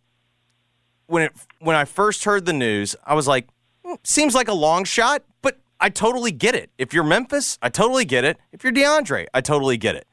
when 1.07 1.25
it 1.25 1.33
when 1.59 1.75
I 1.77 1.85
first 1.85 2.25
heard 2.25 2.47
the 2.47 2.53
news, 2.53 2.95
I 3.05 3.15
was 3.15 3.27
like, 3.27 3.49
"Hmm, 3.85 3.95
seems 4.05 4.35
like 4.35 4.49
a 4.49 4.53
long 4.55 4.85
shot, 4.85 5.25
but 5.43 5.59
I 5.81 5.89
totally 5.91 6.31
get 6.31 6.55
it. 6.55 6.71
If 6.79 6.95
you're 6.95 7.05
Memphis, 7.05 7.59
I 7.61 7.69
totally 7.71 8.05
get 8.05 8.25
it. 8.25 8.39
If 8.53 8.63
you're 8.63 8.73
DeAndre, 8.73 9.27
I 9.35 9.41
totally 9.41 9.77
get 9.77 9.97
it. 9.97 10.07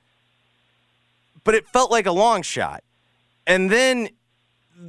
But 1.48 1.56
it 1.56 1.66
felt 1.66 1.92
like 1.92 2.06
a 2.06 2.12
long 2.12 2.42
shot. 2.42 2.84
And 3.48 3.72
then 3.72 4.10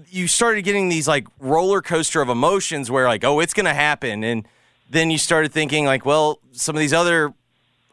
you 0.09 0.27
started 0.27 0.63
getting 0.63 0.89
these 0.89 1.07
like 1.07 1.29
roller 1.39 1.81
coaster 1.81 2.21
of 2.21 2.29
emotions 2.29 2.91
where 2.91 3.07
like, 3.07 3.23
oh, 3.23 3.39
it's 3.39 3.55
gonna 3.55 3.73
happen. 3.73 4.25
And 4.25 4.45
then 4.91 5.09
you 5.13 5.19
started 5.19 5.53
thinking 5.53 5.85
like, 5.85 6.05
well, 6.05 6.41
some 6.51 6.75
of 6.75 6.81
these 6.81 6.93
other 6.93 7.33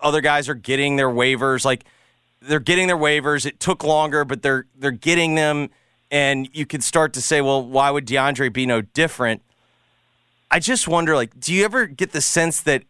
other 0.02 0.20
guys 0.20 0.50
are 0.50 0.56
getting 0.56 0.96
their 0.96 1.12
waivers, 1.12 1.64
like 1.64 1.86
they're 2.42 2.60
getting 2.60 2.88
their 2.88 2.98
waivers. 2.98 3.46
It 3.46 3.60
took 3.60 3.84
longer, 3.84 4.26
but 4.26 4.42
they're 4.42 4.66
they're 4.76 4.90
getting 4.90 5.36
them. 5.36 5.70
And 6.10 6.50
you 6.52 6.66
could 6.66 6.84
start 6.84 7.14
to 7.14 7.22
say, 7.22 7.42
well, 7.42 7.64
why 7.64 7.92
would 7.92 8.08
DeAndre 8.08 8.52
be 8.52 8.66
no 8.66 8.82
different? 8.82 9.44
I 10.50 10.58
just 10.58 10.88
wonder, 10.88 11.16
like, 11.16 11.40
do 11.40 11.54
you 11.54 11.64
ever 11.66 11.86
get 11.86 12.14
the 12.14 12.22
sense 12.22 12.62
that 12.62 12.82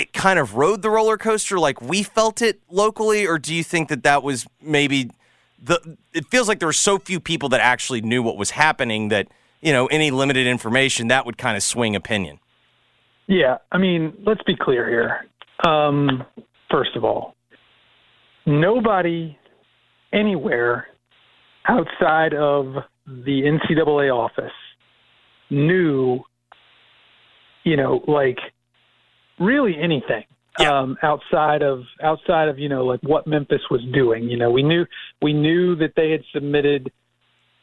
it 0.00 0.14
kind 0.14 0.38
of 0.38 0.56
rode 0.56 0.80
the 0.80 0.88
roller 0.88 1.18
coaster 1.18 1.58
like 1.58 1.82
we 1.82 2.02
felt 2.02 2.40
it 2.40 2.60
locally, 2.70 3.26
or 3.26 3.38
do 3.38 3.54
you 3.54 3.62
think 3.62 3.90
that 3.90 4.02
that 4.04 4.22
was 4.22 4.46
maybe 4.62 5.10
the? 5.62 5.98
It 6.14 6.26
feels 6.28 6.48
like 6.48 6.58
there 6.58 6.68
were 6.68 6.72
so 6.72 6.98
few 6.98 7.20
people 7.20 7.50
that 7.50 7.60
actually 7.60 8.00
knew 8.00 8.22
what 8.22 8.38
was 8.38 8.50
happening 8.50 9.08
that 9.08 9.28
you 9.60 9.72
know 9.72 9.86
any 9.88 10.10
limited 10.10 10.46
information 10.46 11.08
that 11.08 11.26
would 11.26 11.36
kind 11.36 11.54
of 11.56 11.62
swing 11.62 11.94
opinion. 11.94 12.40
Yeah, 13.26 13.58
I 13.70 13.76
mean, 13.76 14.14
let's 14.26 14.42
be 14.44 14.56
clear 14.56 14.88
here. 14.88 15.70
Um, 15.70 16.24
first 16.70 16.96
of 16.96 17.04
all, 17.04 17.34
nobody 18.46 19.36
anywhere 20.12 20.86
outside 21.68 22.32
of 22.32 22.74
the 23.06 23.42
NCAA 23.42 24.12
office 24.12 24.50
knew, 25.50 26.20
you 27.64 27.76
know, 27.76 28.02
like 28.08 28.38
really 29.40 29.74
anything 29.80 30.24
um, 30.64 30.96
outside 31.02 31.62
of 31.62 31.80
outside 32.02 32.48
of 32.48 32.58
you 32.58 32.68
know 32.68 32.84
like 32.84 33.00
what 33.02 33.26
Memphis 33.26 33.62
was 33.70 33.80
doing. 33.92 34.24
You 34.24 34.36
know, 34.36 34.50
we 34.50 34.62
knew 34.62 34.84
we 35.22 35.32
knew 35.32 35.74
that 35.76 35.94
they 35.96 36.10
had 36.10 36.20
submitted 36.32 36.90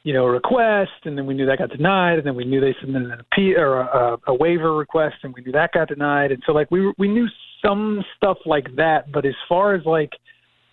you 0.07 0.13
know, 0.13 0.23
a 0.23 0.32
request, 0.32 1.03
and 1.03 1.17
then 1.17 1.25
we 1.25 1.34
knew 1.34 1.45
that 1.45 1.57
got 1.57 1.69
denied, 1.69 2.17
and 2.17 2.25
then 2.25 2.34
we 2.34 2.45
knew 2.45 2.61
they 2.61 2.73
submitted 2.80 3.11
an 3.11 3.19
appeal 3.19 3.59
or 3.59 3.82
a, 3.82 4.17
a 4.28 4.34
waiver 4.34 4.73
request, 4.73 5.15
and 5.23 5.34
we 5.34 5.41
knew 5.41 5.51
that 5.51 5.73
got 5.73 5.89
denied, 5.89 6.32
and 6.32 6.41
so 6.45 6.53
like 6.53 6.71
we 6.71 6.93
we 6.97 7.09
knew 7.09 7.28
some 7.61 8.01
stuff 8.15 8.38
like 8.45 8.73
that, 8.78 9.11
but 9.11 9.25
as 9.25 9.34
far 9.49 9.75
as 9.75 9.86
like 9.86 10.11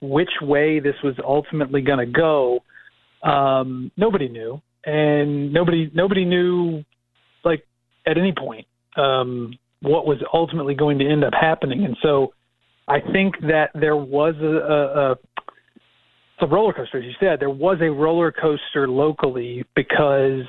which 0.00 0.30
way 0.40 0.78
this 0.78 0.94
was 1.02 1.16
ultimately 1.26 1.80
going 1.80 1.98
to 1.98 2.06
go, 2.06 2.60
um, 3.28 3.90
nobody 3.96 4.28
knew, 4.28 4.60
and 4.84 5.52
nobody 5.52 5.90
nobody 5.92 6.24
knew 6.24 6.84
like 7.44 7.64
at 8.06 8.16
any 8.16 8.32
point 8.38 8.68
um, 8.96 9.52
what 9.84 10.06
was 10.06 10.18
ultimately 10.32 10.74
going 10.74 10.98
to 10.98 11.08
end 11.08 11.24
up 11.24 11.32
happening. 11.38 11.84
And 11.84 11.96
so 12.02 12.32
I 12.88 12.98
think 13.12 13.34
that 13.42 13.70
there 13.74 13.96
was 13.96 14.34
a, 14.40 14.44
a, 14.46 15.12
a 15.12 15.16
a 16.40 16.46
roller 16.46 16.72
coaster, 16.72 16.98
as 16.98 17.04
you 17.04 17.12
said. 17.20 17.38
There 17.38 17.48
was 17.48 17.78
a 17.80 17.90
roller 17.90 18.32
coaster 18.32 18.88
locally 18.88 19.64
because, 19.76 20.42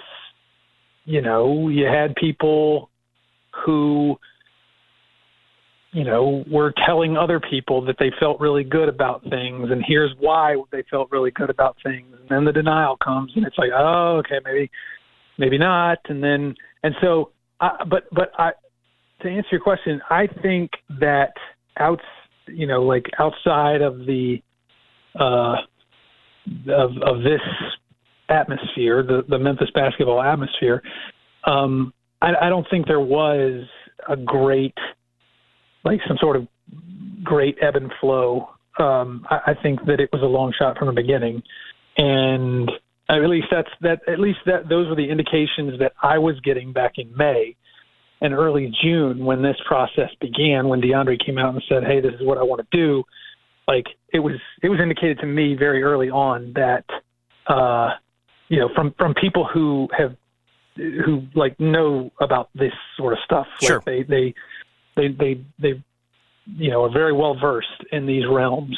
you 1.06 1.22
know, 1.22 1.70
you 1.70 1.86
had 1.86 2.16
people 2.16 2.90
who, 3.66 4.18
you 5.92 6.04
know, 6.04 6.44
were 6.52 6.74
telling 6.86 7.16
other 7.16 7.40
people 7.40 7.86
that 7.86 7.96
they 8.00 8.12
felt 8.20 8.40
really 8.40 8.64
good 8.64 8.90
about 8.90 9.22
things, 9.30 9.70
and 9.72 9.84
here's 9.88 10.12
why 10.20 10.56
they 10.72 10.84
felt 10.90 11.10
really 11.12 11.32
good 11.32 11.50
about 11.50 11.78
things. 11.84 12.08
And 12.20 12.28
then 12.30 12.46
the 12.46 12.52
denial 12.52 12.98
comes, 12.98 13.32
and 13.36 13.46
it's 13.46 13.58
like, 13.58 13.70
oh, 13.74 14.22
okay, 14.26 14.40
maybe, 14.44 14.70
maybe 15.38 15.58
not. 15.58 16.00
And 16.10 16.22
then, 16.22 16.56
and 16.84 16.96
so, 17.00 17.32
I, 17.62 17.84
but, 17.88 18.04
but 18.12 18.32
I, 18.38 18.52
to 19.22 19.30
answer 19.30 19.50
your 19.52 19.62
question, 19.62 20.02
I 20.10 20.28
think 20.42 20.72
that 21.00 21.34
outs, 21.78 22.04
you 22.48 22.68
know, 22.68 22.84
like 22.84 23.06
outside 23.20 23.82
of 23.82 24.00
the, 24.00 24.42
uh, 25.20 25.56
of, 26.68 26.92
of 27.02 27.24
this 27.24 27.42
atmosphere, 28.30 29.04
the, 29.04 29.24
the 29.28 29.40
Memphis 29.40 29.70
basketball 29.74 30.22
atmosphere, 30.22 30.82
um, 31.46 31.94
I, 32.22 32.34
I 32.44 32.50
don't 32.50 32.66
think 32.70 32.88
there 32.88 33.00
was 33.00 33.66
a 34.10 34.16
great, 34.16 34.76
like 35.84 36.00
some 36.08 36.18
sort 36.20 36.36
of 36.36 36.48
great 37.24 37.58
ebb 37.62 37.76
and 37.76 37.92
flow. 38.00 38.50
Um, 38.80 39.26
I, 39.30 39.52
I 39.52 39.54
think 39.62 39.86
that 39.86 40.00
it 40.00 40.10
was 40.12 40.22
a 40.22 40.26
long 40.26 40.54
shot 40.58 40.78
from 40.78 40.88
the 40.88 40.94
beginning, 40.94 41.42
and 41.98 42.70
at 43.10 43.22
least 43.22 43.48
that's 43.52 43.70
that. 43.82 44.00
At 44.08 44.20
least 44.20 44.40
that 44.46 44.68
those 44.68 44.90
were 44.90 44.96
the 44.96 45.10
indications 45.10 45.80
that 45.80 45.94
I 46.02 46.18
was 46.18 46.40
getting 46.42 46.74
back 46.74 46.94
in 46.98 47.16
May 47.16 47.56
and 48.22 48.34
early 48.34 48.72
June 48.84 49.26
when 49.26 49.42
this 49.42 49.58
process 49.66 50.10
began. 50.22 50.68
When 50.68 50.82
DeAndre 50.82 51.24
came 51.24 51.38
out 51.38 51.54
and 51.54 51.64
said, 51.68 51.84
"Hey, 51.84 52.00
this 52.02 52.14
is 52.14 52.26
what 52.26 52.38
I 52.38 52.44
want 52.44 52.62
to 52.62 52.78
do," 52.78 53.04
like 53.68 53.86
it 54.14 54.20
was 54.20 54.36
it 54.62 54.70
was 54.70 54.80
indicated 54.80 55.20
to 55.20 55.26
me 55.26 55.56
very 55.56 55.84
early 55.84 56.10
on 56.10 56.54
that 56.56 56.86
uh 57.48 57.92
you 58.50 58.60
know 58.60 58.70
from 58.76 58.94
from 58.98 59.14
people 59.14 59.48
who 59.52 59.88
have 59.98 60.16
who 60.76 61.24
like 61.36 61.60
know 61.60 62.12
about 62.20 62.50
this 62.54 62.74
sort 62.98 63.14
of 63.14 63.20
stuff 63.24 63.48
sure. 63.62 63.78
like 63.78 63.86
they 63.86 64.04
they 64.04 64.34
they 64.96 65.08
they 65.08 65.46
they 65.60 65.84
you 66.46 66.70
know 66.70 66.84
are 66.84 66.92
very 66.92 67.14
well 67.14 67.36
versed 67.40 67.84
in 67.92 68.06
these 68.06 68.24
realms 68.30 68.78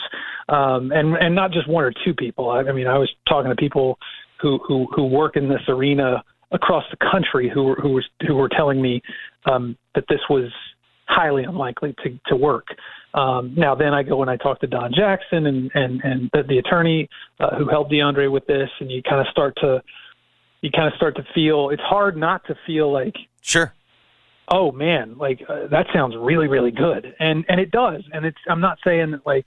um 0.49 0.91
and 0.91 1.15
and 1.17 1.35
not 1.35 1.51
just 1.51 1.67
one 1.67 1.83
or 1.83 1.93
two 2.05 2.13
people 2.13 2.49
I, 2.49 2.59
I 2.59 2.71
mean 2.71 2.87
I 2.87 2.97
was 2.97 3.09
talking 3.27 3.49
to 3.49 3.55
people 3.55 3.97
who 4.41 4.59
who 4.67 4.87
who 4.95 5.05
work 5.07 5.35
in 5.35 5.49
this 5.49 5.61
arena 5.67 6.23
across 6.51 6.83
the 6.91 6.97
country 7.11 7.49
who 7.53 7.63
were 7.63 7.75
who 7.75 7.89
was 7.89 8.05
who 8.25 8.35
were 8.35 8.49
telling 8.49 8.81
me 8.81 9.01
um 9.45 9.77
that 9.95 10.05
this 10.09 10.21
was 10.29 10.51
highly 11.07 11.43
unlikely 11.43 11.95
to 12.03 12.19
to 12.27 12.35
work. 12.35 12.67
Um, 13.13 13.53
now, 13.57 13.73
then 13.73 13.93
I 13.93 14.03
go 14.03 14.21
and 14.21 14.29
I 14.29 14.37
talk 14.37 14.59
to 14.61 14.67
Don 14.67 14.93
Jackson 14.93 15.47
and 15.47 15.71
and 15.73 16.01
and 16.03 16.29
the, 16.33 16.43
the 16.43 16.57
attorney 16.59 17.09
uh, 17.39 17.55
who 17.55 17.67
helped 17.67 17.91
DeAndre 17.91 18.31
with 18.31 18.45
this, 18.45 18.69
and 18.79 18.91
you 18.91 19.01
kind 19.01 19.21
of 19.21 19.27
start 19.31 19.55
to 19.61 19.81
you 20.61 20.71
kind 20.71 20.87
of 20.87 20.93
start 20.97 21.15
to 21.15 21.23
feel 21.33 21.69
it's 21.69 21.81
hard 21.81 22.17
not 22.17 22.45
to 22.47 22.55
feel 22.65 22.91
like 22.91 23.15
sure. 23.41 23.73
oh 24.49 24.71
man 24.71 25.15
like 25.17 25.41
uh, 25.47 25.67
that 25.67 25.85
sounds 25.93 26.15
really 26.17 26.47
really 26.47 26.71
good. 26.71 27.15
And 27.19 27.45
and 27.47 27.59
it 27.59 27.71
does. 27.71 28.03
And 28.11 28.25
it's 28.25 28.37
i'm 28.49 28.61
not 28.61 28.77
saying 28.83 29.11
that 29.11 29.25
like 29.25 29.45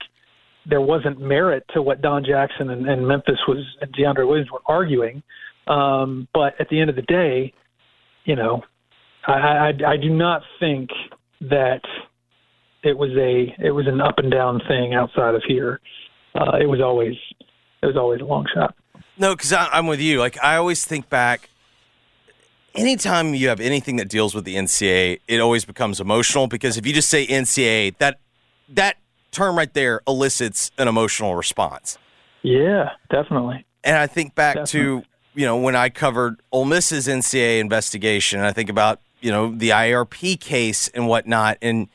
there 0.65 0.81
wasn't 0.81 1.19
merit 1.19 1.65
to 1.73 1.81
what 1.81 2.01
don 2.01 2.23
jackson 2.23 2.69
and, 2.69 2.87
and 2.87 3.07
memphis 3.07 3.39
was 3.47 3.65
and 3.81 3.91
deandre 3.93 4.27
williams 4.27 4.51
were 4.51 4.61
arguing 4.67 5.23
um 5.67 6.27
but 6.33 6.53
at 6.59 6.69
the 6.69 6.79
end 6.79 6.89
of 6.89 6.95
the 6.95 7.01
day 7.03 7.53
you 8.25 8.35
know 8.35 8.61
i 9.27 9.33
i, 9.33 9.73
I 9.87 9.97
do 9.97 10.09
not 10.09 10.41
think 10.59 10.89
that 11.41 11.81
it 12.83 12.97
was 12.97 13.11
a 13.11 13.55
it 13.59 13.71
was 13.71 13.87
an 13.87 14.01
up 14.01 14.17
and 14.17 14.31
down 14.31 14.61
thing 14.67 14.93
outside 14.93 15.35
of 15.35 15.43
here. 15.47 15.79
Uh, 16.33 16.57
it 16.59 16.65
was 16.65 16.81
always 16.81 17.15
it 17.81 17.85
was 17.85 17.95
always 17.95 18.21
a 18.21 18.25
long 18.25 18.45
shot. 18.53 18.75
No, 19.17 19.35
because 19.35 19.53
I'm 19.53 19.87
with 19.87 19.99
you. 19.99 20.19
Like 20.19 20.41
I 20.43 20.55
always 20.55 20.85
think 20.85 21.09
back. 21.09 21.49
Anytime 22.73 23.35
you 23.35 23.49
have 23.49 23.59
anything 23.59 23.97
that 23.97 24.07
deals 24.07 24.33
with 24.33 24.45
the 24.45 24.55
NCAA, 24.55 25.19
it 25.27 25.41
always 25.41 25.65
becomes 25.65 25.99
emotional 25.99 26.47
because 26.47 26.77
if 26.77 26.87
you 26.87 26.93
just 26.93 27.09
say 27.09 27.27
NCAA, 27.27 27.97
that 27.97 28.19
that 28.69 28.95
term 29.31 29.57
right 29.57 29.73
there 29.73 30.01
elicits 30.07 30.71
an 30.77 30.87
emotional 30.87 31.35
response. 31.35 31.97
Yeah, 32.43 32.91
definitely. 33.09 33.65
And 33.83 33.97
I 33.97 34.07
think 34.07 34.35
back 34.35 34.55
Definitely. 34.55 35.01
to 35.01 35.07
you 35.33 35.45
know 35.45 35.57
when 35.57 35.75
I 35.75 35.89
covered 35.89 36.41
Ole 36.51 36.65
Miss's 36.65 37.07
NCAA 37.07 37.59
investigation. 37.59 38.39
And 38.39 38.47
I 38.47 38.51
think 38.51 38.69
about 38.69 39.01
you 39.21 39.31
know 39.31 39.53
the 39.55 39.69
IRP 39.69 40.39
case 40.39 40.87
and 40.89 41.07
whatnot, 41.07 41.57
and 41.61 41.87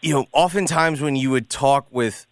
you 0.00 0.14
know, 0.14 0.26
oftentimes 0.32 1.00
when 1.00 1.16
you 1.16 1.30
would 1.30 1.50
talk 1.50 1.86
with, 1.90 2.26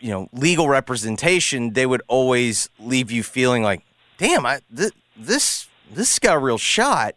you 0.00 0.10
know, 0.10 0.28
legal 0.32 0.68
representation, 0.68 1.72
they 1.72 1.86
would 1.86 2.02
always 2.08 2.70
leave 2.78 3.10
you 3.10 3.22
feeling 3.22 3.62
like, 3.62 3.82
damn, 4.18 4.46
I 4.46 4.60
th- 4.74 4.92
this 5.16 5.68
this 5.90 6.18
got 6.18 6.36
a 6.36 6.38
real 6.38 6.58
shot. 6.58 7.14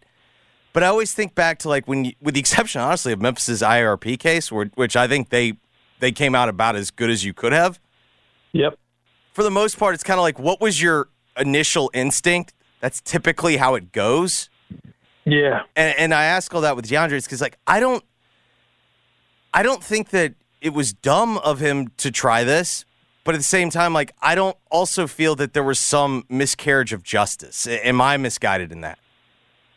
But 0.73 0.83
I 0.83 0.87
always 0.87 1.13
think 1.13 1.35
back 1.35 1.59
to 1.59 1.69
like 1.69 1.87
when, 1.87 2.05
you, 2.05 2.13
with 2.21 2.33
the 2.33 2.39
exception, 2.39 2.81
honestly, 2.81 3.11
of 3.11 3.21
Memphis's 3.21 3.61
IRP 3.61 4.17
case, 4.19 4.51
where, 4.51 4.71
which 4.75 4.95
I 4.95 5.07
think 5.07 5.29
they 5.29 5.53
they 5.99 6.11
came 6.11 6.33
out 6.33 6.49
about 6.49 6.75
as 6.75 6.89
good 6.89 7.09
as 7.09 7.23
you 7.23 7.33
could 7.33 7.51
have. 7.51 7.79
Yep. 8.53 8.77
For 9.33 9.43
the 9.43 9.51
most 9.51 9.77
part, 9.77 9.93
it's 9.93 10.03
kind 10.03 10.19
of 10.19 10.23
like, 10.23 10.39
what 10.39 10.59
was 10.59 10.81
your 10.81 11.07
initial 11.37 11.91
instinct? 11.93 12.53
That's 12.79 13.01
typically 13.01 13.57
how 13.57 13.75
it 13.75 13.91
goes. 13.91 14.49
Yeah. 15.25 15.63
And, 15.75 15.97
and 15.97 16.13
I 16.13 16.25
ask 16.25 16.53
all 16.53 16.61
that 16.61 16.75
with 16.75 16.87
DeAndre 16.87 17.23
because, 17.23 17.41
like, 17.41 17.57
I 17.67 17.79
don't, 17.79 18.03
I 19.53 19.63
don't 19.63 19.83
think 19.83 20.09
that 20.09 20.33
it 20.61 20.73
was 20.73 20.93
dumb 20.93 21.37
of 21.39 21.59
him 21.59 21.89
to 21.97 22.11
try 22.11 22.43
this, 22.43 22.85
but 23.23 23.35
at 23.35 23.39
the 23.39 23.43
same 23.43 23.69
time, 23.69 23.93
like 23.93 24.13
I 24.21 24.35
don't 24.35 24.57
also 24.69 25.07
feel 25.07 25.35
that 25.35 25.53
there 25.53 25.63
was 25.63 25.79
some 25.79 26.23
miscarriage 26.29 26.93
of 26.93 27.03
justice. 27.03 27.67
Am 27.67 27.99
I 27.99 28.17
misguided 28.17 28.71
in 28.71 28.81
that? 28.81 28.99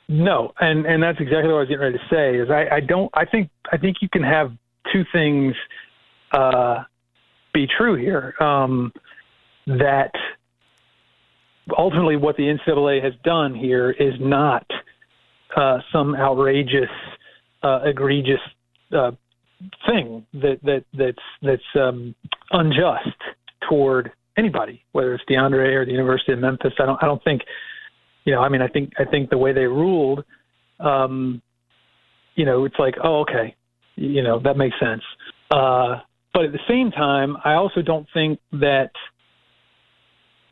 No, 0.09 0.53
and 0.61 0.85
and 0.85 1.03
that's 1.03 1.19
exactly 1.19 1.49
what 1.49 1.57
I 1.57 1.61
was 1.61 1.69
getting 1.69 1.83
ready 1.83 1.99
to 1.99 2.05
say. 2.11 2.37
Is 2.37 2.51
I, 2.51 2.77
I 2.77 2.81
don't 2.81 3.11
I 3.15 3.25
think 3.25 3.51
I 3.73 3.79
think 3.79 3.97
you 4.03 4.09
can 4.09 4.23
have 4.23 4.53
two 4.93 5.05
things 5.13 5.55
uh, 6.33 6.85
be 7.55 7.67
true 7.67 7.95
here. 7.95 8.35
Um, 8.41 8.93
that 9.67 10.13
ultimately 11.77 12.17
what 12.17 12.37
the 12.37 12.43
NCAA 12.45 13.03
has 13.03 13.15
done 13.25 13.55
here 13.55 13.91
is 13.91 14.15
not 14.21 14.67
uh, 15.57 15.79
some 15.93 16.15
outrageous, 16.15 16.91
uh, 17.63 17.81
egregious 17.85 18.41
uh, 18.97 19.13
thing 19.87 20.27
that 20.35 20.59
that 20.63 20.85
that's 20.97 21.23
that's 21.43 21.63
um, 21.81 22.15
unjust 22.51 23.17
toward 23.69 24.11
anybody, 24.37 24.83
whether 24.93 25.15
it's 25.15 25.25
DeAndre 25.29 25.75
or 25.75 25.85
the 25.85 25.93
University 25.93 26.33
of 26.33 26.39
Memphis. 26.39 26.73
I 26.79 26.87
don't 26.87 27.03
I 27.03 27.07
don't 27.07 27.23
think 27.25 27.43
you 28.25 28.33
know. 28.35 28.41
I 28.41 28.49
mean, 28.49 28.63
I 28.63 28.69
think 28.69 28.93
I 28.99 29.05
think 29.05 29.31
the 29.31 29.39
way 29.39 29.53
they 29.53 29.67
ruled, 29.67 30.25
um, 30.81 31.41
you 32.35 32.45
know, 32.45 32.65
it's 32.65 32.79
like 32.79 32.95
oh 33.03 33.21
okay, 33.23 33.55
you 33.97 34.23
know 34.23 34.41
that 34.41 34.57
makes 34.57 34.77
sense. 34.81 35.03
Uh, 35.51 36.01
but 36.33 36.45
at 36.45 36.53
the 36.53 36.59
same 36.69 36.91
time, 36.91 37.37
I 37.45 37.55
also 37.55 37.81
don't 37.81 38.09
think 38.13 38.41
that 38.53 38.91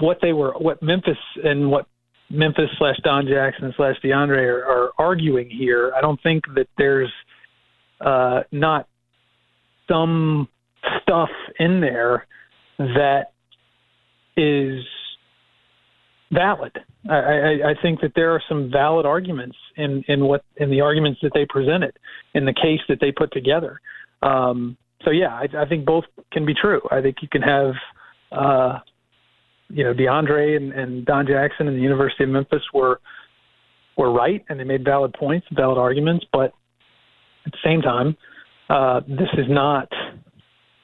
what 0.03 0.19
they 0.21 0.33
were, 0.33 0.53
what 0.59 0.83
Memphis 0.83 1.17
and 1.45 1.71
what 1.71 1.87
Memphis 2.29 2.69
slash 2.77 2.97
Don 3.05 3.27
Jackson 3.27 3.73
slash 3.77 3.95
DeAndre 4.03 4.45
are, 4.49 4.65
are 4.65 4.91
arguing 4.99 5.49
here. 5.49 5.93
I 5.97 6.01
don't 6.01 6.21
think 6.23 6.43
that 6.57 6.67
there's 6.77 7.13
uh, 8.05 8.41
not 8.51 8.89
some 9.89 10.49
stuff 11.03 11.29
in 11.61 11.81
there 11.81 12.27
that 12.79 13.33
is 14.37 14.83
valid. 16.33 16.73
I, 17.09 17.15
I, 17.15 17.51
I 17.71 17.75
think 17.81 18.01
that 18.01 18.13
there 18.17 18.33
are 18.33 18.43
some 18.49 18.71
valid 18.73 19.07
arguments 19.07 19.57
in, 19.77 20.03
in 20.09 20.25
what 20.25 20.45
in 20.57 20.69
the 20.71 20.81
arguments 20.81 21.21
that 21.23 21.31
they 21.35 21.47
presented 21.49 21.97
in 22.35 22.45
the 22.45 22.55
case 22.55 22.81
that 22.89 22.99
they 23.01 23.13
put 23.13 23.33
together. 23.33 23.81
Um, 24.23 24.77
so 25.05 25.11
yeah, 25.11 25.29
I, 25.29 25.47
I 25.57 25.69
think 25.69 25.85
both 25.85 26.05
can 26.33 26.45
be 26.45 26.55
true. 26.55 26.81
I 26.91 27.01
think 27.01 27.17
you 27.23 27.29
can 27.29 27.43
have 27.43 27.75
uh, 28.33 28.79
you 29.73 29.85
know 29.85 29.95
DeAndre 29.95 30.57
and, 30.57 30.73
and 30.73 31.05
Don 31.07 31.27
Jackson 31.27 31.67
and 31.67 31.77
the 31.77 31.81
University 31.81 32.25
of 32.25 32.31
Memphis 32.31 32.63
were 32.75 33.01
were 33.97 34.13
right 34.13 34.45
and 34.49 34.61
they 34.61 34.65
made 34.65 34.85
valid 34.85 35.13
points, 35.15 35.47
valid 35.53 35.79
arguments, 35.79 36.25
but 36.33 36.53
at 37.47 37.53
the 37.53 37.59
same 37.65 37.83
time, 37.83 38.17
uh, 38.71 39.01
this 39.09 39.29
is 39.37 39.47
not 39.49 39.89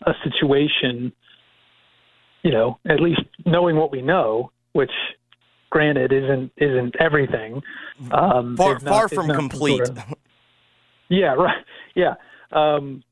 a 0.06 0.12
situation, 0.24 1.12
you 2.42 2.50
know, 2.50 2.78
at 2.88 3.00
least 3.00 3.20
knowing 3.46 3.76
what 3.76 3.90
we 3.92 4.02
know, 4.02 4.50
which 4.72 4.90
granted 5.70 6.12
isn't 6.12 6.50
isn't 6.56 6.94
everything. 7.00 7.62
Um, 8.10 8.56
far 8.56 8.74
not- 8.74 8.82
far 8.84 9.08
from 9.08 9.28
complete. 9.28 9.84
sort 9.86 9.90
of- 9.90 10.14
yeah, 11.08 11.34
right. 11.38 11.64
Yeah. 11.94 12.14
Um, 12.52 13.02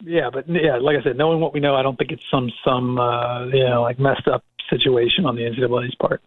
yeah, 0.00 0.30
but 0.32 0.48
yeah, 0.48 0.76
like 0.80 0.96
I 1.00 1.02
said, 1.02 1.16
knowing 1.16 1.40
what 1.40 1.52
we 1.52 1.58
know, 1.60 1.74
I 1.74 1.82
don't 1.82 1.96
think 1.96 2.12
it's 2.12 2.22
some 2.30 2.50
some 2.64 2.98
uh, 2.98 3.46
you 3.46 3.64
know 3.64 3.82
like 3.82 3.98
messed 3.98 4.28
up 4.28 4.44
situation 4.70 5.26
on 5.26 5.36
the 5.36 5.42
NCAA's 5.42 5.94
part. 5.96 6.22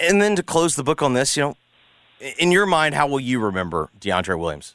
And 0.00 0.20
then 0.20 0.36
to 0.36 0.42
close 0.42 0.76
the 0.76 0.82
book 0.82 1.02
on 1.02 1.14
this, 1.14 1.36
you 1.36 1.42
know, 1.42 1.56
in 2.38 2.50
your 2.50 2.66
mind, 2.66 2.94
how 2.94 3.06
will 3.06 3.20
you 3.20 3.38
remember 3.38 3.90
DeAndre 4.00 4.38
Williams? 4.38 4.74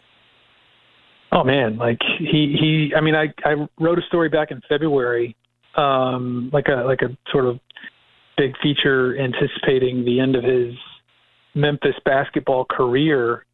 Oh 1.31 1.43
man, 1.43 1.77
like 1.77 1.99
he 2.17 2.55
he. 2.59 2.93
I 2.95 3.01
mean, 3.01 3.15
I 3.15 3.27
I 3.45 3.67
wrote 3.79 3.99
a 3.99 4.01
story 4.07 4.29
back 4.29 4.49
in 4.49 4.61
February, 4.67 5.35
um, 5.75 6.49
like 6.51 6.67
a 6.67 6.83
like 6.85 7.01
a 7.01 7.15
sort 7.31 7.45
of 7.45 7.59
big 8.35 8.55
feature 8.63 9.15
anticipating 9.19 10.05
the 10.05 10.19
end 10.19 10.35
of 10.35 10.43
his 10.43 10.73
Memphis 11.53 11.95
basketball 12.03 12.65
career, 12.65 13.45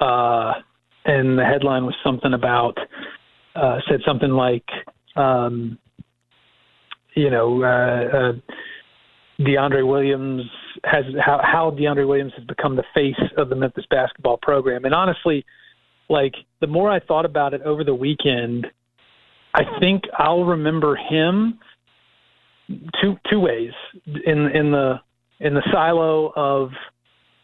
uh, 0.00 0.54
and 1.04 1.38
the 1.38 1.44
headline 1.44 1.84
was 1.84 1.94
something 2.02 2.32
about 2.32 2.78
uh, 3.54 3.78
said 3.88 4.00
something 4.06 4.30
like, 4.30 4.66
um, 5.16 5.78
you 7.14 7.30
know, 7.30 7.62
uh, 7.62 8.16
uh, 8.16 8.32
DeAndre 9.40 9.86
Williams 9.86 10.42
has 10.84 11.04
how, 11.24 11.40
how 11.42 11.70
DeAndre 11.70 12.06
Williams 12.06 12.32
has 12.36 12.46
become 12.46 12.76
the 12.76 12.84
face 12.94 13.14
of 13.36 13.48
the 13.48 13.56
Memphis 13.56 13.84
basketball 13.90 14.38
program. 14.40 14.84
And 14.84 14.94
honestly, 14.94 15.44
like 16.08 16.34
the 16.60 16.66
more 16.66 16.90
I 16.90 17.00
thought 17.00 17.24
about 17.24 17.54
it 17.54 17.62
over 17.62 17.84
the 17.84 17.94
weekend, 17.94 18.66
I 19.54 19.62
think 19.80 20.02
I'll 20.18 20.44
remember 20.44 20.96
him 20.96 21.58
two 23.00 23.16
two 23.30 23.40
ways 23.40 23.72
in 24.06 24.46
in 24.54 24.70
the 24.70 25.00
in 25.40 25.54
the 25.54 25.62
silo 25.72 26.32
of 26.36 26.70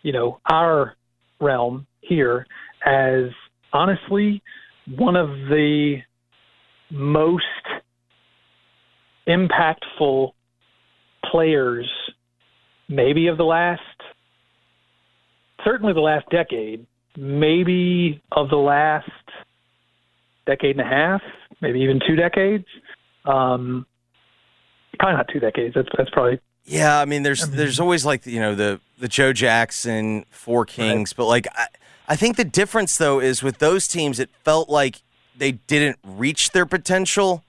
you 0.02 0.12
know 0.12 0.40
our 0.50 0.94
realm 1.40 1.86
here 2.00 2.46
as 2.84 3.24
honestly 3.72 4.42
one 4.96 5.16
of 5.16 5.28
the 5.28 5.96
most 6.90 7.44
impactful 9.28 10.32
players 11.30 11.88
maybe 12.88 13.26
of 13.26 13.36
the 13.36 13.44
last 13.44 13.82
certainly 15.64 15.92
the 15.92 16.00
last 16.00 16.26
decade 16.30 16.86
maybe 17.16 18.22
of 18.32 18.48
the 18.48 18.56
last 18.56 19.10
decade 20.46 20.78
and 20.78 20.80
a 20.80 20.88
half 20.88 21.20
maybe 21.60 21.80
even 21.80 22.00
two 22.06 22.16
decades. 22.16 22.64
Um 23.24 23.86
probably 24.98 25.16
not 25.16 25.28
two 25.32 25.40
decades. 25.40 25.74
That's 25.74 25.88
that's 25.96 26.10
probably 26.10 26.40
Yeah, 26.64 26.98
I 27.00 27.04
mean, 27.04 27.22
there's 27.22 27.48
there's 27.48 27.80
always 27.80 28.04
like 28.04 28.26
you 28.26 28.40
know 28.40 28.54
the 28.54 28.80
the 28.98 29.08
Joe 29.08 29.32
Jackson 29.32 30.24
Four 30.30 30.64
Kings, 30.66 31.12
but 31.12 31.26
like 31.26 31.46
I, 31.54 31.66
I 32.08 32.16
think 32.16 32.36
the 32.36 32.44
difference 32.44 32.96
though 32.96 33.20
is 33.20 33.42
with 33.42 33.58
those 33.58 33.88
teams, 33.88 34.18
it 34.18 34.30
felt 34.44 34.68
like 34.68 35.02
they 35.36 35.52
didn't 35.52 35.98
reach 36.04 36.50
their 36.50 36.66
potential. 36.66 37.44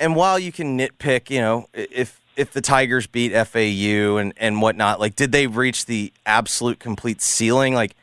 And 0.00 0.16
while 0.16 0.38
you 0.38 0.50
can 0.50 0.78
nitpick, 0.78 1.30
you 1.30 1.40
know, 1.40 1.66
if 1.74 2.20
if 2.36 2.52
the 2.52 2.60
Tigers 2.62 3.06
beat 3.06 3.32
FAU 3.32 4.16
and 4.16 4.32
and 4.36 4.62
whatnot, 4.62 4.98
like 4.98 5.14
did 5.14 5.30
they 5.30 5.46
reach 5.46 5.86
the 5.86 6.12
absolute 6.26 6.80
complete 6.80 7.20
ceiling? 7.20 7.74
Like 7.74 7.94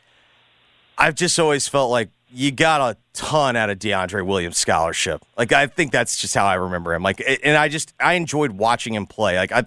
I've 0.97 1.15
just 1.15 1.37
always 1.39 1.67
felt 1.67 1.91
like 1.91 2.09
you 2.29 2.51
got 2.51 2.81
a 2.81 2.97
ton 3.13 3.55
out 3.55 3.69
of 3.69 3.79
DeAndre 3.79 4.25
Williams 4.25 4.57
scholarship. 4.57 5.25
Like 5.37 5.51
I 5.51 5.67
think 5.67 5.91
that's 5.91 6.17
just 6.17 6.35
how 6.35 6.45
I 6.45 6.53
remember 6.53 6.93
him. 6.93 7.01
Like 7.01 7.21
and 7.43 7.57
I 7.57 7.67
just 7.67 7.93
I 7.99 8.13
enjoyed 8.13 8.51
watching 8.51 8.93
him 8.93 9.07
play. 9.07 9.37
Like 9.37 9.51
I 9.51 9.65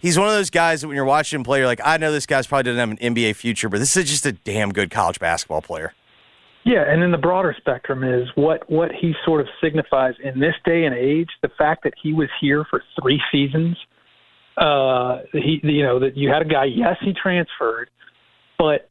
he's 0.00 0.18
one 0.18 0.28
of 0.28 0.34
those 0.34 0.50
guys 0.50 0.80
that 0.80 0.88
when 0.88 0.96
you're 0.96 1.04
watching 1.04 1.40
him 1.40 1.44
play, 1.44 1.58
you're 1.58 1.66
like, 1.66 1.80
I 1.84 1.96
know 1.96 2.12
this 2.12 2.26
guy's 2.26 2.46
probably 2.46 2.64
doesn't 2.64 2.78
have 2.78 2.90
an 3.00 3.14
NBA 3.14 3.36
future, 3.36 3.68
but 3.68 3.78
this 3.78 3.96
is 3.96 4.10
just 4.10 4.26
a 4.26 4.32
damn 4.32 4.72
good 4.72 4.90
college 4.90 5.18
basketball 5.20 5.62
player. 5.62 5.94
Yeah, 6.64 6.84
and 6.86 7.02
then 7.02 7.10
the 7.10 7.18
broader 7.18 7.54
spectrum 7.58 8.04
is 8.04 8.28
what 8.34 8.70
what 8.70 8.90
he 8.92 9.12
sort 9.24 9.40
of 9.40 9.46
signifies 9.62 10.14
in 10.22 10.40
this 10.40 10.54
day 10.64 10.84
and 10.84 10.94
age. 10.94 11.28
The 11.42 11.48
fact 11.56 11.84
that 11.84 11.94
he 12.02 12.12
was 12.12 12.28
here 12.40 12.66
for 12.68 12.82
three 13.00 13.20
seasons, 13.32 13.76
uh, 14.58 15.20
he 15.32 15.60
you 15.62 15.82
know 15.82 15.98
that 16.00 16.16
you 16.16 16.28
had 16.28 16.42
a 16.42 16.44
guy. 16.44 16.66
Yes, 16.66 16.96
he 17.00 17.14
transferred, 17.14 17.88
but 18.58 18.90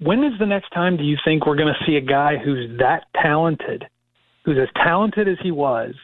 when 0.00 0.24
is 0.24 0.32
the 0.38 0.46
next 0.46 0.70
time 0.70 0.96
do 0.96 1.04
you 1.04 1.16
think 1.24 1.46
we're 1.46 1.56
going 1.56 1.72
to 1.72 1.84
see 1.86 1.96
a 1.96 2.00
guy 2.00 2.36
who's 2.42 2.78
that 2.78 3.04
talented, 3.20 3.84
who's 4.44 4.58
as 4.60 4.68
talented 4.82 5.28
as 5.28 5.36
he 5.42 5.50
was, 5.50 5.94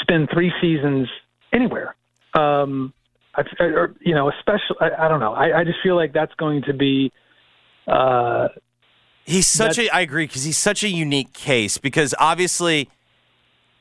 spend 0.00 0.28
three 0.32 0.52
seasons 0.60 1.08
anywhere? 1.52 1.94
Um, 2.34 2.92
I, 3.34 3.42
or, 3.60 3.94
you 4.00 4.14
know, 4.14 4.30
especially 4.30 4.76
I, 4.80 5.06
I 5.06 5.08
don't 5.08 5.20
know. 5.20 5.32
I, 5.34 5.60
I 5.60 5.64
just 5.64 5.78
feel 5.82 5.94
like 5.94 6.12
that's 6.12 6.34
going 6.34 6.62
to 6.66 6.72
be. 6.74 7.12
Uh, 7.86 8.48
He's 9.30 9.46
such 9.46 9.78
a 9.78 9.88
I 9.90 10.00
agree 10.00 10.26
because 10.26 10.44
he's 10.44 10.58
such 10.58 10.82
a 10.82 10.88
unique 10.88 11.32
case 11.32 11.78
because 11.78 12.14
obviously 12.18 12.88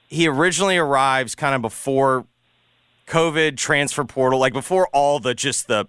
he 0.07 0.27
originally 0.27 0.77
arrives 0.77 1.35
kind 1.35 1.55
of 1.55 1.61
before 1.61 2.25
COVID 3.07 3.57
transfer 3.57 4.03
portal, 4.03 4.39
like 4.39 4.53
before 4.53 4.87
all 4.93 5.19
the 5.19 5.33
just 5.33 5.67
the 5.67 5.87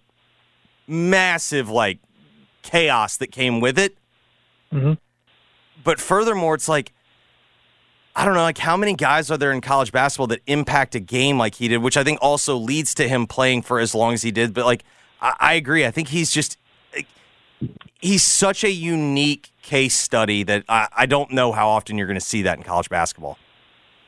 massive 0.86 1.68
like 1.68 1.98
chaos 2.62 3.16
that 3.18 3.28
came 3.28 3.60
with 3.60 3.78
it. 3.78 3.96
Mhm. 4.72 4.98
But 5.82 6.00
furthermore, 6.00 6.54
it's 6.54 6.68
like 6.68 6.92
I 8.16 8.24
don't 8.24 8.34
know, 8.34 8.42
like 8.42 8.58
how 8.58 8.76
many 8.76 8.94
guys 8.94 9.30
are 9.30 9.38
there 9.38 9.52
in 9.52 9.60
college 9.60 9.92
basketball 9.92 10.26
that 10.28 10.40
impact 10.46 10.94
a 10.94 11.00
game 11.00 11.38
like 11.38 11.54
he 11.54 11.68
did, 11.68 11.78
which 11.78 11.96
I 11.96 12.04
think 12.04 12.18
also 12.20 12.56
leads 12.56 12.92
to 12.94 13.08
him 13.08 13.26
playing 13.26 13.62
for 13.62 13.78
as 13.78 13.94
long 13.94 14.14
as 14.14 14.22
he 14.22 14.30
did. 14.30 14.52
But 14.52 14.64
like 14.64 14.84
I, 15.20 15.34
I 15.38 15.54
agree, 15.54 15.86
I 15.86 15.90
think 15.90 16.08
he's 16.08 16.30
just 16.32 16.56
like, 16.94 17.06
he's 18.00 18.22
such 18.24 18.64
a 18.64 18.70
unique 18.70 19.49
case 19.62 19.94
study 19.94 20.42
that 20.44 20.64
I, 20.68 20.88
I 20.96 21.06
don't 21.06 21.30
know 21.32 21.52
how 21.52 21.68
often 21.68 21.98
you're 21.98 22.06
going 22.06 22.18
to 22.18 22.24
see 22.24 22.42
that 22.42 22.58
in 22.58 22.64
college 22.64 22.88
basketball. 22.88 23.38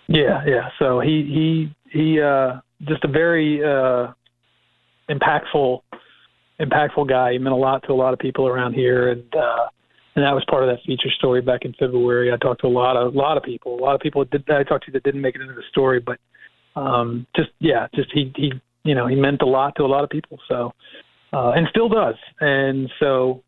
Yeah, 0.09 0.43
yeah. 0.47 0.69
So 0.79 1.01
he 1.01 1.23
he 1.93 1.99
he 1.99 2.21
uh 2.21 2.61
just 2.83 3.05
a 3.05 3.09
very 3.09 3.63
uh 3.65 4.13
impactful 5.09 5.81
impactful 6.61 7.09
guy. 7.09 7.33
He 7.33 7.39
meant 7.39 7.55
a 7.55 7.59
lot 7.59 7.83
to 7.87 7.93
a 7.93 7.95
lot 7.95 8.13
of 8.13 8.19
people 8.19 8.47
around 8.47 8.75
here 8.75 9.11
and 9.11 9.35
uh 9.35 9.69
and 10.15 10.25
that 10.25 10.33
was 10.33 10.45
part 10.51 10.63
of 10.63 10.69
that 10.69 10.85
feature 10.85 11.11
story 11.17 11.41
back 11.41 11.65
in 11.65 11.73
February. 11.79 12.31
I 12.31 12.37
talked 12.37 12.61
to 12.61 12.67
a 12.67 12.69
lot 12.69 12.97
of 12.97 13.15
a 13.15 13.19
lot 13.19 13.37
of 13.37 13.43
people. 13.43 13.79
A 13.79 13.83
lot 13.83 13.95
of 13.95 14.01
people 14.01 14.25
that 14.31 14.43
I 14.51 14.63
talked 14.65 14.85
to 14.87 14.93
that 14.93 15.03
didn't 15.03 15.21
make 15.21 15.35
it 15.35 15.41
into 15.41 15.55
the 15.55 15.63
story, 15.71 16.01
but 16.01 16.19
um 16.79 17.27
just 17.37 17.51
yeah, 17.61 17.87
just 17.95 18.11
he 18.13 18.33
he 18.37 18.53
you 18.85 18.95
know, 18.95 19.07
he 19.07 19.15
meant 19.15 19.43
a 19.43 19.47
lot 19.47 19.77
to 19.77 19.85
a 19.85 19.87
lot 19.87 20.05
of 20.05 20.11
people. 20.11 20.39
So 20.49 20.73
uh 21.33 21.53
and 21.53 21.67
still 21.71 21.89
does. 21.89 22.17
And 22.41 22.91
so 23.01 23.43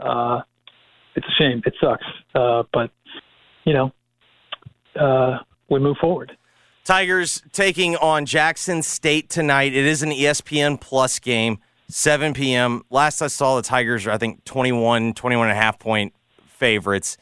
uh 0.00 0.42
it's 1.16 1.26
a 1.26 1.32
shame. 1.42 1.62
It 1.66 1.74
sucks. 1.80 2.04
Uh 2.34 2.62
but 2.72 2.90
you 3.64 3.72
know, 3.72 3.92
uh 4.98 5.38
we 5.68 5.80
move 5.80 5.96
forward. 5.98 6.36
Tigers 6.86 7.42
taking 7.50 7.96
on 7.96 8.26
Jackson 8.26 8.80
State 8.80 9.28
tonight. 9.28 9.74
It 9.74 9.84
is 9.84 10.04
an 10.04 10.10
ESPN 10.10 10.80
Plus 10.80 11.18
game, 11.18 11.58
7 11.88 12.32
p.m. 12.32 12.82
Last 12.90 13.20
I 13.22 13.26
saw, 13.26 13.56
the 13.56 13.62
Tigers 13.62 14.06
are, 14.06 14.12
I 14.12 14.18
think, 14.18 14.44
21, 14.44 15.14
21 15.14 15.48
and 15.48 15.58
a 15.58 15.60
half 15.60 15.80
point 15.80 16.14
favorites. 16.46 17.18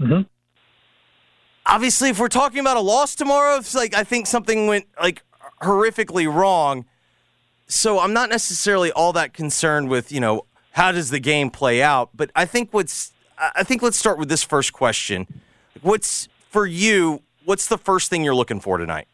Mm-hmm. 0.00 0.22
Obviously, 1.64 2.08
if 2.08 2.18
we're 2.18 2.26
talking 2.26 2.58
about 2.58 2.76
a 2.76 2.80
loss 2.80 3.14
tomorrow, 3.14 3.58
it's 3.58 3.74
like 3.74 3.94
I 3.94 4.02
think 4.02 4.26
something 4.26 4.66
went 4.66 4.86
like 5.00 5.22
horrifically 5.62 6.32
wrong. 6.32 6.84
So 7.68 8.00
I'm 8.00 8.12
not 8.12 8.30
necessarily 8.30 8.90
all 8.90 9.12
that 9.12 9.32
concerned 9.32 9.90
with, 9.90 10.10
you 10.10 10.18
know, 10.18 10.46
how 10.72 10.90
does 10.90 11.10
the 11.10 11.20
game 11.20 11.50
play 11.50 11.82
out. 11.82 12.10
But 12.14 12.30
I 12.34 12.46
think 12.46 12.72
what's, 12.72 13.12
I 13.38 13.62
think 13.62 13.82
let's 13.82 13.96
start 13.96 14.18
with 14.18 14.28
this 14.28 14.42
first 14.42 14.72
question. 14.72 15.26
What's 15.82 16.28
for 16.50 16.66
you? 16.66 17.22
What's 17.44 17.66
the 17.66 17.78
first 17.78 18.10
thing 18.10 18.24
you're 18.24 18.34
looking 18.34 18.60
for 18.60 18.78
tonight? 18.78 19.08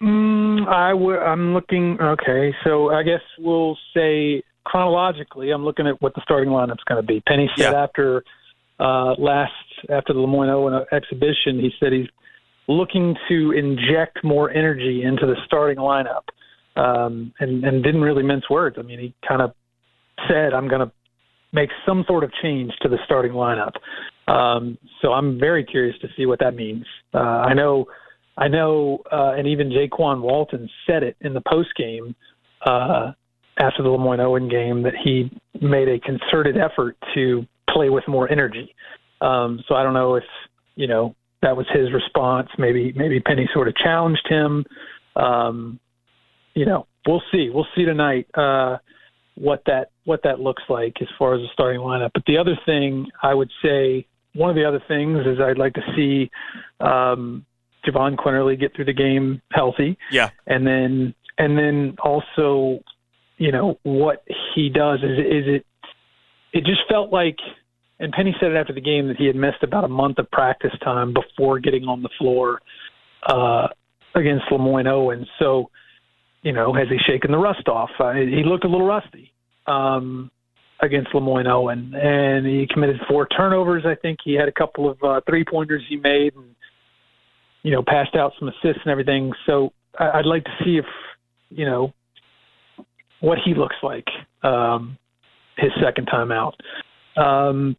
Mm, 0.00 0.66
I 0.68 0.90
w- 0.90 1.18
I'm 1.18 1.54
looking. 1.54 1.98
Okay, 2.00 2.54
so 2.64 2.90
I 2.90 3.02
guess 3.02 3.20
we'll 3.38 3.76
say 3.94 4.42
chronologically, 4.64 5.50
I'm 5.50 5.64
looking 5.64 5.86
at 5.86 6.00
what 6.00 6.14
the 6.14 6.20
starting 6.22 6.50
lineup's 6.50 6.84
going 6.84 7.00
to 7.00 7.06
be. 7.06 7.20
Penny 7.20 7.50
said 7.56 7.74
after 7.74 8.22
uh, 8.78 9.14
last 9.18 9.52
after 9.90 10.12
the 10.12 10.20
LeMoyne-Owen 10.20 10.86
exhibition, 10.92 11.58
he 11.58 11.70
said 11.80 11.92
he's 11.92 12.08
looking 12.68 13.16
to 13.28 13.52
inject 13.52 14.22
more 14.22 14.50
energy 14.50 15.02
into 15.02 15.26
the 15.26 15.36
starting 15.46 15.78
lineup, 15.78 16.22
um, 16.76 17.32
and 17.40 17.64
and 17.64 17.82
didn't 17.82 18.02
really 18.02 18.22
mince 18.22 18.48
words. 18.48 18.76
I 18.78 18.82
mean, 18.82 19.00
he 19.00 19.14
kind 19.26 19.42
of 19.42 19.52
said, 20.28 20.54
"I'm 20.54 20.68
going 20.68 20.86
to 20.86 20.92
make 21.52 21.70
some 21.86 22.04
sort 22.06 22.24
of 22.24 22.32
change 22.42 22.72
to 22.82 22.88
the 22.88 22.98
starting 23.04 23.32
lineup." 23.32 23.72
Um, 24.30 24.78
so 25.00 25.12
I'm 25.12 25.38
very 25.38 25.64
curious 25.64 25.96
to 26.00 26.08
see 26.16 26.26
what 26.26 26.38
that 26.40 26.54
means. 26.54 26.84
Uh, 27.14 27.18
I 27.18 27.54
know, 27.54 27.86
I 28.36 28.48
know, 28.48 29.02
uh, 29.10 29.32
and 29.36 29.46
even 29.46 29.70
Jaykwon 29.70 30.20
Walton 30.20 30.68
said 30.86 31.02
it 31.02 31.16
in 31.22 31.32
the 31.34 31.42
post 31.48 31.70
game 31.76 32.14
uh, 32.66 33.12
after 33.58 33.82
the 33.82 33.88
LeMoyne-Owen 33.88 34.48
game 34.48 34.82
that 34.82 34.94
he 35.02 35.30
made 35.60 35.88
a 35.88 35.98
concerted 36.00 36.56
effort 36.56 36.96
to 37.14 37.46
play 37.70 37.88
with 37.90 38.04
more 38.06 38.30
energy. 38.30 38.74
Um, 39.20 39.62
so 39.66 39.74
I 39.74 39.82
don't 39.82 39.94
know 39.94 40.14
if 40.14 40.24
you 40.76 40.86
know 40.86 41.14
that 41.42 41.56
was 41.56 41.66
his 41.72 41.92
response. 41.92 42.48
Maybe 42.58 42.92
maybe 42.94 43.20
Penny 43.20 43.48
sort 43.52 43.68
of 43.68 43.76
challenged 43.76 44.26
him. 44.28 44.64
Um, 45.16 45.80
you 46.54 46.66
know, 46.66 46.86
we'll 47.06 47.22
see. 47.32 47.50
We'll 47.52 47.66
see 47.76 47.84
tonight 47.84 48.26
uh, 48.34 48.78
what 49.38 49.62
that 49.66 49.90
what 50.04 50.20
that 50.24 50.40
looks 50.40 50.62
like 50.68 50.94
as 51.00 51.08
far 51.18 51.34
as 51.34 51.40
the 51.40 51.48
starting 51.52 51.80
lineup. 51.80 52.10
But 52.14 52.24
the 52.26 52.38
other 52.38 52.58
thing 52.66 53.06
I 53.22 53.34
would 53.34 53.50
say, 53.62 54.06
one 54.34 54.50
of 54.50 54.56
the 54.56 54.64
other 54.64 54.82
things 54.88 55.20
is 55.26 55.38
I'd 55.40 55.58
like 55.58 55.74
to 55.74 55.82
see 55.96 56.30
um, 56.80 57.44
Jahvon 57.86 58.16
Quinerly 58.16 58.58
get 58.58 58.74
through 58.74 58.86
the 58.86 58.92
game 58.92 59.40
healthy, 59.52 59.96
Yeah. 60.10 60.30
and 60.46 60.66
then 60.66 61.14
and 61.38 61.56
then 61.56 61.96
also 62.02 62.80
you 63.36 63.52
know 63.52 63.78
what 63.84 64.24
he 64.54 64.68
does 64.68 65.00
is 65.02 65.18
is 65.18 65.44
it 65.46 65.66
it 66.52 66.64
just 66.64 66.80
felt 66.88 67.12
like 67.12 67.36
and 68.00 68.12
Penny 68.12 68.34
said 68.40 68.52
it 68.52 68.56
after 68.56 68.72
the 68.72 68.80
game 68.80 69.08
that 69.08 69.16
he 69.16 69.26
had 69.26 69.36
missed 69.36 69.62
about 69.62 69.84
a 69.84 69.88
month 69.88 70.18
of 70.18 70.30
practice 70.30 70.72
time 70.82 71.12
before 71.12 71.58
getting 71.58 71.84
on 71.84 72.02
the 72.02 72.08
floor 72.18 72.60
uh, 73.26 73.66
against 74.14 74.44
LeMoyne-Owen. 74.50 75.26
So, 75.38 75.70
you 76.42 76.52
know, 76.52 76.72
has 76.72 76.88
he 76.88 76.98
shaken 77.06 77.32
the 77.32 77.38
rust 77.38 77.68
off? 77.68 77.90
Uh, 77.98 78.12
he 78.12 78.42
looked 78.44 78.64
a 78.64 78.68
little 78.68 78.86
rusty 78.86 79.32
um, 79.66 80.30
against 80.80 81.10
LeMoyne-Owen, 81.12 81.94
and 81.94 82.46
he 82.46 82.66
committed 82.72 82.96
four 83.08 83.26
turnovers. 83.26 83.84
I 83.84 83.94
think 83.96 84.18
he 84.24 84.34
had 84.34 84.48
a 84.48 84.52
couple 84.52 84.88
of 84.88 85.02
uh, 85.02 85.20
three 85.28 85.44
pointers 85.44 85.82
he 85.88 85.96
made, 85.96 86.34
and 86.34 86.54
you 87.62 87.72
know, 87.72 87.82
passed 87.86 88.14
out 88.14 88.32
some 88.38 88.48
assists 88.48 88.80
and 88.84 88.90
everything. 88.90 89.32
So 89.46 89.72
I- 89.98 90.18
I'd 90.18 90.26
like 90.26 90.44
to 90.44 90.50
see 90.64 90.76
if 90.78 90.86
you 91.50 91.64
know 91.64 91.92
what 93.20 93.38
he 93.44 93.54
looks 93.54 93.76
like 93.82 94.06
um, 94.42 94.96
his 95.56 95.70
second 95.82 96.06
time 96.06 96.30
out. 96.30 96.54
Um, 97.16 97.76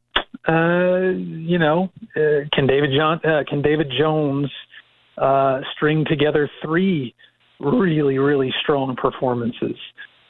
uh, 0.48 1.12
you 1.16 1.58
know, 1.58 1.90
uh, 2.16 2.46
can 2.54 2.68
David 2.68 2.92
John 2.96 3.20
uh, 3.24 3.44
can 3.48 3.62
David 3.62 3.88
Jones 3.98 4.52
uh, 5.18 5.62
string 5.76 6.06
together 6.08 6.50
three 6.62 7.16
really 7.60 8.18
really 8.18 8.54
strong 8.62 8.96
performances? 8.96 9.78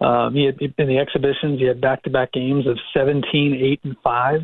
Um, 0.02 0.34
he 0.34 0.46
had, 0.46 0.60
in 0.78 0.88
the 0.88 0.98
exhibitions, 0.98 1.60
he 1.60 1.66
had 1.66 1.82
back-to-back 1.82 2.32
games 2.32 2.66
of 2.68 2.78
17, 2.94 3.60
8, 3.62 3.80
and 3.84 3.96
5. 4.02 4.40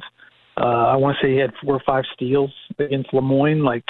Uh, 0.57 0.61
I 0.61 0.95
want 0.95 1.17
to 1.19 1.25
say 1.25 1.31
he 1.31 1.39
had 1.39 1.51
four 1.63 1.75
or 1.75 1.81
five 1.85 2.03
steals 2.13 2.51
against 2.79 3.11
LeMoyne. 3.11 3.63
Like, 3.63 3.85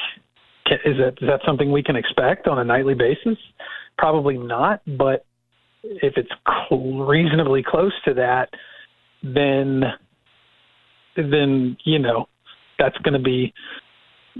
is 0.68 0.98
that 0.98 1.14
is 1.22 1.28
that 1.30 1.42
something 1.46 1.72
we 1.72 1.84
can 1.84 1.96
expect 1.96 2.48
on 2.48 2.58
a 2.58 2.64
nightly 2.64 2.96
basis? 2.96 3.38
Probably 3.98 4.38
not. 4.38 4.82
But 4.98 5.26
if 5.84 6.14
it's 6.18 6.32
cl- 6.70 7.06
reasonably 7.06 7.64
close 7.64 7.94
to 8.06 8.16
that, 8.16 8.50
then 9.24 9.84
then 11.16 11.78
you 11.86 12.00
know 12.00 12.28
that's 12.80 12.98
going 13.00 13.14
to 13.14 13.20
be 13.20 13.54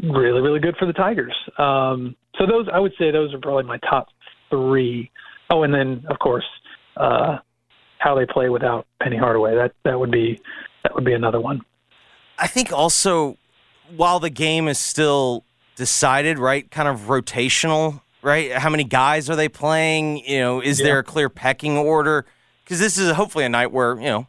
really 0.04 0.42
really 0.42 0.60
good 0.60 0.76
for 0.78 0.88
the 0.88 0.94
Tigers. 0.94 1.36
Um, 1.60 2.16
so 2.40 2.48
those 2.48 2.68
I 2.74 2.80
would 2.80 2.94
say 2.98 3.12
those 3.12 3.34
are 3.36 3.40
probably 3.40 3.66
my 3.66 3.78
top 3.88 4.08
three. 4.50 5.12
Oh, 5.50 5.64
and 5.64 5.74
then 5.74 6.06
of 6.10 6.20
course 6.20 6.46
uh, 6.98 7.38
how 8.00 8.16
they 8.16 8.26
play 8.26 8.50
without 8.50 8.88
Penny 9.02 9.18
Hardaway. 9.18 9.56
That 9.56 9.74
that 9.84 10.00
would 10.00 10.12
be 10.12 10.40
that 10.84 10.96
would 10.96 11.06
be 11.06 11.14
another 11.14 11.40
one. 11.40 11.62
I 12.38 12.48
think 12.48 12.72
also 12.72 13.38
while 13.96 14.20
the 14.20 14.30
game 14.30 14.68
is 14.68 14.80
still 14.80 15.44
decided, 15.76 16.40
right, 16.40 16.70
kind 16.72 16.88
of 16.88 17.02
rotational, 17.02 18.02
right? 18.22 18.52
How 18.54 18.70
many 18.70 18.84
guys 18.84 19.30
are 19.30 19.36
they 19.36 19.50
playing? 19.50 20.26
You 20.26 20.40
know, 20.40 20.62
is 20.62 20.80
there 20.80 21.00
a 21.00 21.04
clear 21.04 21.30
pecking 21.30 21.78
order? 21.78 22.26
Because 22.64 22.80
this 22.80 22.98
is 22.98 23.12
hopefully 23.12 23.46
a 23.46 23.50
night 23.50 23.72
where, 23.72 23.96
you 23.98 24.06
know, 24.06 24.28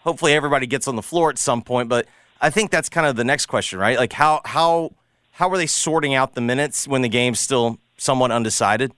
hopefully 0.00 0.32
everybody 0.32 0.66
gets 0.66 0.88
on 0.88 0.96
the 0.96 1.02
floor 1.02 1.30
at 1.30 1.38
some 1.38 1.62
point. 1.62 1.88
But 1.88 2.06
I 2.40 2.50
think 2.50 2.70
that's 2.70 2.88
kind 2.88 3.06
of 3.06 3.16
the 3.16 3.24
next 3.24 3.46
question, 3.46 3.78
right? 3.78 3.96
Like 3.96 4.12
how 4.12 4.40
how 4.44 4.92
how 5.32 5.50
are 5.50 5.56
they 5.56 5.66
sorting 5.66 6.14
out 6.14 6.34
the 6.34 6.40
minutes 6.40 6.88
when 6.88 7.02
the 7.02 7.08
game's 7.08 7.40
still 7.40 7.78
somewhat 7.96 8.30
undecided? 8.30 8.92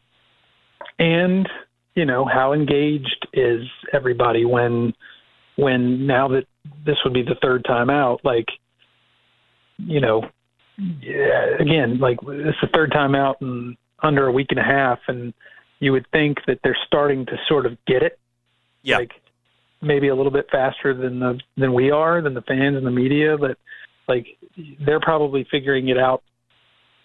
And 0.98 1.48
you 1.94 2.04
know 2.04 2.24
how 2.24 2.52
engaged 2.52 3.26
is 3.32 3.62
everybody 3.92 4.44
when 4.44 4.92
when 5.56 6.06
now 6.06 6.28
that 6.28 6.44
this 6.86 6.96
would 7.04 7.14
be 7.14 7.22
the 7.22 7.36
third 7.42 7.64
time 7.64 7.90
out 7.90 8.20
like 8.24 8.46
you 9.78 10.00
know 10.00 10.22
yeah, 11.00 11.56
again 11.58 11.98
like 11.98 12.18
it's 12.22 12.58
the 12.60 12.68
third 12.72 12.92
time 12.92 13.14
out 13.14 13.36
in 13.40 13.76
under 14.02 14.26
a 14.26 14.32
week 14.32 14.48
and 14.50 14.60
a 14.60 14.64
half 14.64 14.98
and 15.08 15.34
you 15.80 15.92
would 15.92 16.06
think 16.12 16.38
that 16.46 16.58
they're 16.62 16.78
starting 16.86 17.26
to 17.26 17.36
sort 17.48 17.66
of 17.66 17.76
get 17.86 18.02
it 18.02 18.18
yeah. 18.82 18.98
like 18.98 19.12
maybe 19.82 20.08
a 20.08 20.14
little 20.14 20.32
bit 20.32 20.46
faster 20.50 20.94
than 20.94 21.18
the 21.18 21.38
than 21.56 21.74
we 21.74 21.90
are 21.90 22.22
than 22.22 22.34
the 22.34 22.42
fans 22.42 22.76
and 22.76 22.86
the 22.86 22.90
media 22.90 23.36
but 23.36 23.58
like 24.06 24.26
they're 24.84 25.00
probably 25.00 25.46
figuring 25.50 25.88
it 25.88 25.98
out 25.98 26.22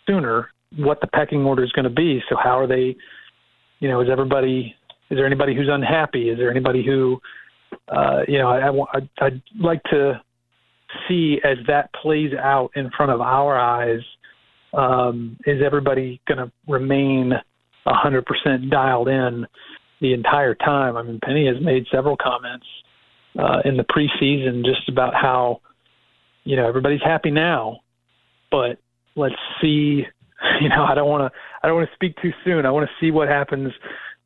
sooner 0.07 0.49
what 0.77 1.01
the 1.01 1.07
pecking 1.07 1.45
order 1.45 1.63
is 1.63 1.71
going 1.71 1.83
to 1.83 1.89
be 1.89 2.21
so 2.29 2.35
how 2.35 2.57
are 2.59 2.67
they 2.67 2.95
you 3.83 3.89
know, 3.89 3.99
is 3.99 4.07
everybody, 4.09 4.73
is 5.09 5.17
there 5.17 5.25
anybody 5.25 5.53
who's 5.53 5.67
unhappy? 5.69 6.29
Is 6.29 6.37
there 6.37 6.49
anybody 6.49 6.85
who, 6.85 7.19
uh, 7.89 8.21
you 8.29 8.37
know, 8.37 8.47
I, 8.47 8.97
I, 8.97 9.25
I'd 9.25 9.41
like 9.59 9.83
to 9.91 10.21
see 11.05 11.41
as 11.43 11.57
that 11.67 11.89
plays 12.01 12.31
out 12.41 12.71
in 12.77 12.89
front 12.95 13.11
of 13.11 13.19
our 13.19 13.59
eyes, 13.59 13.99
um, 14.73 15.35
is 15.45 15.61
everybody 15.61 16.21
going 16.29 16.37
to 16.37 16.49
remain 16.65 17.33
100% 17.85 18.71
dialed 18.71 19.09
in 19.09 19.45
the 19.99 20.13
entire 20.13 20.55
time? 20.55 20.95
I 20.95 21.03
mean, 21.03 21.19
Penny 21.21 21.45
has 21.47 21.61
made 21.61 21.85
several 21.91 22.15
comments 22.15 22.65
uh, 23.37 23.63
in 23.65 23.75
the 23.75 23.83
preseason 23.83 24.63
just 24.63 24.87
about 24.87 25.13
how, 25.13 25.59
you 26.45 26.55
know, 26.55 26.69
everybody's 26.69 27.03
happy 27.03 27.31
now, 27.31 27.81
but 28.49 28.77
let's 29.17 29.35
see 29.61 30.05
you 30.61 30.69
know, 30.69 30.83
I 30.83 30.95
don't 30.95 31.09
want 31.09 31.31
to 31.31 31.39
I 31.61 31.67
don't 31.67 31.77
want 31.77 31.89
to 31.89 31.95
speak 31.95 32.15
too 32.21 32.31
soon. 32.43 32.65
I 32.65 32.71
want 32.71 32.87
to 32.87 33.05
see 33.05 33.11
what 33.11 33.27
happens 33.27 33.71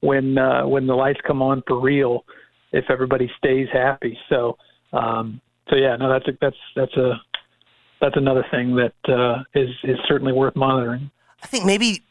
when 0.02 0.38
uh, 0.38 0.68
when 0.68 0.88
the 0.88 0.96
lights 0.96 1.20
come 1.26 1.42
on 1.42 1.64
for 1.68 1.80
real. 1.80 2.26
If 2.72 2.86
everybody 2.90 3.32
stays 3.38 3.68
happy, 3.72 4.18
so 4.30 4.58
um, 4.94 5.40
so 5.70 5.76
yeah, 5.76 5.96
no, 5.96 6.10
that's 6.10 6.28
a, 6.28 6.32
that's 6.42 6.58
that's 6.76 6.96
a 6.98 7.14
that's 8.02 8.16
another 8.18 8.46
thing 8.52 8.76
that 8.76 8.94
uh, 9.08 9.44
is 9.56 9.70
is 9.84 9.98
certainly 10.08 10.34
worth 10.34 10.56
monitoring. 10.56 11.10
I 11.44 11.48
think 11.48 11.66
maybe 11.66 12.04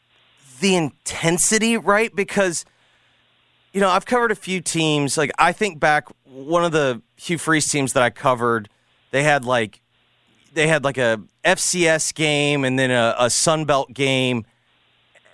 the 0.60 0.76
intensity, 0.76 1.76
right? 1.76 2.14
Because 2.14 2.64
you 3.72 3.80
know, 3.80 3.90
I've 3.90 4.06
covered 4.06 4.30
a 4.30 4.36
few 4.36 4.60
teams. 4.60 5.18
Like 5.18 5.30
I 5.38 5.52
think 5.52 5.78
back 5.78 6.08
one 6.24 6.64
of 6.64 6.72
the 6.72 7.02
Hugh 7.16 7.38
Freeze 7.38 7.68
teams 7.68 7.92
that 7.92 8.02
I 8.02 8.10
covered, 8.10 8.68
they 9.10 9.22
had 9.22 9.44
like 9.44 9.82
they 10.56 10.66
had 10.66 10.82
like 10.82 10.98
a 10.98 11.20
FCS 11.44 12.12
game 12.14 12.64
and 12.64 12.78
then 12.78 12.90
a, 12.90 13.14
a 13.18 13.30
Sun 13.30 13.66
Belt 13.66 13.92
game, 13.92 14.44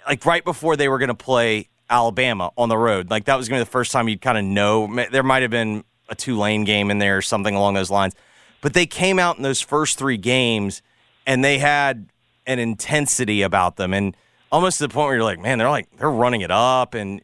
like 0.06 0.26
right 0.26 0.44
before 0.44 0.76
they 0.76 0.88
were 0.88 0.98
going 0.98 1.08
to 1.08 1.14
play 1.14 1.68
Alabama 1.88 2.50
on 2.58 2.68
the 2.68 2.76
road. 2.76 3.08
Like 3.08 3.24
that 3.26 3.36
was 3.36 3.48
going 3.48 3.60
to 3.60 3.64
be 3.64 3.66
the 3.66 3.70
first 3.70 3.92
time 3.92 4.08
you'd 4.08 4.20
kind 4.20 4.36
of 4.36 4.44
know. 4.44 5.06
There 5.10 5.22
might 5.22 5.42
have 5.42 5.50
been 5.50 5.84
a 6.08 6.14
two 6.14 6.36
lane 6.36 6.64
game 6.64 6.90
in 6.90 6.98
there 6.98 7.16
or 7.16 7.22
something 7.22 7.54
along 7.54 7.74
those 7.74 7.90
lines. 7.90 8.14
But 8.60 8.74
they 8.74 8.84
came 8.84 9.18
out 9.18 9.36
in 9.36 9.42
those 9.42 9.60
first 9.60 9.98
three 9.98 10.16
games 10.16 10.82
and 11.26 11.44
they 11.44 11.58
had 11.58 12.08
an 12.46 12.58
intensity 12.58 13.42
about 13.42 13.76
them 13.76 13.94
and 13.94 14.16
almost 14.50 14.78
to 14.78 14.88
the 14.88 14.92
point 14.92 15.06
where 15.06 15.14
you're 15.14 15.24
like, 15.24 15.38
man, 15.38 15.58
they're 15.58 15.70
like 15.70 15.88
they're 15.98 16.10
running 16.10 16.40
it 16.40 16.50
up 16.50 16.94
and 16.94 17.22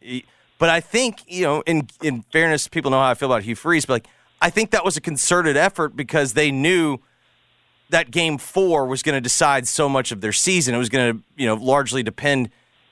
but 0.57 0.69
I 0.69 0.81
think, 0.81 1.21
you 1.27 1.43
know, 1.43 1.61
in 1.61 1.87
in 2.01 2.23
fairness, 2.31 2.67
people 2.67 2.91
know 2.91 2.99
how 2.99 3.09
I 3.09 3.13
feel 3.13 3.29
about 3.29 3.43
Hugh 3.43 3.55
Freeze, 3.55 3.85
but 3.85 3.93
like 3.93 4.07
I 4.41 4.49
think 4.49 4.71
that 4.71 4.85
was 4.85 4.95
a 4.95 5.01
concerted 5.01 5.57
effort 5.57 5.95
because 5.97 6.33
they 6.33 6.49
knew 6.51 6.99
that 7.89 8.11
game 8.11 8.37
four 8.37 8.85
was 8.85 9.01
going 9.03 9.15
to 9.15 9.21
decide 9.21 9.67
so 9.67 9.89
much 9.89 10.11
of 10.11 10.21
their 10.21 10.33
season. 10.33 10.75
It 10.75 10.77
was 10.77 10.89
going 10.89 11.17
to, 11.17 11.23
you 11.35 11.47
know, 11.47 11.55
largely 11.55 12.03
depend, 12.03 12.49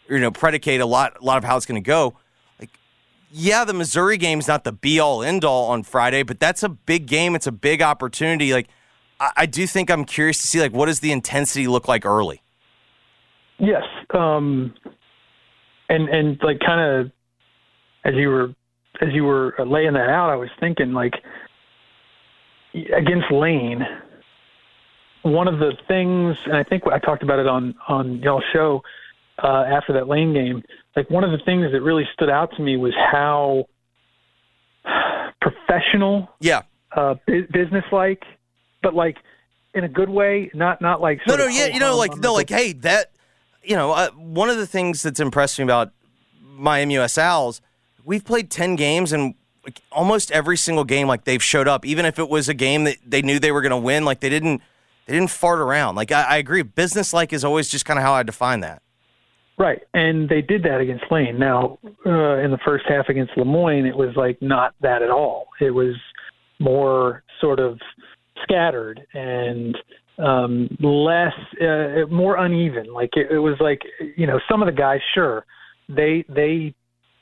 you 0.10 0.20
know, 0.20 0.32
predicate 0.32 0.82
a 0.82 0.86
lot, 0.86 1.18
a 1.22 1.24
lot 1.24 1.38
of 1.38 1.44
how 1.44 1.56
it's 1.58 1.66
going 1.66 1.82
to 1.82 1.86
go. 1.88 2.16
Like, 2.60 2.72
yeah, 3.32 3.64
the 3.64 3.74
Missouri 3.74 4.18
game's 4.18 4.48
not 4.48 4.64
the 4.64 4.72
be 4.72 5.00
all 5.00 5.24
end 5.24 5.46
all 5.46 5.70
on 5.70 5.84
Friday, 5.84 6.24
but 6.24 6.40
that's 6.40 6.64
a 6.64 6.70
big 6.70 7.06
game. 7.06 7.36
It's 7.36 7.48
a 7.48 7.52
big 7.52 7.82
opportunity. 7.82 8.54
Like, 8.54 8.68
I, 9.20 9.32
I 9.38 9.46
do 9.46 9.68
think 9.68 9.92
I'm 9.92 10.06
curious 10.06 10.42
to 10.42 10.48
see, 10.48 10.60
like, 10.60 10.74
what 10.74 10.88
does 10.88 11.00
the 11.00 11.12
intensity 11.12 11.68
look 11.68 11.88
like 11.88 12.06
early? 12.06 12.42
Yes, 13.60 13.84
um, 14.12 14.74
and 15.90 16.10
and 16.10 16.40
like 16.44 16.60
kind 16.60 16.80
of 16.80 17.12
as 18.06 18.14
you 18.16 18.30
were 18.30 18.54
as 19.02 19.10
you 19.14 19.24
were 19.24 19.56
laying 19.66 19.94
that 19.94 20.10
out, 20.10 20.30
I 20.30 20.36
was 20.36 20.50
thinking 20.60 20.94
like 20.94 21.14
against 22.74 23.32
Lane, 23.32 23.82
one 25.24 25.48
of 25.48 25.60
the 25.60 25.74
things, 25.88 26.38
and 26.46 26.56
I 26.56 26.64
think 26.64 26.84
I 26.88 27.00
talked 27.00 27.24
about 27.24 27.40
it 27.40 27.48
on 27.48 27.76
on 27.88 28.20
y'all's 28.20 28.44
show 28.54 28.82
uh, 29.44 29.66
after 29.68 29.94
that 29.94 30.08
Lane 30.08 30.34
game. 30.34 30.64
Like 30.96 31.10
one 31.10 31.24
of 31.24 31.32
the 31.32 31.44
things 31.46 31.72
that 31.72 31.82
really 31.82 32.08
stood 32.14 32.30
out 32.30 32.56
to 32.58 32.62
me 32.62 32.78
was 32.78 32.94
how 32.96 33.66
professional, 35.42 36.30
yeah, 36.40 36.64
uh, 36.96 37.16
bu- 37.26 37.48
business-like, 37.52 38.24
but 38.82 38.96
like 38.96 39.18
in 39.74 39.84
a 39.84 39.90
good 39.90 40.10
way, 40.10 40.50
not 40.54 40.82
not 40.82 41.02
like 41.02 41.20
No, 41.28 41.36
no, 41.36 41.48
yeah, 41.48 41.68
you 41.68 41.80
know, 41.80 41.98
like 41.98 42.16
no, 42.18 42.34
like 42.34 42.50
hey, 42.50 42.74
that 42.74 43.12
you 43.64 43.76
know, 43.76 43.92
uh, 43.92 44.10
one 44.12 44.50
of 44.50 44.58
the 44.58 44.68
things 44.68 45.04
that's 45.04 45.20
impressed 45.20 45.60
me 45.60 45.64
about 45.64 45.92
my 46.42 46.84
MUS 46.86 47.18
Owls, 47.18 47.62
we've 48.04 48.26
played 48.26 48.50
ten 48.50 48.76
games 48.76 49.12
and 49.12 49.36
like, 49.68 49.82
almost 49.92 50.32
every 50.32 50.58
single 50.58 50.86
game, 50.86 51.08
like 51.08 51.26
they've 51.26 51.44
showed 51.44 51.68
up, 51.68 51.86
even 51.86 52.06
if 52.06 52.18
it 52.18 52.30
was 52.30 52.48
a 52.48 52.54
game 52.54 52.86
that 52.86 52.98
they 53.06 53.22
knew 53.22 53.38
they 53.38 53.52
were 53.52 53.62
going 53.62 53.72
to 53.72 53.78
win, 53.78 54.06
like 54.06 54.22
they 54.22 54.30
didn't, 54.30 54.62
they 55.08 55.14
didn't 55.14 55.32
fart 55.32 55.60
around. 55.60 55.96
Like 55.96 56.12
I, 56.12 56.24
I 56.24 56.38
agree, 56.38 56.62
business 56.62 57.14
like 57.14 57.34
is 57.34 57.44
always 57.44 57.70
just 57.70 57.86
kind 57.86 57.98
of 57.98 58.04
how 58.04 58.14
I 58.14 58.24
define 58.24 58.60
that. 58.62 58.82
Right, 59.58 59.82
and 59.94 60.30
they 60.30 60.42
did 60.42 60.62
that 60.64 60.82
against 60.82 61.06
Lane. 61.10 61.40
Now, 61.40 61.80
uh, 62.06 62.38
in 62.38 62.52
the 62.52 62.60
first 62.64 62.86
half 62.88 63.10
against 63.10 63.32
Lemoyne, 63.36 63.88
it 63.88 63.96
was 63.96 64.16
like 64.16 64.40
not 64.40 64.76
that 64.82 65.02
at 65.02 65.10
all. 65.10 65.48
It 65.60 65.72
was 65.72 65.96
more 66.60 67.24
sort 67.42 67.60
of 67.60 67.80
scattered 68.44 69.02
and 69.14 69.76
um, 70.20 70.70
less, 70.80 71.34
uh, 71.60 72.06
more 72.12 72.38
uneven. 72.38 72.94
Like 72.94 73.12
it, 73.14 73.32
it 73.32 73.40
was 73.40 73.56
like 73.60 73.80
you 74.16 74.28
know, 74.28 74.40
some 74.50 74.62
of 74.62 74.68
the 74.68 74.80
guys, 74.80 75.00
sure, 75.16 75.46
they 75.90 76.24
they 76.30 76.76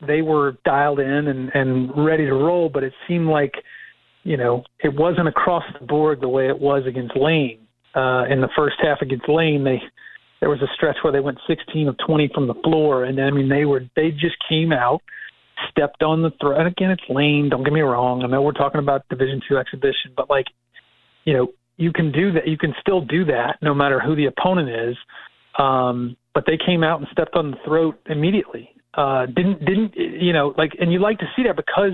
they 0.05 0.21
were 0.21 0.57
dialed 0.65 0.99
in 0.99 1.27
and, 1.27 1.51
and 1.53 2.05
ready 2.05 2.25
to 2.25 2.33
roll, 2.33 2.69
but 2.69 2.83
it 2.83 2.93
seemed 3.07 3.27
like, 3.27 3.53
you 4.23 4.35
know, 4.35 4.63
it 4.83 4.93
wasn't 4.93 5.27
across 5.27 5.63
the 5.79 5.85
board 5.85 6.19
the 6.19 6.27
way 6.27 6.49
it 6.49 6.59
was 6.59 6.83
against 6.85 7.15
Lane. 7.15 7.64
Uh, 7.95 8.25
in 8.29 8.41
the 8.41 8.49
first 8.55 8.75
half 8.81 9.01
against 9.01 9.29
Lane, 9.29 9.63
they 9.63 9.81
there 10.41 10.49
was 10.49 10.61
a 10.61 10.67
stretch 10.75 10.97
where 11.01 11.13
they 11.13 11.21
went 11.21 11.39
16 11.47 11.87
of 11.87 11.95
20 12.05 12.29
from 12.33 12.47
the 12.47 12.53
floor, 12.55 13.05
and 13.05 13.19
I 13.19 13.31
mean 13.31 13.49
they 13.49 13.65
were 13.65 13.81
they 13.95 14.11
just 14.11 14.35
came 14.47 14.71
out, 14.71 15.01
stepped 15.71 16.03
on 16.03 16.21
the 16.21 16.31
throat. 16.41 16.59
And 16.59 16.67
again, 16.67 16.91
it's 16.91 17.03
Lane. 17.09 17.49
Don't 17.49 17.63
get 17.63 17.73
me 17.73 17.81
wrong. 17.81 18.23
I 18.23 18.27
know 18.27 18.41
we're 18.41 18.51
talking 18.51 18.79
about 18.79 19.07
Division 19.09 19.41
two 19.47 19.57
exhibition, 19.57 20.11
but 20.15 20.29
like, 20.29 20.45
you 21.23 21.33
know, 21.33 21.47
you 21.77 21.91
can 21.91 22.11
do 22.11 22.31
that. 22.33 22.47
You 22.47 22.57
can 22.57 22.73
still 22.81 23.01
do 23.01 23.25
that 23.25 23.57
no 23.61 23.73
matter 23.73 23.99
who 23.99 24.15
the 24.15 24.25
opponent 24.25 24.69
is. 24.69 24.95
Um, 25.57 26.17
but 26.33 26.43
they 26.45 26.57
came 26.63 26.83
out 26.83 26.99
and 26.99 27.07
stepped 27.11 27.35
on 27.35 27.51
the 27.51 27.57
throat 27.65 27.95
immediately. 28.07 28.69
Uh, 28.93 29.25
didn't 29.25 29.59
didn't 29.65 29.93
you 29.95 30.33
know 30.33 30.53
like? 30.57 30.73
And 30.79 30.91
you 30.91 30.99
like 30.99 31.19
to 31.19 31.25
see 31.35 31.43
that 31.43 31.55
because 31.55 31.93